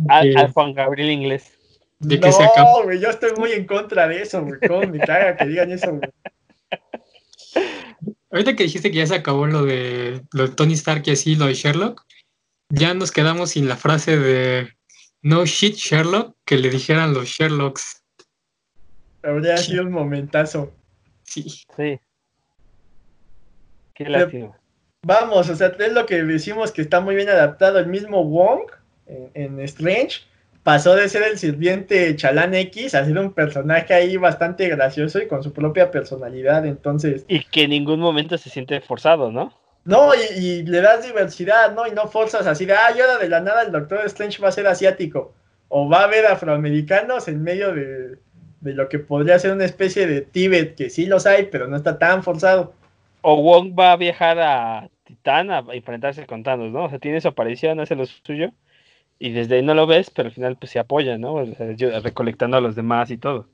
Al 0.09 0.51
Juan 0.51 0.73
Gabriel 0.73 1.11
Inglés. 1.11 1.51
De 1.99 2.19
que 2.19 2.29
no, 2.29 2.83
güey, 2.83 2.99
yo 2.99 3.09
estoy 3.09 3.31
muy 3.37 3.51
en 3.51 3.65
contra 3.65 4.07
de 4.07 4.21
eso, 4.21 4.43
güey. 4.43 4.59
¿Cómo 4.65 4.87
me 4.87 4.99
caga 4.99 5.35
que 5.35 5.45
digan 5.45 5.71
eso, 5.71 5.91
güey? 5.91 6.09
Ahorita 8.31 8.55
que 8.55 8.63
dijiste 8.63 8.91
que 8.91 8.97
ya 8.97 9.07
se 9.07 9.15
acabó 9.15 9.47
lo 9.47 9.65
de, 9.65 10.21
lo 10.31 10.51
Tony 10.51 10.73
Stark 10.73 11.03
y 11.05 11.11
así, 11.11 11.35
lo 11.35 11.47
de 11.47 11.55
Sherlock, 11.55 12.05
ya 12.69 12.93
nos 12.93 13.11
quedamos 13.11 13.51
sin 13.51 13.67
la 13.67 13.75
frase 13.75 14.17
de 14.17 14.71
no 15.21 15.45
shit 15.45 15.75
Sherlock 15.75 16.35
que 16.45 16.57
le 16.57 16.69
dijeran 16.69 17.13
los 17.13 17.27
Sherlocks. 17.27 18.03
Habría 19.23 19.57
sido 19.57 19.83
un 19.83 19.91
momentazo. 19.91 20.71
Sí. 21.23 21.43
Sí. 21.75 21.99
Qué 23.93 24.05
lástima. 24.05 24.57
Vamos, 25.01 25.49
o 25.49 25.55
sea, 25.55 25.67
es 25.77 25.93
lo 25.93 26.05
que 26.05 26.23
decimos 26.23 26.71
que 26.71 26.81
está 26.81 27.01
muy 27.01 27.15
bien 27.15 27.29
adaptado. 27.29 27.79
El 27.79 27.87
mismo 27.87 28.23
Wong 28.23 28.69
en 29.33 29.59
Strange 29.61 30.21
pasó 30.63 30.95
de 30.95 31.09
ser 31.09 31.23
el 31.23 31.37
sirviente 31.37 32.15
Chalán 32.15 32.53
X 32.53 32.93
a 32.95 33.05
ser 33.05 33.17
un 33.17 33.33
personaje 33.33 33.93
ahí 33.93 34.17
bastante 34.17 34.67
gracioso 34.67 35.19
y 35.19 35.27
con 35.27 35.43
su 35.43 35.53
propia 35.53 35.91
personalidad, 35.91 36.65
entonces... 36.65 37.25
Y 37.27 37.43
que 37.43 37.63
en 37.63 37.71
ningún 37.71 37.99
momento 37.99 38.37
se 38.37 38.49
siente 38.49 38.79
forzado, 38.81 39.31
¿no? 39.31 39.53
No, 39.85 40.11
y, 40.13 40.63
le 40.63 40.81
das 40.81 41.05
diversidad, 41.05 41.73
¿no? 41.73 41.87
Y 41.87 41.91
no 41.91 42.07
forzas 42.07 42.45
así 42.45 42.65
de, 42.65 42.73
ah, 42.73 42.91
y 42.95 43.01
ahora 43.01 43.17
de 43.17 43.29
la 43.29 43.39
nada 43.39 43.63
el 43.63 43.71
Doctor 43.71 44.05
Strange 44.05 44.41
va 44.41 44.49
a 44.49 44.51
ser 44.51 44.67
asiático, 44.67 45.33
o 45.69 45.89
va 45.89 46.01
a 46.01 46.03
haber 46.03 46.25
afroamericanos 46.25 47.27
en 47.27 47.41
medio 47.41 47.73
de, 47.73 48.17
de 48.61 48.73
lo 48.73 48.89
que 48.89 48.99
podría 48.99 49.39
ser 49.39 49.53
una 49.53 49.65
especie 49.65 50.05
de 50.05 50.21
Tíbet, 50.21 50.75
que 50.75 50.89
sí 50.89 51.05
los 51.05 51.25
hay, 51.25 51.45
pero 51.45 51.67
no 51.67 51.77
está 51.77 51.97
tan 51.97 52.21
forzado. 52.21 52.73
O 53.21 53.41
Wong 53.41 53.73
va 53.77 53.93
a 53.93 53.97
viajar 53.97 54.39
a 54.39 54.89
Titán 55.03 55.49
a 55.49 55.63
enfrentarse 55.71 56.25
con 56.27 56.43
Thanos, 56.43 56.71
¿no? 56.71 56.83
O 56.83 56.89
sea, 56.89 56.99
tiene 56.99 57.21
su 57.21 57.29
aparición, 57.29 57.79
hace 57.79 57.95
lo 57.95 58.05
suyo 58.05 58.51
y 59.19 59.31
desde 59.31 59.55
ahí 59.55 59.61
no 59.61 59.73
lo 59.73 59.85
ves, 59.85 60.09
pero 60.09 60.29
al 60.29 60.33
final 60.33 60.55
pues 60.55 60.71
se 60.71 60.79
apoya, 60.79 61.17
¿no? 61.17 61.43
recolectando 62.01 62.57
a 62.57 62.61
los 62.61 62.75
demás 62.75 63.11
y 63.11 63.17
todo. 63.17 63.45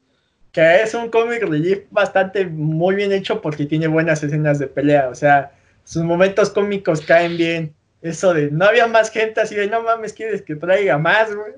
Que 0.52 0.84
es 0.84 0.94
un 0.94 1.10
cómic 1.10 1.42
relief 1.42 1.86
bastante 1.90 2.46
muy 2.46 2.96
bien 2.96 3.12
hecho 3.12 3.42
porque 3.42 3.66
tiene 3.66 3.88
buenas 3.88 4.24
escenas 4.24 4.60
de 4.60 4.68
pelea, 4.68 5.10
o 5.10 5.16
sea, 5.16 5.52
sus 5.84 6.04
momentos 6.04 6.52
cómicos 6.52 7.02
caen 7.02 7.36
bien. 7.36 7.74
Eso 8.04 8.34
de 8.34 8.52
no 8.52 8.66
había 8.66 8.86
más 8.88 9.10
gente 9.10 9.42
así 9.42 9.56
de 9.56 9.68
no 9.68 9.82
mames, 9.82 10.14
quieres 10.14 10.44
que 10.44 10.56
traiga 10.56 11.00
más, 11.00 11.36
güey. 11.36 11.54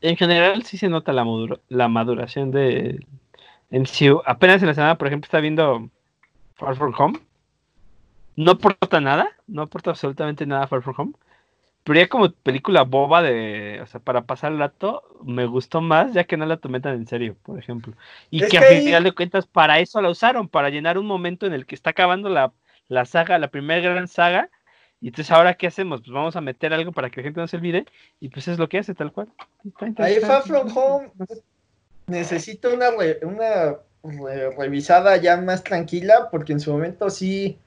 En 0.00 0.16
general 0.16 0.62
sí 0.64 0.78
se 0.78 0.88
nota 0.88 1.12
la, 1.12 1.26
la 1.68 1.88
maduración 1.88 2.50
de 2.50 3.04
MCU. 3.70 4.22
Apenas 4.24 4.62
en 4.62 4.68
la 4.68 4.74
semana, 4.74 4.96
por 4.96 5.08
ejemplo, 5.08 5.26
está 5.26 5.40
viendo 5.40 5.90
Far 6.54 6.76
From 6.76 6.94
Home. 6.98 7.20
No 8.36 8.52
aporta 8.52 9.00
nada, 9.00 9.30
no 9.46 9.62
aporta 9.62 9.90
absolutamente 9.90 10.46
nada 10.46 10.66
Far 10.66 10.82
From 10.82 10.94
Home 10.98 11.12
pero 11.84 12.00
ya 12.00 12.08
como 12.08 12.32
película 12.32 12.82
boba 12.82 13.20
de, 13.20 13.78
o 13.82 13.86
sea, 13.86 14.00
para 14.00 14.22
pasar 14.22 14.52
el 14.52 14.58
rato, 14.58 15.02
me 15.22 15.44
gustó 15.44 15.82
más 15.82 16.14
ya 16.14 16.24
que 16.24 16.38
no 16.38 16.46
la 16.46 16.56
tomé 16.56 16.80
tan 16.80 16.94
en 16.94 17.06
serio, 17.06 17.36
por 17.42 17.58
ejemplo. 17.58 17.92
Y 18.30 18.40
que, 18.46 18.56
a 18.56 18.62
final 18.62 19.04
de 19.04 19.12
cuentas 19.12 19.46
para 19.46 19.78
eso 19.78 20.00
la 20.00 20.08
usaron, 20.08 20.48
para 20.48 20.70
llenar 20.70 20.96
un 20.96 21.06
momento 21.06 21.44
en 21.44 21.52
el 21.52 21.66
que 21.66 21.74
está 21.74 21.90
acabando 21.90 22.30
la, 22.30 22.52
la 22.88 23.04
saga, 23.04 23.38
la 23.38 23.48
primera 23.48 23.82
gran 23.82 24.08
saga. 24.08 24.48
Y 25.02 25.08
entonces 25.08 25.30
ahora 25.30 25.54
qué 25.54 25.66
hacemos? 25.66 26.00
Pues 26.00 26.12
vamos 26.12 26.36
a 26.36 26.40
meter 26.40 26.72
algo 26.72 26.90
para 26.90 27.10
que 27.10 27.20
la 27.20 27.24
gente 27.24 27.40
no 27.40 27.48
se 27.48 27.58
olvide. 27.58 27.84
Y 28.18 28.30
pues 28.30 28.48
es 28.48 28.58
lo 28.58 28.66
que 28.70 28.78
hace 28.78 28.94
tal 28.94 29.12
cual. 29.12 29.28
Ahí 29.98 30.20
Far 30.20 30.42
From 30.42 30.74
Home 30.74 31.10
necesito 32.06 32.72
una, 32.72 32.88
una 33.22 33.76
revisada 34.56 35.18
ya 35.18 35.36
más 35.36 35.62
tranquila 35.62 36.28
porque 36.30 36.54
en 36.54 36.60
su 36.60 36.72
momento 36.72 37.10
sí 37.10 37.58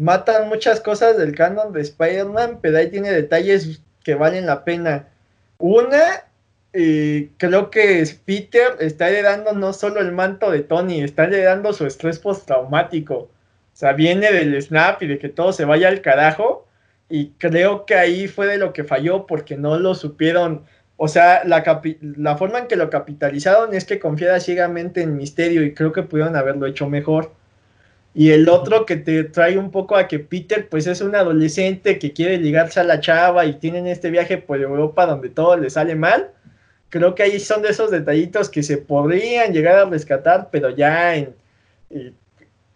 matan 0.00 0.48
muchas 0.48 0.80
cosas 0.80 1.18
del 1.18 1.34
canon 1.34 1.72
de 1.74 1.82
Spider-Man, 1.82 2.60
pero 2.62 2.78
ahí 2.78 2.88
tiene 2.88 3.12
detalles 3.12 3.82
que 4.02 4.14
valen 4.14 4.46
la 4.46 4.64
pena. 4.64 5.08
Una, 5.58 6.24
creo 6.72 7.70
que 7.70 8.04
Peter 8.24 8.76
está 8.80 9.10
heredando 9.10 9.52
no 9.52 9.74
solo 9.74 10.00
el 10.00 10.12
manto 10.12 10.50
de 10.50 10.60
Tony, 10.60 11.02
está 11.02 11.24
heredando 11.24 11.74
su 11.74 11.86
estrés 11.86 12.18
postraumático. 12.18 13.14
O 13.14 13.30
sea, 13.74 13.92
viene 13.92 14.32
del 14.32 14.60
snap 14.62 15.02
y 15.02 15.06
de 15.06 15.18
que 15.18 15.28
todo 15.28 15.52
se 15.52 15.66
vaya 15.66 15.88
al 15.88 16.00
carajo. 16.00 16.66
Y 17.10 17.32
creo 17.38 17.84
que 17.84 17.94
ahí 17.94 18.26
fue 18.26 18.46
de 18.46 18.56
lo 18.56 18.72
que 18.72 18.84
falló 18.84 19.26
porque 19.26 19.58
no 19.58 19.78
lo 19.78 19.94
supieron. 19.94 20.64
O 20.96 21.08
sea, 21.08 21.42
la, 21.44 21.62
la 22.00 22.36
forma 22.38 22.58
en 22.60 22.68
que 22.68 22.76
lo 22.76 22.88
capitalizaron 22.88 23.74
es 23.74 23.84
que 23.84 23.98
confiara 23.98 24.40
ciegamente 24.40 25.02
en 25.02 25.16
Misterio 25.16 25.62
y 25.62 25.74
creo 25.74 25.92
que 25.92 26.04
pudieron 26.04 26.36
haberlo 26.36 26.66
hecho 26.66 26.88
mejor. 26.88 27.32
Y 28.14 28.30
el 28.32 28.48
otro 28.48 28.86
que 28.86 28.96
te 28.96 29.24
trae 29.24 29.56
un 29.56 29.70
poco 29.70 29.96
a 29.96 30.08
que 30.08 30.18
Peter 30.18 30.68
pues 30.68 30.86
es 30.86 31.00
un 31.00 31.14
adolescente 31.14 31.98
que 31.98 32.12
quiere 32.12 32.38
ligarse 32.38 32.80
a 32.80 32.84
la 32.84 33.00
chava 33.00 33.46
y 33.46 33.54
tienen 33.54 33.86
este 33.86 34.10
viaje 34.10 34.38
por 34.38 34.60
Europa 34.60 35.06
donde 35.06 35.28
todo 35.30 35.56
le 35.56 35.70
sale 35.70 35.94
mal. 35.94 36.30
Creo 36.88 37.14
que 37.14 37.22
ahí 37.22 37.38
son 37.38 37.62
de 37.62 37.68
esos 37.70 37.90
detallitos 37.90 38.48
que 38.48 38.64
se 38.64 38.78
podrían 38.78 39.52
llegar 39.52 39.78
a 39.78 39.84
rescatar, 39.84 40.48
pero 40.50 40.70
ya 40.70 41.14
en, 41.14 41.34
eh, 41.90 42.12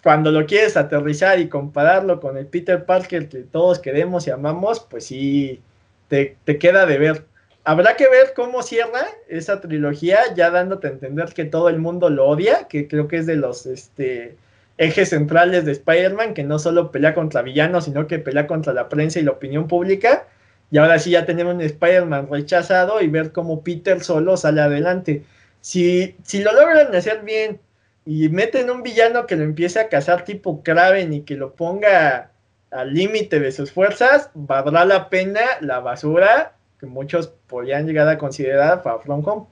cuando 0.04 0.30
lo 0.30 0.46
quieres 0.46 0.76
aterrizar 0.76 1.40
y 1.40 1.48
compararlo 1.48 2.20
con 2.20 2.36
el 2.36 2.46
Peter 2.46 2.84
Parker 2.84 3.28
que 3.28 3.38
todos 3.38 3.78
queremos 3.80 4.26
y 4.26 4.30
amamos, 4.30 4.80
pues 4.80 5.06
sí, 5.06 5.62
te, 6.08 6.36
te 6.44 6.58
queda 6.58 6.86
de 6.86 6.98
ver. 6.98 7.24
habrá 7.64 7.96
que 7.96 8.08
ver 8.08 8.34
cómo 8.36 8.62
cierra 8.62 9.06
esa 9.28 9.60
trilogía, 9.60 10.18
ya 10.36 10.50
dándote 10.50 10.88
a 10.88 10.90
entender 10.90 11.32
que 11.32 11.46
todo 11.46 11.70
el 11.70 11.78
mundo 11.78 12.10
lo 12.10 12.26
odia, 12.28 12.68
que 12.68 12.86
creo 12.86 13.08
que 13.08 13.16
es 13.16 13.26
de 13.26 13.36
los 13.36 13.66
este, 13.66 14.36
ejes 14.78 15.10
centrales 15.10 15.64
de 15.64 15.72
Spider-Man, 15.72 16.34
que 16.34 16.42
no 16.42 16.58
solo 16.58 16.90
pelea 16.90 17.14
contra 17.14 17.42
villanos, 17.42 17.84
sino 17.84 18.06
que 18.06 18.18
pelea 18.18 18.46
contra 18.46 18.72
la 18.72 18.88
prensa 18.88 19.20
y 19.20 19.22
la 19.22 19.32
opinión 19.32 19.68
pública. 19.68 20.26
Y 20.70 20.78
ahora 20.78 20.98
sí 20.98 21.10
ya 21.10 21.26
tenemos 21.26 21.54
un 21.54 21.60
Spider-Man 21.60 22.28
rechazado 22.30 23.00
y 23.00 23.08
ver 23.08 23.32
cómo 23.32 23.62
Peter 23.62 24.02
solo 24.02 24.36
sale 24.36 24.60
adelante. 24.60 25.24
Si, 25.60 26.16
si 26.24 26.42
lo 26.42 26.52
logran 26.52 26.94
hacer 26.94 27.22
bien 27.22 27.60
y 28.04 28.28
meten 28.28 28.70
un 28.70 28.82
villano 28.82 29.26
que 29.26 29.36
lo 29.36 29.44
empiece 29.44 29.80
a 29.80 29.88
cazar 29.88 30.24
tipo 30.24 30.62
Kraven 30.62 31.12
y 31.12 31.22
que 31.22 31.36
lo 31.36 31.54
ponga 31.54 32.30
al 32.70 32.92
límite 32.92 33.38
de 33.40 33.52
sus 33.52 33.70
fuerzas, 33.72 34.30
valdrá 34.34 34.84
la 34.84 35.08
pena 35.08 35.40
la 35.60 35.80
basura 35.80 36.54
que 36.80 36.86
muchos 36.86 37.28
podrían 37.46 37.86
llegar 37.86 38.08
a 38.08 38.18
considerar 38.18 38.82
para 38.82 38.98
From. 38.98 39.46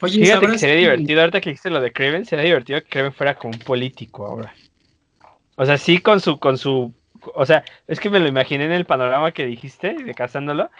Oye, 0.00 0.24
Fíjate 0.24 0.46
que 0.46 0.58
sería 0.58 0.76
divertido, 0.76 1.20
ahorita 1.20 1.40
que 1.40 1.50
dijiste 1.50 1.70
lo 1.70 1.80
de 1.80 1.92
Kraven, 1.92 2.24
sería 2.24 2.44
divertido 2.44 2.80
que 2.82 2.88
Kraven 2.88 3.12
fuera 3.12 3.34
como 3.34 3.54
un 3.54 3.60
político 3.60 4.26
ahora. 4.26 4.54
O 5.56 5.66
sea, 5.66 5.76
sí 5.76 5.98
con 5.98 6.20
su, 6.20 6.38
con 6.38 6.56
su, 6.56 6.94
o 7.34 7.46
sea, 7.46 7.64
es 7.86 8.00
que 8.00 8.10
me 8.10 8.20
lo 8.20 8.28
imaginé 8.28 8.64
en 8.64 8.72
el 8.72 8.86
panorama 8.86 9.32
que 9.32 9.44
dijiste 9.44 9.94
de 9.94 10.14
cazándolo, 10.14 10.70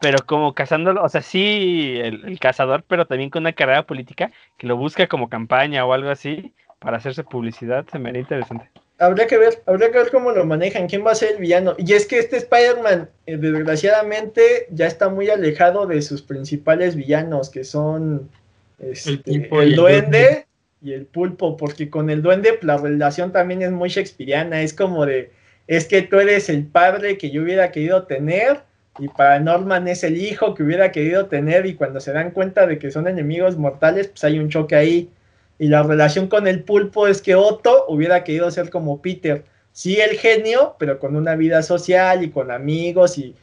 pero 0.00 0.18
como 0.26 0.54
cazándolo, 0.54 1.02
o 1.02 1.08
sea, 1.08 1.22
sí 1.22 1.98
el, 2.00 2.38
cazador, 2.38 2.84
pero 2.86 3.06
también 3.06 3.30
con 3.30 3.42
una 3.42 3.52
carrera 3.52 3.86
política 3.86 4.30
que 4.56 4.66
lo 4.66 4.76
busca 4.76 5.06
como 5.06 5.28
campaña 5.28 5.84
o 5.84 5.92
algo 5.92 6.10
así 6.10 6.54
para 6.78 6.96
hacerse 6.96 7.24
publicidad, 7.24 7.86
se 7.90 7.98
me 7.98 8.10
haría 8.10 8.22
interesante. 8.22 8.68
Habría 9.02 9.26
que 9.26 9.36
ver, 9.36 9.60
habría 9.66 9.90
que 9.90 9.98
ver 9.98 10.10
cómo 10.12 10.30
lo 10.30 10.44
manejan, 10.44 10.86
quién 10.86 11.04
va 11.04 11.10
a 11.10 11.16
ser 11.16 11.32
el 11.32 11.38
villano. 11.38 11.74
Y 11.76 11.92
es 11.92 12.06
que 12.06 12.20
este 12.20 12.36
Spider-Man, 12.36 13.10
eh, 13.26 13.36
desgraciadamente, 13.36 14.68
ya 14.70 14.86
está 14.86 15.08
muy 15.08 15.28
alejado 15.28 15.86
de 15.86 16.00
sus 16.02 16.22
principales 16.22 16.94
villanos, 16.94 17.50
que 17.50 17.64
son 17.64 18.30
este, 18.78 19.50
el, 19.50 19.74
duende 19.74 20.46
y 20.80 20.92
el 20.92 21.06
pulpo, 21.06 21.56
porque 21.56 21.90
con 21.90 22.10
el 22.10 22.22
duende 22.22 22.60
la 22.62 22.76
relación 22.76 23.32
también 23.32 23.62
es 23.62 23.72
muy 23.72 23.88
shakespeariana, 23.88 24.62
es 24.62 24.72
como 24.72 25.04
de, 25.04 25.32
es 25.66 25.86
que 25.86 26.02
tú 26.02 26.20
eres 26.20 26.48
el 26.48 26.64
padre 26.64 27.18
que 27.18 27.32
yo 27.32 27.42
hubiera 27.42 27.72
querido 27.72 28.04
tener, 28.04 28.60
y 29.00 29.08
para 29.08 29.40
Norman 29.40 29.88
es 29.88 30.04
el 30.04 30.16
hijo 30.16 30.54
que 30.54 30.62
hubiera 30.62 30.92
querido 30.92 31.26
tener, 31.26 31.66
y 31.66 31.74
cuando 31.74 31.98
se 31.98 32.12
dan 32.12 32.30
cuenta 32.30 32.68
de 32.68 32.78
que 32.78 32.92
son 32.92 33.08
enemigos 33.08 33.56
mortales, 33.56 34.06
pues 34.06 34.22
hay 34.22 34.38
un 34.38 34.48
choque 34.48 34.76
ahí 34.76 35.10
y 35.58 35.68
la 35.68 35.82
relación 35.82 36.28
con 36.28 36.46
el 36.46 36.64
pulpo 36.64 37.06
es 37.06 37.22
que 37.22 37.34
Otto 37.34 37.84
hubiera 37.88 38.24
querido 38.24 38.50
ser 38.50 38.70
como 38.70 39.00
Peter. 39.00 39.44
Sí, 39.72 40.00
el 40.00 40.18
genio, 40.18 40.76
pero 40.78 40.98
con 40.98 41.16
una 41.16 41.34
vida 41.36 41.62
social 41.62 42.24
y 42.24 42.30
con 42.30 42.50
amigos 42.50 43.16
y, 43.18 43.34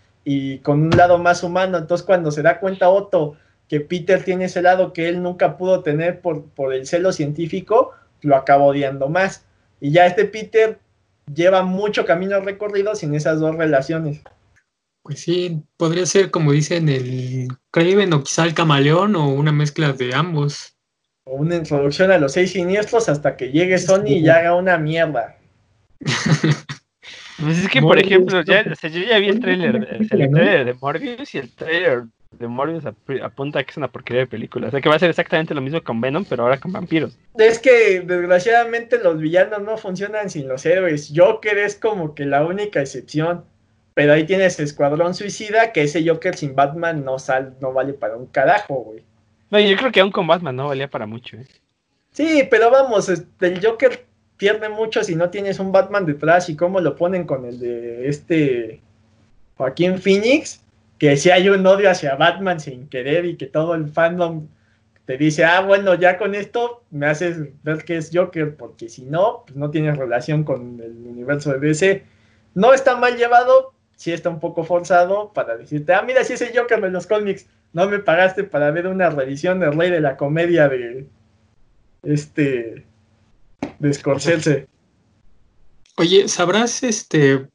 con 0.60 0.84
un 0.84 0.89
lado 0.91 1.18
más 1.18 1.43
humano. 1.43 1.78
Entonces, 1.78 2.05
cuando 2.05 2.32
se 2.32 2.41
da 2.41 2.60
cuenta 2.60 2.89
Otto 2.89 3.36
que 3.68 3.80
Peter 3.80 4.24
tiene 4.24 4.45
ese 4.45 4.62
lado 4.62 4.93
que 4.93 5.07
él 5.07 5.24
nunca 5.24 5.57
pudo 5.57 5.82
tener 5.82 6.22
por, 6.22 6.43
por 6.49 6.74
el 6.74 6.86
celo 6.88 7.12
científico, 7.12 7.93
lo 8.22 8.36
acaba 8.36 8.64
odiando 8.64 9.10
más. 9.10 9.45
Y 9.80 9.91
ya 9.91 10.05
este 10.05 10.26
Peter 10.26 10.80
lleva 11.34 11.64
mucho 11.64 12.05
camino 12.05 12.39
recorrido 12.41 12.95
sin 12.95 13.16
esas 13.16 13.39
dos 13.39 13.55
relaciones. 13.55 14.22
Pues 15.03 15.22
sí, 15.22 15.64
podría 15.78 16.05
ser 16.05 16.32
como 16.32 16.51
dicen 16.51 16.89
el 16.89 17.47
Craven 17.72 18.14
o 18.14 18.24
quizá 18.24 18.45
el 18.45 18.53
camaleón 18.53 19.16
o 19.16 19.30
una 19.30 19.51
mezcla 19.51 19.93
de 19.93 20.14
ambos 20.14 20.76
una 21.32 21.56
introducción 21.56 22.12
a 22.12 22.18
los 22.18 22.34
seis 22.34 22.52
siniestros 22.52 23.10
hasta 23.10 23.36
que 23.38 23.52
llegue 23.52 23.78
Sony 23.78 24.08
y 24.08 24.30
haga 24.30 24.56
una 24.56 24.78
mierda. 24.78 25.38
Pues 27.42 27.58
es 27.58 27.70
que, 27.70 27.82
por 27.82 27.98
ejemplo, 27.98 28.42
ya, 28.42 28.66
yo 28.66 29.00
ya 29.00 29.18
vi 29.18 29.30
el 29.30 29.40
trailer, 29.40 30.06
de 30.06 30.74
Morbius 30.74 31.34
y 31.36 31.38
el 31.38 31.50
trailer 31.50 32.04
de 32.32 32.48
Morbius 32.48 32.86
apunta 33.24 33.60
a 33.60 33.64
que 33.64 33.72
es 33.72 33.78
una 33.78 33.92
porquería 33.92 34.22
de 34.22 34.28
película. 34.28 34.68
O 34.68 34.72
sea 34.72 34.82
que 34.82 34.90
va 34.90 34.96
a 34.96 35.00
ser 35.00 35.10
exactamente 35.10 35.54
lo 35.54 35.62
mismo 35.62 35.82
con 35.82 36.00
Venom, 36.02 36.26
pero 36.30 36.44
ahora 36.44 36.60
con 36.60 36.72
vampiros. 36.72 37.18
Es 37.38 37.60
que 37.60 38.02
desgraciadamente 38.02 39.00
los 39.02 39.20
villanos 39.20 39.62
no 39.62 39.78
funcionan 39.78 40.30
sin 40.30 40.48
los 40.48 40.66
héroes. 40.66 41.12
Joker 41.16 41.58
es 41.58 41.76
como 41.76 42.14
que 42.14 42.26
la 42.26 42.46
única 42.46 42.82
excepción. 42.82 43.46
Pero 43.96 44.14
ahí 44.14 44.26
tienes 44.26 44.60
Escuadrón 44.60 45.14
Suicida, 45.14 45.74
que 45.74 45.84
ese 45.84 46.08
Joker 46.08 46.36
sin 46.36 46.56
Batman 46.56 47.04
no, 47.04 47.20
sal, 47.20 47.56
no 47.60 47.74
vale 47.74 47.94
para 47.94 48.16
un 48.16 48.28
carajo, 48.28 48.76
güey. 48.76 49.04
No, 49.50 49.60
yo 49.60 49.76
creo 49.78 49.91
que 49.91 50.02
aún 50.02 50.12
con 50.12 50.28
Batman 50.28 50.56
no 50.56 50.68
valía 50.68 50.89
para 50.89 51.06
mucho. 51.06 51.38
¿eh? 51.38 51.47
Sí, 52.12 52.47
pero 52.50 52.70
vamos, 52.70 53.10
el 53.10 53.66
Joker 53.66 54.06
pierde 54.38 54.70
mucho 54.70 55.04
si 55.04 55.16
no 55.16 55.30
tienes 55.30 55.60
un 55.60 55.72
Batman 55.72 56.06
detrás 56.06 56.50
y 56.50 56.56
cómo 56.56 56.80
lo 56.80 56.95
ponen 56.95 57.26
con 57.26 57.45
el 57.45 57.60
de 57.60 58.08
este 58.08 58.82
Joaquín 59.58 60.00
Phoenix, 60.00 60.62
que 60.97 61.18
si 61.18 61.30
hay 61.30 61.50
un 61.50 61.66
odio 61.66 61.89
hacia 61.89 62.16
Batman 62.16 62.60
sin 62.60 62.88
querer 62.88 63.26
y 63.26 63.36
que 63.36 63.47
todo 63.47 63.76
el 63.76 63.89
fandom 63.89 64.47
te 65.06 65.18
dice, 65.18 65.43
ah, 65.43 65.62
bueno, 65.62 65.95
ya 65.95 66.18
con 66.18 66.36
esto 66.36 66.84
me 66.91 67.08
haces 67.08 67.38
ver 67.64 67.84
que 67.84 67.97
es 67.97 68.12
Joker, 68.14 68.56
porque 68.56 68.89
si 68.89 69.06
no, 69.06 69.43
pues 69.45 69.58
no 69.58 69.72
tienes 69.72 69.97
relación 69.97 70.43
con 70.43 70.80
el 70.80 70.91
universo 70.91 71.52
de 71.52 71.60
DC. 71.60 72.04
No 72.54 72.74
está 72.74 72.95
mal 72.95 73.18
llevado, 73.18 73.74
sí 73.95 74.12
está 74.12 74.30
un 74.30 74.39
poco 74.39 74.64
forzado 74.64 75.34
para 75.34 75.58
decirte, 75.58 75.93
ah, 75.93 76.04
mira, 76.04 76.24
sí 76.24 76.34
es 76.34 76.41
el 76.41 76.58
Joker 76.58 76.80
de 76.80 76.91
los 76.91 77.08
cómics 77.08 77.47
no 77.74 77.88
me 77.88 77.99
pagaste 77.99 78.43
para 78.43 78.72
ver 78.72 78.88
una 78.88 79.09
revisión 79.09 79.59
del 79.59 79.74
Rey 79.74 79.91
de 79.91 80.01
la 80.01 80.17
Comedia 80.17 80.67
de 80.67 81.07
este 82.03 82.86
de 83.80 83.93
Scorsese. 83.93 84.67
Oye, 85.97 86.28
¿sabrás 86.28 86.84
este 86.84 87.49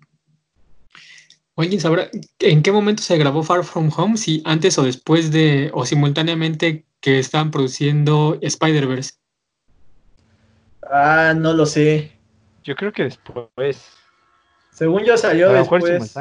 Oye, 1.56 1.78
¿sabrá 1.78 2.10
en 2.40 2.62
qué 2.62 2.72
momento 2.72 3.02
se 3.02 3.16
grabó 3.16 3.42
Far 3.42 3.64
From 3.64 3.90
Home? 3.96 4.16
Si 4.16 4.42
antes 4.44 4.76
o 4.76 4.82
después 4.82 5.30
de 5.30 5.70
o 5.72 5.86
simultáneamente 5.86 6.84
que 7.00 7.18
estaban 7.18 7.50
produciendo 7.50 8.38
Spider-Verse. 8.40 9.12
Ah, 10.90 11.32
no 11.36 11.52
lo 11.52 11.64
sé. 11.66 12.12
Yo 12.64 12.74
creo 12.74 12.92
que 12.92 13.04
después. 13.04 13.88
Según 14.72 15.04
yo 15.04 15.16
salió 15.16 15.52
después. 15.52 16.12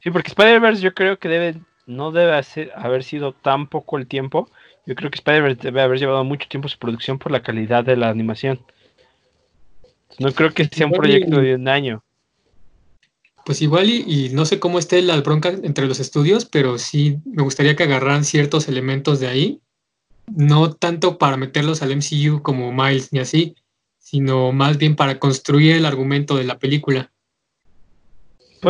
Sí, 0.00 0.10
porque 0.10 0.28
Spider-Verse 0.28 0.82
yo 0.82 0.92
creo 0.92 1.18
que 1.18 1.28
debe 1.28 1.60
no 1.86 2.12
debe 2.12 2.40
haber 2.74 3.04
sido 3.04 3.32
tan 3.32 3.68
poco 3.68 3.98
el 3.98 4.06
tiempo. 4.06 4.48
Yo 4.86 4.94
creo 4.94 5.10
que 5.10 5.16
Spider-Man 5.16 5.58
debe 5.60 5.82
haber 5.82 5.98
llevado 5.98 6.24
mucho 6.24 6.48
tiempo 6.48 6.68
su 6.68 6.78
producción 6.78 7.18
por 7.18 7.32
la 7.32 7.42
calidad 7.42 7.84
de 7.84 7.96
la 7.96 8.08
animación. 8.08 8.60
No 10.18 10.32
creo 10.32 10.52
que 10.52 10.64
sea 10.66 10.86
un 10.86 10.92
proyecto 10.92 11.40
de 11.40 11.54
un 11.54 11.68
año. 11.68 12.04
Pues 13.44 13.60
igual 13.60 13.90
y, 13.90 14.30
no 14.32 14.46
sé 14.46 14.58
cómo 14.58 14.78
esté 14.78 15.02
la 15.02 15.20
bronca 15.20 15.50
entre 15.50 15.86
los 15.86 16.00
estudios, 16.00 16.46
pero 16.46 16.78
sí 16.78 17.18
me 17.26 17.42
gustaría 17.42 17.76
que 17.76 17.82
agarraran 17.82 18.24
ciertos 18.24 18.68
elementos 18.68 19.20
de 19.20 19.26
ahí, 19.26 19.60
no 20.34 20.72
tanto 20.72 21.18
para 21.18 21.36
meterlos 21.36 21.82
al 21.82 21.94
MCU 21.94 22.40
como 22.42 22.72
Miles 22.72 23.12
ni 23.12 23.18
así, 23.18 23.54
sino 23.98 24.52
más 24.52 24.78
bien 24.78 24.96
para 24.96 25.18
construir 25.18 25.76
el 25.76 25.84
argumento 25.84 26.36
de 26.36 26.44
la 26.44 26.58
película. 26.58 27.12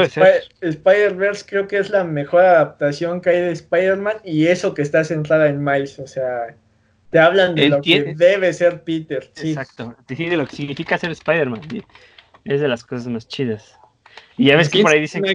Spider-Verse 0.02 1.44
creo 1.46 1.68
que 1.68 1.78
es 1.78 1.90
la 1.90 2.04
mejor 2.04 2.42
adaptación 2.42 3.20
que 3.20 3.30
hay 3.30 3.40
de 3.40 3.52
Spider-Man 3.52 4.16
y 4.24 4.46
eso 4.46 4.74
que 4.74 4.82
está 4.82 5.04
centrada 5.04 5.48
en 5.48 5.62
Miles, 5.62 5.98
o 5.98 6.06
sea, 6.06 6.54
te 7.10 7.18
hablan 7.18 7.54
de 7.54 7.68
lo 7.68 7.80
que 7.80 8.14
debe 8.16 8.52
ser 8.52 8.82
Peter. 8.82 9.30
Exacto, 9.36 9.94
te 10.06 10.14
de 10.14 10.36
lo 10.36 10.46
que 10.46 10.56
significa 10.56 10.98
ser 10.98 11.10
Spider-Man. 11.10 11.60
Es 12.44 12.60
de 12.60 12.68
las 12.68 12.84
cosas 12.84 13.06
más 13.08 13.28
chidas. 13.28 13.78
Y 14.36 14.46
ya 14.46 14.56
ves 14.56 14.68
que 14.68 14.82
por 14.82 14.92
ahí 14.92 15.00
dicen 15.00 15.22
que, 15.22 15.34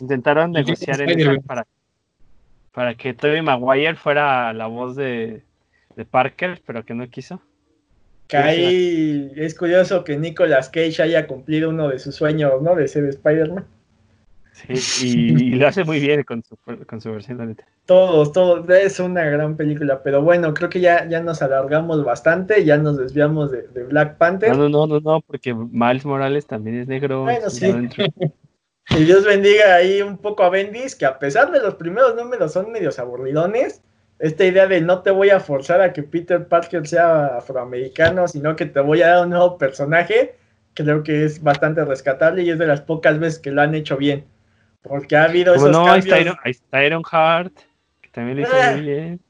intentaron 0.00 0.52
negociar 0.52 1.00
en 1.02 1.42
para, 1.42 1.66
para 2.72 2.94
que 2.94 3.14
Tobey 3.14 3.42
Maguire 3.42 3.96
fuera 3.96 4.52
la 4.52 4.66
voz 4.66 4.96
de, 4.96 5.42
de 5.96 6.04
Parker, 6.04 6.60
pero 6.66 6.84
que 6.84 6.94
no 6.94 7.08
quiso. 7.08 7.40
Que 8.28 8.36
ahí 8.36 9.32
es 9.36 9.56
curioso 9.56 10.04
que 10.04 10.16
Nicolas 10.16 10.68
Cage 10.68 11.02
haya 11.02 11.26
cumplido 11.26 11.70
uno 11.70 11.88
de 11.88 11.98
sus 11.98 12.14
sueños, 12.14 12.62
¿no? 12.62 12.76
De 12.76 12.86
ser 12.86 13.04
Spider-Man 13.04 13.66
y, 14.68 15.50
lo 15.52 15.68
hace 15.68 15.84
muy 15.84 16.00
bien 16.00 16.22
con 16.24 16.42
su, 16.42 16.56
con 16.86 17.00
su 17.00 17.10
versión, 17.10 17.38
la 17.38 17.54
Todos, 17.86 18.32
todos, 18.32 18.68
es 18.70 19.00
una 19.00 19.24
gran 19.24 19.56
película, 19.56 20.02
pero 20.02 20.22
bueno, 20.22 20.52
creo 20.54 20.68
que 20.68 20.80
ya, 20.80 21.08
ya 21.08 21.20
nos 21.22 21.42
alargamos 21.42 22.04
bastante, 22.04 22.64
ya 22.64 22.76
nos 22.76 22.98
desviamos 22.98 23.50
de, 23.50 23.62
Black 23.84 24.16
Panther. 24.16 24.56
No, 24.56 24.68
no, 24.68 24.86
no, 24.86 25.00
no, 25.00 25.20
porque 25.22 25.54
Miles 25.54 26.04
Morales 26.04 26.46
también 26.46 26.80
es 26.80 26.88
negro. 26.88 27.22
Bueno, 27.22 27.50
sí. 27.50 27.70
y 28.90 29.04
Dios 29.04 29.24
bendiga 29.24 29.74
ahí 29.74 30.02
un 30.02 30.18
poco 30.18 30.42
a 30.42 30.50
Bendis, 30.50 30.94
que 30.94 31.06
a 31.06 31.18
pesar 31.18 31.50
de 31.50 31.60
los 31.60 31.74
primeros 31.74 32.14
números 32.14 32.52
son 32.52 32.70
medios 32.70 32.98
aburridones, 32.98 33.82
esta 34.20 34.44
idea 34.44 34.66
de 34.66 34.82
no 34.82 35.00
te 35.00 35.10
voy 35.10 35.30
a 35.30 35.40
forzar 35.40 35.80
a 35.80 35.92
que 35.94 36.02
Peter 36.02 36.46
Parker 36.46 36.86
sea 36.86 37.38
afroamericano, 37.38 38.28
sino 38.28 38.54
que 38.54 38.66
te 38.66 38.80
voy 38.80 39.00
a 39.00 39.08
dar 39.08 39.24
un 39.24 39.30
nuevo 39.30 39.56
personaje, 39.56 40.34
creo 40.74 41.02
que 41.02 41.24
es 41.24 41.42
bastante 41.42 41.84
rescatable 41.84 42.42
y 42.42 42.50
es 42.50 42.58
de 42.58 42.66
las 42.66 42.82
pocas 42.82 43.18
veces 43.18 43.38
que 43.38 43.50
lo 43.50 43.62
han 43.62 43.74
hecho 43.74 43.96
bien. 43.96 44.26
Porque 44.82 45.16
ha 45.16 45.24
habido 45.24 45.54
esos 45.54 45.70
no, 45.70 45.84
cambios. 45.84 46.36
Ahí 46.42 46.50
está 46.52 46.84
Iron, 46.84 47.02
Heart, 47.04 47.52
que 48.00 48.08
también 48.10 48.38
lo 48.38 48.42
hizo 48.42 48.52
muy 48.52 48.62
ah. 48.62 48.74
bien. 48.74 49.20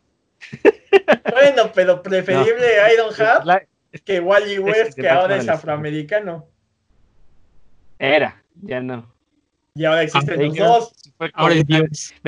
bueno, 1.30 1.70
pero 1.74 2.02
preferible 2.02 2.66
Iron 2.94 3.12
Heart 3.12 3.66
que 4.04 4.20
Wally 4.20 4.58
West, 4.58 4.94
que 4.94 5.08
ahora 5.08 5.36
es 5.36 5.48
afroamericano. 5.48 6.46
Era, 7.98 8.42
ya 8.62 8.80
no. 8.80 9.12
Y 9.74 9.84
ahora 9.84 10.02
existen 10.02 10.40
Ah, 10.40 10.44
los 10.44 10.56
dos. 10.56 10.92
Ahora 11.34 11.54
me, 11.68 11.80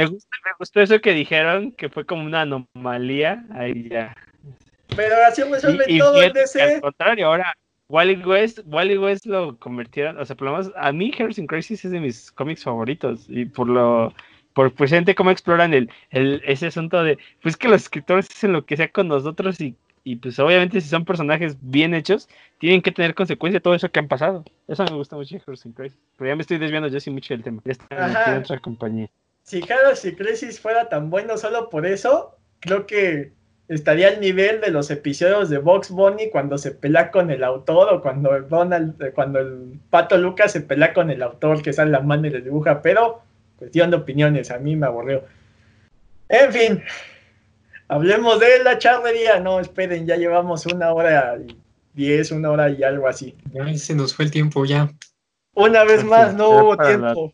gusta, 0.06 0.36
me 0.44 0.50
gustó 0.58 0.80
eso 0.80 1.00
que 1.00 1.12
dijeron, 1.12 1.72
que 1.72 1.88
fue 1.88 2.04
como 2.04 2.24
una 2.24 2.42
anomalía. 2.42 3.44
Ahí 3.52 3.88
ya. 3.88 4.14
Pero 4.94 5.14
así 5.26 5.42
resuelven 5.42 5.88
Y, 5.88 5.96
y 5.96 5.98
todo 5.98 6.22
en 6.22 6.32
que 6.32 6.40
al 6.40 6.44
DC. 6.44 6.80
contrario, 6.80 7.26
ahora 7.26 7.54
Wally 7.92 8.16
West, 8.24 8.60
Wally 8.64 8.96
West 8.96 9.26
lo 9.26 9.58
convirtieron, 9.58 10.18
o 10.18 10.24
sea, 10.24 10.34
por 10.34 10.46
lo 10.46 10.52
menos 10.52 10.72
a 10.76 10.92
mí 10.92 11.12
Heroes 11.14 11.36
in 11.36 11.46
Crisis 11.46 11.84
es 11.84 11.90
de 11.90 12.00
mis 12.00 12.32
cómics 12.32 12.64
favoritos 12.64 13.26
y 13.28 13.44
por 13.44 13.68
lo 13.68 14.14
por 14.54 14.72
presente 14.72 15.14
cómo 15.14 15.30
exploran 15.30 15.74
el, 15.74 15.90
el 16.10 16.42
ese 16.46 16.68
asunto 16.68 17.04
de 17.04 17.18
pues 17.42 17.54
que 17.54 17.68
los 17.68 17.82
escritores 17.82 18.30
hacen 18.30 18.54
lo 18.54 18.64
que 18.64 18.78
sea 18.78 18.90
con 18.90 19.08
nosotros 19.08 19.60
y, 19.60 19.76
y 20.04 20.16
pues 20.16 20.38
obviamente 20.38 20.80
si 20.80 20.88
son 20.88 21.04
personajes 21.04 21.58
bien 21.60 21.92
hechos 21.92 22.30
tienen 22.58 22.80
que 22.80 22.92
tener 22.92 23.14
consecuencia 23.14 23.60
todo 23.60 23.74
eso 23.74 23.90
que 23.90 23.98
han 23.98 24.08
pasado. 24.08 24.42
Eso 24.68 24.84
me 24.84 24.96
gusta 24.96 25.16
mucho 25.16 25.34
de 25.34 25.42
Heroes 25.42 25.66
in 25.66 25.72
Crisis. 25.72 25.98
Pero 26.16 26.30
ya 26.30 26.36
me 26.36 26.42
estoy 26.42 26.56
desviando 26.56 26.88
yo 26.88 26.98
sí 26.98 27.10
mucho 27.10 27.34
del 27.34 27.42
tema. 27.42 27.60
Ya 27.66 27.72
está 27.72 28.34
en 28.34 28.38
otra 28.38 28.58
compañía. 28.58 29.10
Si 29.42 29.58
Heroes 29.58 30.02
y 30.06 30.14
Crisis 30.14 30.58
fuera 30.58 30.88
tan 30.88 31.10
bueno 31.10 31.36
solo 31.36 31.68
por 31.68 31.84
eso, 31.84 32.38
creo 32.60 32.86
que 32.86 33.32
estaría 33.74 34.08
al 34.08 34.20
nivel 34.20 34.60
de 34.60 34.70
los 34.70 34.90
episodios 34.90 35.48
de 35.48 35.58
Box 35.58 35.90
Bunny 35.90 36.30
cuando 36.30 36.58
se 36.58 36.72
pelea 36.72 37.10
con 37.10 37.30
el 37.30 37.42
autor 37.42 37.92
o 37.92 38.02
cuando 38.02 38.40
Donald, 38.42 39.00
eh, 39.02 39.12
cuando 39.14 39.38
el 39.38 39.80
Pato 39.90 40.18
Lucas 40.18 40.52
se 40.52 40.60
pelea 40.60 40.92
con 40.92 41.10
el 41.10 41.22
autor 41.22 41.62
que 41.62 41.72
sale 41.72 41.90
la 41.90 42.00
mano 42.00 42.26
y 42.26 42.30
le 42.30 42.42
dibuja, 42.42 42.82
pero 42.82 43.22
cuestión 43.58 43.90
de 43.90 43.96
opiniones, 43.96 44.50
a 44.50 44.58
mí 44.58 44.76
me 44.76 44.86
aburrió. 44.86 45.24
En 46.28 46.52
fin, 46.52 46.82
hablemos 47.88 48.40
de 48.40 48.62
la 48.62 48.78
charrería. 48.78 49.40
No, 49.40 49.60
esperen, 49.60 50.06
ya 50.06 50.16
llevamos 50.16 50.66
una 50.66 50.92
hora 50.92 51.36
y 51.38 51.56
diez, 51.94 52.30
una 52.30 52.50
hora 52.50 52.70
y 52.70 52.82
algo 52.82 53.08
así. 53.08 53.34
Ya 53.52 53.72
se 53.76 53.94
nos 53.94 54.14
fue 54.14 54.26
el 54.26 54.30
tiempo 54.30 54.64
ya. 54.64 54.90
Una 55.54 55.84
vez 55.84 56.04
más, 56.04 56.34
no 56.34 56.50
hubo 56.50 56.76
tiempo. 56.76 57.32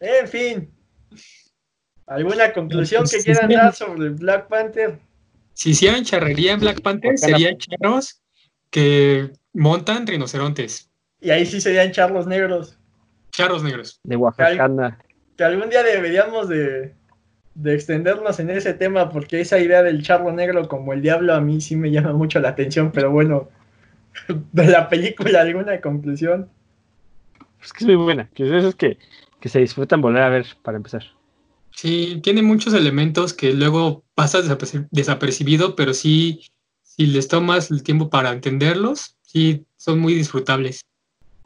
En 0.00 0.28
fin. 0.28 0.70
¿Alguna 2.14 2.52
conclusión 2.52 3.04
que 3.10 3.22
quieran 3.22 3.50
dar 3.50 3.74
sobre 3.74 4.10
Black 4.10 4.48
Panther? 4.48 4.98
Si 5.54 5.70
hicieran 5.70 6.04
charrería 6.04 6.52
en 6.52 6.60
Black 6.60 6.80
Panther, 6.82 7.18
serían 7.18 7.56
charros 7.58 8.22
que 8.70 9.30
montan 9.52 10.06
rinocerontes. 10.06 10.90
Y 11.20 11.30
ahí 11.30 11.46
sí 11.46 11.60
serían 11.60 11.92
charlos 11.92 12.26
negros. 12.26 12.78
Charros 13.30 13.62
negros. 13.62 14.00
De 14.04 14.16
Oaxaca. 14.16 14.98
Que 15.36 15.44
algún 15.44 15.70
día 15.70 15.82
deberíamos 15.82 16.48
de, 16.48 16.94
de 17.54 17.74
extendernos 17.74 18.40
en 18.40 18.50
ese 18.50 18.74
tema 18.74 19.08
porque 19.08 19.40
esa 19.40 19.58
idea 19.58 19.82
del 19.82 20.02
charro 20.02 20.32
negro 20.32 20.68
como 20.68 20.92
el 20.92 21.00
diablo 21.00 21.34
a 21.34 21.40
mí 21.40 21.60
sí 21.60 21.76
me 21.76 21.90
llama 21.90 22.12
mucho 22.12 22.40
la 22.40 22.50
atención, 22.50 22.92
pero 22.92 23.10
bueno, 23.10 23.48
de 24.52 24.66
la 24.66 24.88
película 24.88 25.40
alguna 25.40 25.80
conclusión. 25.80 26.48
Pues 27.58 27.72
que 27.72 27.84
es 27.84 27.86
muy 27.86 27.96
buena. 27.96 28.28
Que 28.34 28.44
es 28.44 28.52
esos 28.52 28.74
que, 28.74 28.98
que 29.40 29.48
se 29.48 29.60
disfrutan 29.60 30.00
volver 30.00 30.22
a 30.22 30.28
ver 30.28 30.46
para 30.62 30.76
empezar. 30.76 31.04
Sí, 31.74 32.20
tiene 32.22 32.42
muchos 32.42 32.74
elementos 32.74 33.32
que 33.32 33.52
luego 33.52 34.04
pasas 34.14 34.48
desaperci- 34.48 34.88
desapercibido, 34.90 35.74
pero 35.74 35.94
sí, 35.94 36.40
si 36.82 37.06
les 37.06 37.28
tomas 37.28 37.70
el 37.70 37.82
tiempo 37.82 38.10
para 38.10 38.30
entenderlos, 38.30 39.16
sí, 39.22 39.64
son 39.76 39.98
muy 39.98 40.14
disfrutables. 40.14 40.82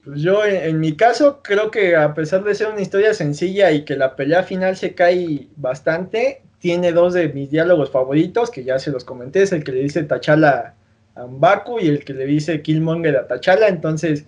Pues 0.05 0.21
yo, 0.21 0.45
en, 0.45 0.57
en 0.57 0.81
mi 0.81 0.97
caso, 0.97 1.41
creo 1.43 1.71
que 1.71 1.97
a 1.97 2.15
pesar 2.15 2.45
de 2.45 2.55
ser 2.55 2.69
una 2.69 2.83
historia 2.83 3.15
sencilla 3.15 3.73
y 3.73 3.85
que 3.85 3.97
la 3.97 4.15
pelea 4.15 4.43
final 4.43 4.77
se 4.77 4.95
cae 4.95 5.49
bastante, 5.57 6.43
tiene 6.59 6.93
dos 6.93 7.15
de 7.15 7.29
mis 7.29 7.51
diálogos 7.51 7.91
favoritos, 7.91 8.51
que 8.51 8.65
ya 8.65 8.79
se 8.79 8.91
los 8.91 9.05
comenté, 9.05 9.43
es 9.43 9.53
el 9.53 9.65
que 9.65 9.73
le 9.73 9.83
dice 9.83 10.03
T'Challa 10.03 10.75
a 11.15 11.27
Mbaku 11.27 11.81
y 11.81 11.87
el 11.87 12.05
que 12.05 12.13
le 12.13 12.27
dice 12.27 12.63
Killmonger 12.63 13.17
a 13.17 13.29
T'Challa, 13.29 13.69
entonces 13.69 14.27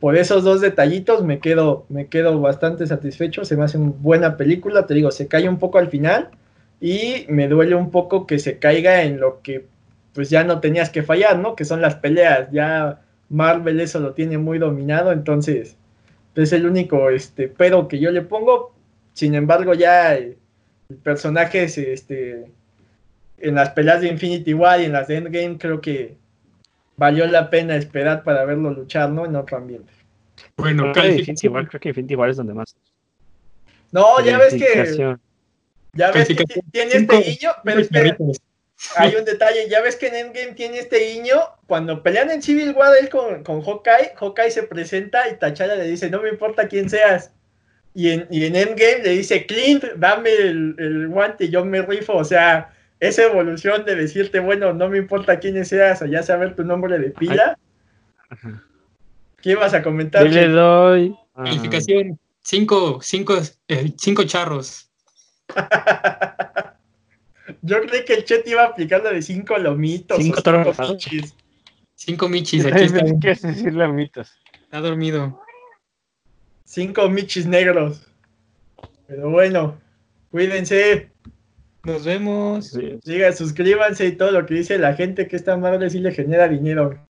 por 0.00 0.16
esos 0.16 0.44
dos 0.44 0.60
detallitos 0.60 1.24
me 1.24 1.40
quedo, 1.40 1.86
me 1.88 2.06
quedo 2.06 2.40
bastante 2.40 2.86
satisfecho, 2.86 3.44
se 3.44 3.56
me 3.56 3.64
hace 3.64 3.78
una 3.78 3.92
buena 3.98 4.36
película, 4.36 4.86
te 4.86 4.94
digo, 4.94 5.10
se 5.10 5.26
cae 5.26 5.48
un 5.48 5.58
poco 5.58 5.78
al 5.78 5.88
final 5.88 6.30
y 6.80 7.26
me 7.28 7.48
duele 7.48 7.74
un 7.74 7.90
poco 7.90 8.26
que 8.26 8.38
se 8.38 8.58
caiga 8.58 9.02
en 9.02 9.18
lo 9.18 9.42
que 9.42 9.66
pues 10.12 10.30
ya 10.30 10.44
no 10.44 10.60
tenías 10.60 10.90
que 10.90 11.02
fallar, 11.02 11.38
¿no? 11.38 11.56
Que 11.56 11.64
son 11.64 11.80
las 11.80 11.96
peleas, 11.96 12.50
ya 12.52 13.00
Marvel 13.28 13.80
eso 13.80 14.00
lo 14.00 14.14
tiene 14.14 14.38
muy 14.38 14.58
dominado, 14.58 15.12
entonces 15.12 15.76
es 16.34 16.52
el 16.52 16.66
único 16.66 17.10
este 17.10 17.48
pero 17.48 17.88
que 17.88 17.98
yo 17.98 18.10
le 18.10 18.22
pongo. 18.22 18.72
Sin 19.12 19.34
embargo, 19.34 19.74
ya 19.74 20.14
el, 20.14 20.38
el 20.88 20.96
personaje 20.96 21.64
es, 21.64 21.76
este 21.78 22.52
en 23.38 23.54
las 23.54 23.70
peleas 23.70 24.00
de 24.00 24.08
Infinity 24.08 24.54
War 24.54 24.80
y 24.80 24.84
en 24.84 24.92
las 24.92 25.08
de 25.08 25.16
Endgame 25.16 25.58
creo 25.58 25.80
que 25.80 26.16
valió 26.98 27.26
la 27.26 27.48
pena 27.48 27.76
esperar 27.76 28.22
para 28.22 28.44
verlo 28.44 28.70
luchar, 28.70 29.08
¿no? 29.08 29.24
En 29.24 29.34
otro 29.36 29.56
ambiente. 29.56 29.90
Bueno, 30.56 30.92
Creo 30.92 31.04
que 31.04 31.18
Infinity. 31.20 31.48
War, 31.48 31.66
creo 31.66 31.80
que 31.80 31.88
Infinity 31.88 32.14
War 32.14 32.28
es 32.28 32.36
donde 32.36 32.52
más. 32.52 32.76
No, 33.90 34.20
ya 34.22 34.36
ves 34.36 34.52
que 34.54 35.16
ya 35.94 36.10
ves 36.12 36.28
que 36.28 36.44
tiene 36.70 36.92
este 36.92 37.20
guiño, 37.22 37.50
pero 37.64 37.80
espera, 37.80 38.16
hay 38.96 39.16
un 39.16 39.24
detalle, 39.24 39.68
ya 39.68 39.80
ves 39.80 39.96
que 39.96 40.08
en 40.08 40.14
Endgame 40.14 40.52
tiene 40.52 40.78
este 40.78 40.98
guiño, 40.98 41.40
cuando 41.66 42.02
pelean 42.02 42.30
en 42.30 42.42
Civil 42.42 42.72
War 42.76 42.92
él 43.00 43.08
con, 43.08 43.42
con 43.42 43.62
Hawkeye, 43.62 44.14
Hawkeye 44.14 44.50
se 44.50 44.64
presenta 44.64 45.28
y 45.28 45.34
T'Challa 45.34 45.74
le 45.74 45.88
dice, 45.88 46.10
no 46.10 46.22
me 46.22 46.28
importa 46.28 46.68
quién 46.68 46.88
seas. 46.88 47.32
Y 47.94 48.10
en, 48.10 48.28
y 48.30 48.44
en 48.44 48.54
Endgame 48.54 49.02
le 49.02 49.10
dice, 49.10 49.46
Clint, 49.46 49.82
dame 49.96 50.30
el, 50.30 50.76
el 50.78 51.08
guante 51.08 51.46
y 51.46 51.50
yo 51.50 51.64
me 51.64 51.82
rifo, 51.82 52.14
o 52.14 52.24
sea, 52.24 52.72
esa 53.00 53.24
evolución 53.24 53.84
de 53.84 53.94
decirte, 53.94 54.40
bueno, 54.40 54.72
no 54.72 54.88
me 54.88 54.98
importa 54.98 55.38
quién 55.38 55.64
seas, 55.64 56.02
o 56.02 56.06
ya 56.06 56.22
saber 56.22 56.56
tu 56.56 56.64
nombre 56.64 56.98
de 56.98 57.10
pila. 57.10 57.58
Ajá. 58.28 58.64
¿Qué 59.40 59.52
ibas 59.52 59.72
a 59.74 59.82
comentar? 59.82 60.24
Yo 60.24 60.30
le 60.30 60.48
doy. 60.48 61.16
ah, 61.34 61.44
Calificación, 61.44 62.18
cinco, 62.42 62.98
cinco, 63.00 63.38
eh, 63.68 63.92
cinco 63.96 64.24
charros. 64.24 64.90
Yo 67.62 67.80
creí 67.80 68.04
que 68.04 68.14
el 68.14 68.24
Chet 68.24 68.46
iba 68.46 68.62
a 68.62 68.66
aplicar 68.66 69.02
la 69.02 69.10
de 69.10 69.22
cinco 69.22 69.56
lomitos. 69.58 70.18
Cinco 70.18 70.40
o 70.40 70.42
toros 70.42 70.76
cinco 71.94 72.28
michis, 72.28 72.64
aquí 72.64 72.84
está, 72.84 73.04
¿Qué 73.04 73.14
quieres 73.20 73.42
decirle 73.42 73.88
mitos? 73.88 74.32
está 74.64 74.80
dormido. 74.80 75.40
Cinco 76.64 77.08
michis 77.08 77.46
negros. 77.46 78.06
Pero 79.06 79.30
bueno, 79.30 79.80
cuídense. 80.30 81.10
Nos 81.84 82.04
vemos. 82.04 82.66
Sí. 82.66 82.98
Sigan, 83.02 83.34
suscríbanse 83.34 84.06
y 84.06 84.16
todo 84.16 84.30
lo 84.32 84.46
que 84.46 84.54
dice 84.54 84.78
la 84.78 84.94
gente 84.94 85.28
que 85.28 85.36
esta 85.36 85.56
madre 85.56 85.90
sí 85.90 86.00
le 86.00 86.12
genera 86.12 86.48
dinero. 86.48 87.07